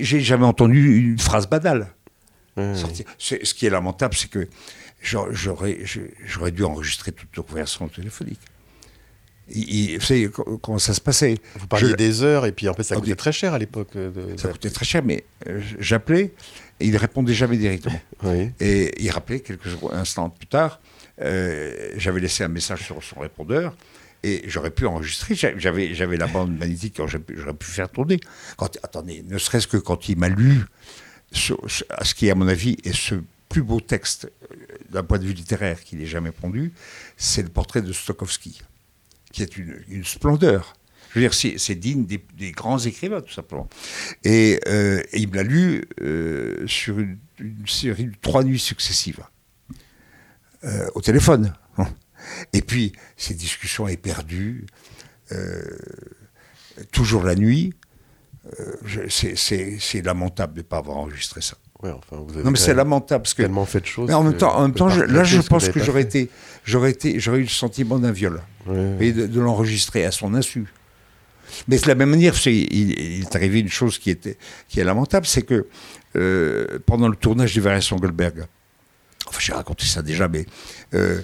j'ai 0.02 0.22
jamais 0.22 0.46
entendu 0.46 0.98
une 0.98 1.20
phrase 1.20 1.48
banale. 1.48 1.94
Ce 3.18 3.54
qui 3.54 3.66
est 3.66 3.70
lamentable, 3.70 4.16
c'est 4.16 4.30
que 4.30 4.48
j'aurais, 5.02 5.80
j'aurais 6.26 6.52
dû 6.52 6.64
enregistrer 6.64 7.12
toute 7.12 7.36
nos 7.38 7.44
conversations 7.44 7.90
vous 9.50 10.06
savez 10.06 10.30
comment 10.62 10.80
ça 10.80 10.94
se 10.94 11.02
passait? 11.02 11.36
Vous 11.56 11.68
parliez 11.68 11.94
des 11.96 12.24
heures, 12.24 12.46
et 12.46 12.52
puis 12.52 12.70
en 12.70 12.74
fait, 12.74 12.84
ça 12.84 12.96
coûtait 12.96 13.16
très 13.16 13.32
cher 13.32 13.54
à 13.54 13.60
l'époque. 13.60 13.90
Euh, 13.96 14.12
ça 14.38 14.50
coûtait 14.50 14.70
très 14.70 14.86
cher, 14.86 15.04
mais 15.04 15.24
euh, 15.48 15.62
j'appelais, 15.80 16.34
et 16.80 16.88
il 16.88 16.98
répondait 16.98 17.34
jamais 17.34 17.58
directement. 17.58 18.00
Et 18.60 18.94
il 19.02 19.10
rappelait 19.12 19.40
quelques 19.40 19.78
instants 19.92 20.30
plus 20.30 20.48
tard, 20.48 20.80
euh, 21.22 21.92
j'avais 21.98 22.20
laissé 22.20 22.44
un 22.44 22.50
message 22.50 22.86
sur 22.86 23.04
son 23.04 23.20
répondeur, 23.20 23.76
et 24.24 24.44
j'aurais 24.48 24.72
pu 24.72 24.86
enregistrer. 24.86 25.36
J'avais, 25.36 25.94
j'avais 25.94 26.18
la 26.18 26.28
bande 26.28 26.58
magnétique 26.58 26.96
que 26.96 27.04
j'aurais 27.08 27.54
pu 27.54 27.66
faire 27.66 27.90
tourner. 27.90 28.20
Quand, 28.58 28.78
attendez, 28.84 29.24
ne 29.28 29.38
serait-ce 29.38 29.68
que 29.68 29.78
quand 29.78 30.10
il 30.10 30.18
m'a 30.18 30.30
lu 30.30 30.66
ce, 31.32 31.54
ce, 31.68 32.14
qui, 32.14 32.30
à 32.30 32.36
mon 32.36 32.48
avis, 32.48 32.76
est 32.84 32.94
ce 32.94 33.16
plus 33.48 33.64
beau 33.64 33.80
texte 33.80 34.32
d'un 34.90 35.04
point 35.04 35.18
de 35.18 35.26
vue 35.26 35.34
littéraire 35.34 35.84
qu'il 35.84 36.02
ait 36.02 36.06
jamais 36.06 36.32
pondu, 36.32 36.72
c'est 37.18 37.42
le 37.42 37.50
portrait 37.50 37.82
de 37.82 37.92
Stokowski 37.92 38.62
qui 39.32 39.44
est 39.44 39.58
une, 39.58 40.04
splendeur. 40.04 40.76
Je 41.10 41.20
veux 41.20 41.28
dire, 41.28 41.34
c'est 41.34 41.76
digne 41.76 42.06
des, 42.06 42.52
grands 42.52 42.78
écrivains, 42.78 43.22
tout 43.22 43.34
simplement. 43.34 43.68
Et, 44.24 44.60
euh, 44.68 45.02
il 45.14 45.30
me 45.30 45.36
l'a 45.36 45.44
lu 45.44 45.86
euh, 46.02 46.68
sur 46.68 47.00
une, 47.00 47.18
série 47.68 48.06
de 48.06 48.16
trois 48.22 48.44
nuits 48.44 48.60
successives, 48.60 49.24
euh, 50.64 50.90
au 50.94 51.02
téléphone. 51.02 51.54
Et 52.54 52.62
puis, 52.62 52.92
ces 53.16 53.34
discussions 53.34 53.88
éperdues, 53.88 54.66
toujours 56.92 57.24
la 57.24 57.36
nuit, 57.36 57.74
c'est 59.08 60.02
lamentable 60.04 60.54
de 60.54 60.60
ne 60.60 60.64
pas 60.64 60.78
avoir 60.78 60.98
enregistré 60.98 61.42
ça. 61.42 61.56
Non, 61.82 62.52
mais 62.52 62.58
c'est 62.58 62.74
lamentable 62.74 63.24
parce 63.24 63.34
que 63.34 63.44
tellement 63.44 63.66
fait 63.66 63.80
de 63.80 63.86
choses. 63.86 64.10
Mais 64.10 64.14
en 64.14 64.24
même 64.24 64.36
temps, 64.36 64.54
en 64.56 64.64
même 64.64 64.74
temps 64.74 64.88
là, 64.88 65.24
je 65.24 65.40
pense 65.42 65.70
que 65.70 65.82
j'aurais 65.82 66.02
été, 66.02 66.30
j'aurais 66.66 66.92
été, 66.92 67.20
j'aurais 67.20 67.40
eu 67.40 67.44
le 67.44 67.48
sentiment 67.48 68.00
d'un 68.00 68.12
viol 68.12 68.42
et 69.00 69.14
de, 69.14 69.40
l'enregistrer 69.40 70.06
à 70.06 70.12
son 70.12 70.34
insu. 70.34 70.66
Mais 71.68 71.78
de 71.80 71.88
la 71.88 71.96
même 71.96 72.10
manière, 72.10 72.36
il, 72.46 73.22
est 73.22 73.36
arrivé 73.36 73.60
une 73.60 73.70
chose 73.70 73.98
qui, 73.98 74.10
était, 74.10 74.38
qui 74.68 74.80
est 74.80 74.84
lamentable, 74.84 75.26
c'est 75.26 75.42
que 75.42 75.68
euh, 76.16 76.80
pendant 76.86 77.08
le 77.08 77.16
tournage 77.16 77.56
des 77.56 77.62
Variations 77.62 77.96
Goldberg, 77.96 78.46
enfin 79.28 79.40
j'ai 79.40 79.54
raconté 79.54 79.86
ça 79.86 80.02
déjà, 80.02 80.28
mais 80.28 80.46
euh, 80.94 81.22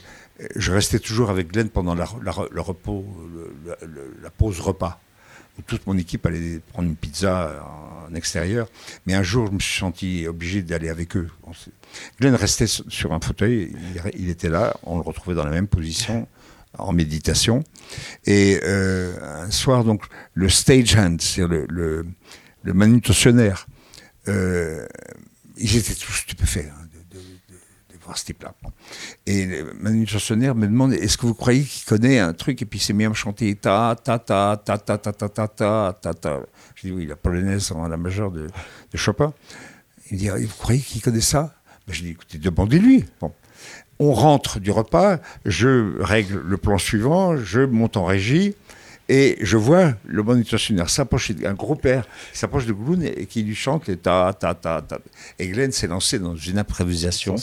je 0.56 0.72
restais 0.72 1.00
toujours 1.00 1.30
avec 1.30 1.52
Glenn 1.52 1.70
pendant 1.70 1.96
la, 1.96 2.08
le 2.50 2.62
repos, 2.62 3.06
la 4.24 4.30
pause 4.30 4.60
repas. 4.62 5.00
Toute 5.68 5.88
mon 5.88 5.98
équipe 5.98 6.26
allait 6.26 6.60
prendre 6.74 6.90
une 6.90 6.96
pizza 6.96 7.64
en, 8.10 8.14
extérieur. 8.14 8.68
Mais 9.06 9.16
un 9.16 9.24
jour, 9.24 9.48
je 9.48 9.52
me 9.52 9.60
suis 9.60 9.80
senti 9.80 10.28
obligé 10.28 10.62
d'aller 10.62 10.90
avec 10.90 11.18
eux. 11.18 11.28
Glenn 12.20 12.36
restait 12.36 12.68
sur 12.68 13.14
un 13.14 13.20
fauteuil, 13.20 13.76
il 14.16 14.30
était 14.30 14.50
là, 14.50 14.76
on 14.84 14.98
le 14.98 15.02
retrouvait 15.02 15.36
dans 15.36 15.44
la 15.44 15.52
même 15.52 15.68
position 15.68 16.28
en 16.78 16.94
méditation. 16.94 17.64
Et 18.26 18.60
euh, 18.64 19.44
un 19.46 19.52
soir, 19.52 19.84
donc, 19.84 20.04
le 20.34 20.50
stagehand, 20.50 21.18
c'est-à-dire 21.20 21.66
le, 21.70 22.06
le, 22.64 22.74
manutentionnaire, 22.74 23.68
euh, 24.28 24.86
ils 25.58 25.78
étaient 25.78 25.94
tous 25.94 26.12
stupéfaits 26.12 26.70
hein, 26.72 26.85
ce 28.14 28.26
type-là. 28.26 28.54
Et 29.26 29.46
le 29.46 29.74
manutentionnaire 29.80 30.56
me 30.56 30.68
demande 30.68 30.94
est-ce 30.94 31.18
que 31.18 31.26
vous 31.26 31.34
croyez 31.34 31.64
qu'il 31.64 31.86
connaît 31.86 32.20
un 32.20 32.34
truc 32.34 32.62
Et 32.62 32.66
puis 32.66 32.80
il 32.80 32.82
s'est 32.82 32.94
mis 32.94 33.06
à 33.06 33.10
me 33.10 33.16
chanter 33.16 33.56
ta 33.56 33.96
ta 33.96 34.20
ta 34.20 34.62
ta 34.64 34.78
ta 34.78 34.98
ta 34.98 35.14
ta 35.14 35.30
ta 35.30 35.48
ta 35.48 35.98
ta 36.00 36.14
ta. 36.14 36.40
Je 36.76 36.88
dis 36.88 36.94
oui, 36.94 37.06
la 37.06 37.16
polonaise 37.16 37.72
en 37.72 37.88
la 37.88 37.98
majeure 37.98 38.32
de, 38.32 38.48
Chopin. 38.94 39.34
Il 40.12 40.16
me 40.16 40.20
dit 40.20 40.46
vous 40.46 40.56
croyez 40.58 40.82
qu'il 40.82 41.02
connaît 41.02 41.22
ça 41.22 41.56
ben, 41.88 41.94
Je 41.94 42.04
dis 42.04 42.10
écoutez, 42.10 42.38
demandez-lui. 42.38 43.06
Bon 43.20 43.32
on 44.00 44.14
rentre 44.14 44.60
du 44.60 44.72
repas, 44.72 45.18
je 45.46 46.02
règle 46.02 46.42
le 46.46 46.58
plan 46.58 46.78
suivant, 46.78 47.38
je 47.38 47.62
monte 47.62 47.98
en 47.98 48.04
régie, 48.04 48.56
et 49.08 49.38
je 49.42 49.58
vois 49.58 49.94
le 50.06 50.24
manutentionnaire 50.24 50.90
s'approcher, 50.90 51.36
un 51.46 51.54
gros 51.54 51.76
père 51.76 52.08
s'approche 52.34 52.66
de 52.66 52.74
Glenn 52.74 53.04
et 53.04 53.26
qui 53.26 53.44
lui 53.44 53.56
chante 53.56 53.88
les 53.88 53.98
ta, 53.98 54.36
ta, 54.38 54.56
ta, 54.56 54.82
ta. 54.82 55.00
Et 55.38 55.48
Glenn 55.48 55.72
s'est 55.72 55.88
lancé 55.88 56.18
dans 56.20 56.36
une 56.36 56.58
improvisation 56.58 57.36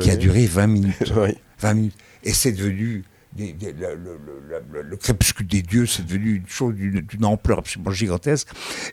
qui 0.00 0.10
a 0.10 0.16
duré 0.16 0.46
20 0.46 0.66
minutes. 0.66 1.12
20 1.60 1.74
minutes. 1.74 1.96
Et 2.24 2.32
c'est 2.32 2.52
devenu 2.52 3.04
le, 3.36 4.96
crépuscule 4.96 5.46
des 5.46 5.62
dieux, 5.62 5.86
c'est 5.86 6.04
devenu 6.04 6.36
une 6.36 6.46
chose 6.46 6.74
d'une 6.74 7.24
ampleur 7.24 7.58
absolument 7.58 7.90
gigantesque. 7.90 8.48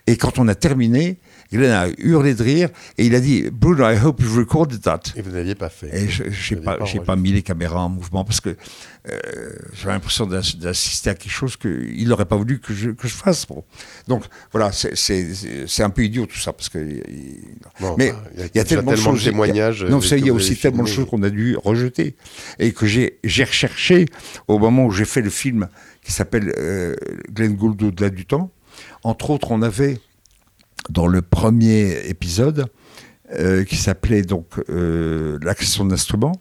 Et 0.06 0.16
quand 0.16 0.38
on 0.38 0.48
a 0.48 0.54
terminé, 0.54 1.18
Glenn 1.52 1.70
a 1.70 1.88
hurlé 1.98 2.34
de 2.34 2.42
rire 2.42 2.68
et 2.98 3.06
il 3.06 3.14
a 3.14 3.20
dit 3.20 3.48
Bruno, 3.52 3.88
I 3.88 3.98
hope 4.02 4.20
you 4.22 4.34
recorded 4.34 4.80
that. 4.82 5.00
Et 5.16 5.22
vous 5.22 5.30
n'aviez 5.30 5.54
pas 5.54 5.68
fait. 5.68 6.04
Et 6.04 6.08
je 6.08 6.54
n'ai 6.54 6.60
pas, 6.60 6.78
pas, 6.78 7.16
mis 7.16 7.32
les 7.32 7.42
caméras 7.42 7.80
en 7.84 7.88
mouvement 7.88 8.24
parce 8.24 8.40
que 8.40 8.56
euh, 9.10 9.18
j'avais 9.74 9.94
l'impression 9.94 10.26
d'assister 10.26 11.10
à 11.10 11.14
quelque 11.14 11.32
chose 11.32 11.56
qu'il 11.56 12.08
n'aurait 12.08 12.24
pas 12.24 12.36
voulu 12.36 12.60
que 12.60 12.72
je, 12.72 12.90
que 12.90 13.08
je 13.08 13.14
fasse. 13.14 13.46
Donc 14.08 14.24
voilà, 14.52 14.70
c'est 14.72 15.82
un 15.82 15.90
peu 15.90 16.04
idiot 16.04 16.26
tout 16.26 16.38
ça 16.38 16.52
parce 16.52 16.68
que. 16.68 16.78
mais 17.98 18.12
il 18.36 18.50
y 18.54 18.60
a, 18.60 18.64
tellement, 18.64 18.92
de 18.92 19.22
témoignages. 19.22 19.84
Non, 19.84 20.00
il 20.00 20.26
y 20.26 20.30
a 20.30 20.32
aussi 20.32 20.56
tellement 20.56 20.84
de 20.84 20.88
choses 20.88 21.06
qu'on 21.06 21.22
a 21.22 21.30
dû 21.30 21.56
rejeter 21.56 22.16
et 22.58 22.72
que 22.72 22.86
j'ai 22.86 23.44
recherché 23.44 24.06
au 24.48 24.58
moment 24.58 24.86
où 24.86 24.90
j'ai 24.90 25.04
fait 25.04 25.22
le 25.22 25.30
film 25.30 25.68
qui 26.02 26.12
s'appelle 26.12 26.52
euh, 26.58 26.94
Glenn 27.30 27.54
Gould 27.54 27.82
au-delà 27.82 28.10
du 28.10 28.26
temps. 28.26 28.50
Entre 29.04 29.30
autres, 29.30 29.50
on 29.50 29.62
avait 29.62 29.98
dans 30.90 31.06
le 31.06 31.22
premier 31.22 32.08
épisode, 32.08 32.66
euh, 33.38 33.64
qui 33.64 33.76
s'appelait 33.76 34.22
donc 34.22 34.46
euh, 34.68 35.38
La 35.42 35.54
question 35.54 35.86
d'instrument, 35.86 36.32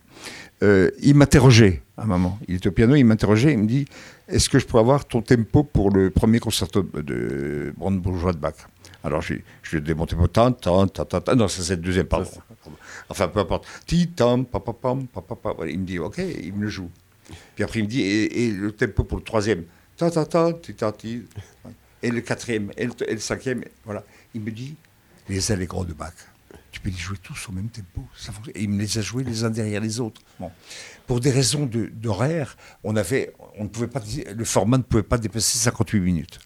euh, 0.62 0.91
il 1.01 1.15
m'interrogeait 1.15 1.82
à 1.97 2.04
un 2.04 2.06
moment. 2.06 2.38
Il 2.47 2.56
était 2.56 2.67
au 2.67 2.71
piano, 2.71 2.95
il 2.95 3.06
m'interrogeait, 3.06 3.54
il 3.54 3.60
me 3.60 3.67
dit 3.67 3.86
Est-ce 4.27 4.49
que 4.49 4.60
je 4.60 4.65
pourrais 4.65 4.82
avoir 4.82 5.06
ton 5.06 5.21
tempo 5.21 5.63
pour 5.63 5.91
le 5.91 6.10
premier 6.10 6.39
concerto 6.39 6.84
de 6.84 7.73
Brandebourgeois 7.77 8.34
de 8.34 8.39
Bach? 8.39 8.56
Alors 9.04 9.21
je 9.21 9.36
lui 9.36 9.77
ai 9.77 9.82
démonté 9.82 10.15
tant, 10.34 10.51
tant, 10.51 10.86
tant, 10.88 11.06
tant, 11.06 11.36
non, 11.36 11.47
c'est 11.47 11.75
le 11.75 11.82
deuxième, 11.82 12.08
pardon. 12.08 12.30
Enfin, 13.10 13.27
peu 13.27 13.39
importe. 13.39 13.65
Ti, 13.86 14.10
tam, 14.10 14.45
pa, 14.45 14.60
pa, 14.60 14.73
pam, 14.73 15.08
pa, 15.08 15.21
pa, 15.21 15.36
pa. 15.36 15.54
Il 15.67 15.79
me 15.79 15.85
dit 15.85 15.98
Ok, 15.98 16.17
il 16.19 16.54
me 16.54 16.63
le 16.63 16.69
joue. 16.69 16.89
Puis 17.56 17.63
après, 17.63 17.79
il 17.79 17.83
me 17.83 17.87
dit 17.87 18.02
Et, 18.02 18.52
le 18.52 18.71
tempo 18.71 19.04
pour 19.04 19.17
le 19.17 19.23
troisième? 19.23 19.63
Ta, 19.98 20.12
ta, 20.12 20.25
ta, 20.25 20.54
ti, 20.54 20.73
ta, 20.73 20.92
ti. 20.92 21.23
et 22.04 22.12
le 22.12 22.21
quatrième, 22.21 22.71
et 22.77 22.85
le, 22.85 22.92
et 23.08 23.13
le 23.13 23.19
cinquième, 23.19 23.63
voilà. 23.85 24.04
Il 24.34 24.42
me 24.42 24.52
dit, 24.52 24.75
les 25.29 25.52
allégros 25.52 25.86
de 25.86 25.94
Bach, 25.94 26.13
tu 26.71 26.79
peux 26.79 26.90
les 26.90 26.96
jouer 26.98 27.17
tous 27.21 27.48
au 27.50 27.52
même 27.52 27.69
tempo. 27.69 28.02
Ça 28.15 28.32
et 28.56 28.63
il 28.63 28.69
me 28.69 28.79
les 28.82 28.98
a 28.98 29.02
joués 29.02 29.23
les 29.23 29.44
uns 29.44 29.50
derrière 29.50 29.82
les 29.82 30.00
autres. 30.00 30.21
Bon. 30.40 30.52
Pour 31.08 31.19
des 31.19 31.32
raisons 31.32 31.65
de- 31.65 31.88
d'horaire, 31.94 32.56
on 32.84 32.96
avait, 32.96 33.34
on 33.58 33.63
ne 33.65 33.69
pouvait 33.69 33.88
pas, 33.88 34.02
le 34.34 34.46
format 34.46 34.77
ne 34.77 34.84
pouvait 34.84 35.04
pas 35.04 35.17
dépasser 35.17 35.58
58 35.58 36.00
minutes. 36.00 36.40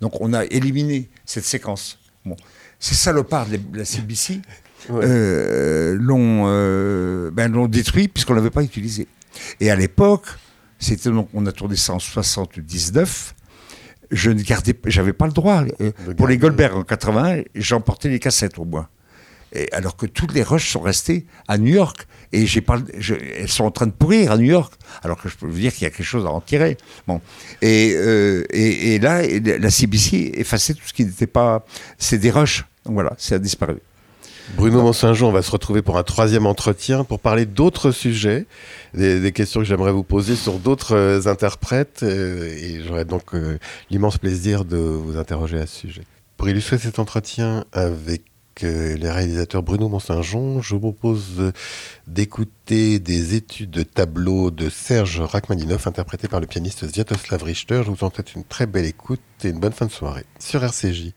Donc 0.00 0.20
on 0.20 0.32
a 0.32 0.44
éliminé 0.44 1.08
cette 1.24 1.44
séquence. 1.44 1.98
Bon. 2.24 2.36
Ces 2.78 2.94
salopards 2.94 3.46
de 3.48 3.58
la 3.78 3.84
CBC 3.84 4.40
Ouais. 4.88 5.04
euh, 5.04 5.96
l'ont 5.98 6.44
euh, 6.46 7.32
ben, 7.32 7.50
l'ont 7.50 7.66
détruit 7.66 8.06
puisqu'on 8.06 8.34
ne 8.34 8.38
l'avait 8.38 8.50
pas 8.50 8.62
utilisé. 8.62 9.08
Et 9.58 9.72
à 9.72 9.76
l'époque, 9.76 10.26
c'était 10.78 11.10
donc 11.10 11.28
on 11.34 11.44
a 11.46 11.52
tourné 11.52 11.74
ça 11.74 11.94
en 11.94 11.98
79. 11.98 13.34
Je 14.10 14.30
ne 14.30 14.42
gardais, 14.42 14.74
j'avais 14.86 15.12
pas 15.12 15.26
le 15.26 15.32
droit. 15.32 15.64
euh, 15.80 15.90
pour 16.16 16.26
les. 16.28 16.38
Goldberg 16.38 16.74
en 16.76 16.82
80, 16.82 17.42
j'emportais 17.54 18.08
les 18.08 18.18
cassettes 18.18 18.58
au 18.58 18.64
moins. 18.64 18.88
Et 19.54 19.72
alors 19.72 19.96
que 19.96 20.04
toutes 20.06 20.34
les 20.34 20.42
rushs 20.42 20.70
sont 20.72 20.80
restées 20.80 21.24
à 21.46 21.56
New 21.56 21.72
York 21.72 22.06
et 22.32 22.44
j'ai 22.44 22.60
pas, 22.60 22.78
je- 22.98 23.14
elles 23.14 23.48
sont 23.48 23.64
en 23.64 23.70
train 23.70 23.86
de 23.86 23.92
pourrir 23.92 24.32
à 24.32 24.36
New 24.36 24.44
York. 24.44 24.74
Alors 25.02 25.20
que 25.20 25.28
je 25.30 25.36
peux 25.36 25.46
vous 25.46 25.58
dire 25.58 25.72
qu'il 25.72 25.84
y 25.84 25.86
a 25.86 25.90
quelque 25.90 26.04
chose 26.04 26.26
à 26.26 26.30
en 26.30 26.42
tirer. 26.42 26.76
Bon, 27.06 27.20
et, 27.62 27.94
euh, 27.96 28.44
et, 28.50 28.94
et 28.94 28.98
là, 28.98 29.22
la 29.26 29.70
CBC 29.70 30.32
effaçait 30.34 30.74
tout 30.74 30.86
ce 30.86 30.92
qui 30.92 31.04
n'était 31.06 31.26
pas. 31.26 31.64
C'est 31.96 32.18
des 32.18 32.30
rushs. 32.30 32.64
Donc 32.84 32.94
voilà, 32.94 33.14
ça 33.16 33.36
a 33.36 33.38
disparu. 33.38 33.76
Bruno 34.56 34.82
Mont-Saint-Jean, 34.82 35.28
on 35.28 35.32
va 35.32 35.42
se 35.42 35.50
retrouver 35.50 35.82
pour 35.82 35.98
un 35.98 36.02
troisième 36.02 36.46
entretien 36.46 37.04
pour 37.04 37.20
parler 37.20 37.46
d'autres 37.46 37.90
sujets, 37.90 38.46
des, 38.94 39.32
questions 39.32 39.60
que 39.60 39.66
j'aimerais 39.66 39.92
vous 39.92 40.02
poser 40.02 40.36
sur 40.36 40.58
d'autres 40.58 40.96
euh, 40.96 41.26
interprètes. 41.26 42.00
euh, 42.02 42.56
et 42.56 42.82
j'aurai 42.82 43.04
donc 43.04 43.34
euh, 43.34 43.58
l'immense 43.90 44.18
plaisir 44.18 44.64
de 44.64 44.76
vous 44.76 45.16
interroger 45.16 45.58
à 45.58 45.66
ce 45.66 45.76
sujet. 45.76 46.02
Pour 46.36 46.48
illustrer 46.48 46.78
cet 46.78 46.98
entretien 46.98 47.64
avec 47.72 48.22
les 48.60 49.10
réalisateurs 49.10 49.62
Bruno 49.62 49.88
Mont-Saint-Jean, 49.88 50.60
je 50.60 50.74
vous 50.74 50.80
propose 50.80 51.52
d'écouter 52.08 52.98
des 52.98 53.36
études 53.36 53.70
de 53.70 53.84
tableau 53.84 54.50
de 54.50 54.68
Serge 54.68 55.20
Rachmaninoff 55.20 55.86
interprété 55.86 56.26
par 56.26 56.40
le 56.40 56.46
pianiste 56.48 56.88
Sviatoslav 56.88 57.44
Richter. 57.44 57.82
Je 57.84 57.90
vous 57.90 58.02
en 58.02 58.10
souhaite 58.10 58.34
une 58.34 58.42
très 58.42 58.66
belle 58.66 58.86
écoute 58.86 59.20
et 59.44 59.50
une 59.50 59.60
bonne 59.60 59.72
fin 59.72 59.86
de 59.86 59.92
soirée 59.92 60.24
sur 60.40 60.64
RCJ. 60.64 61.12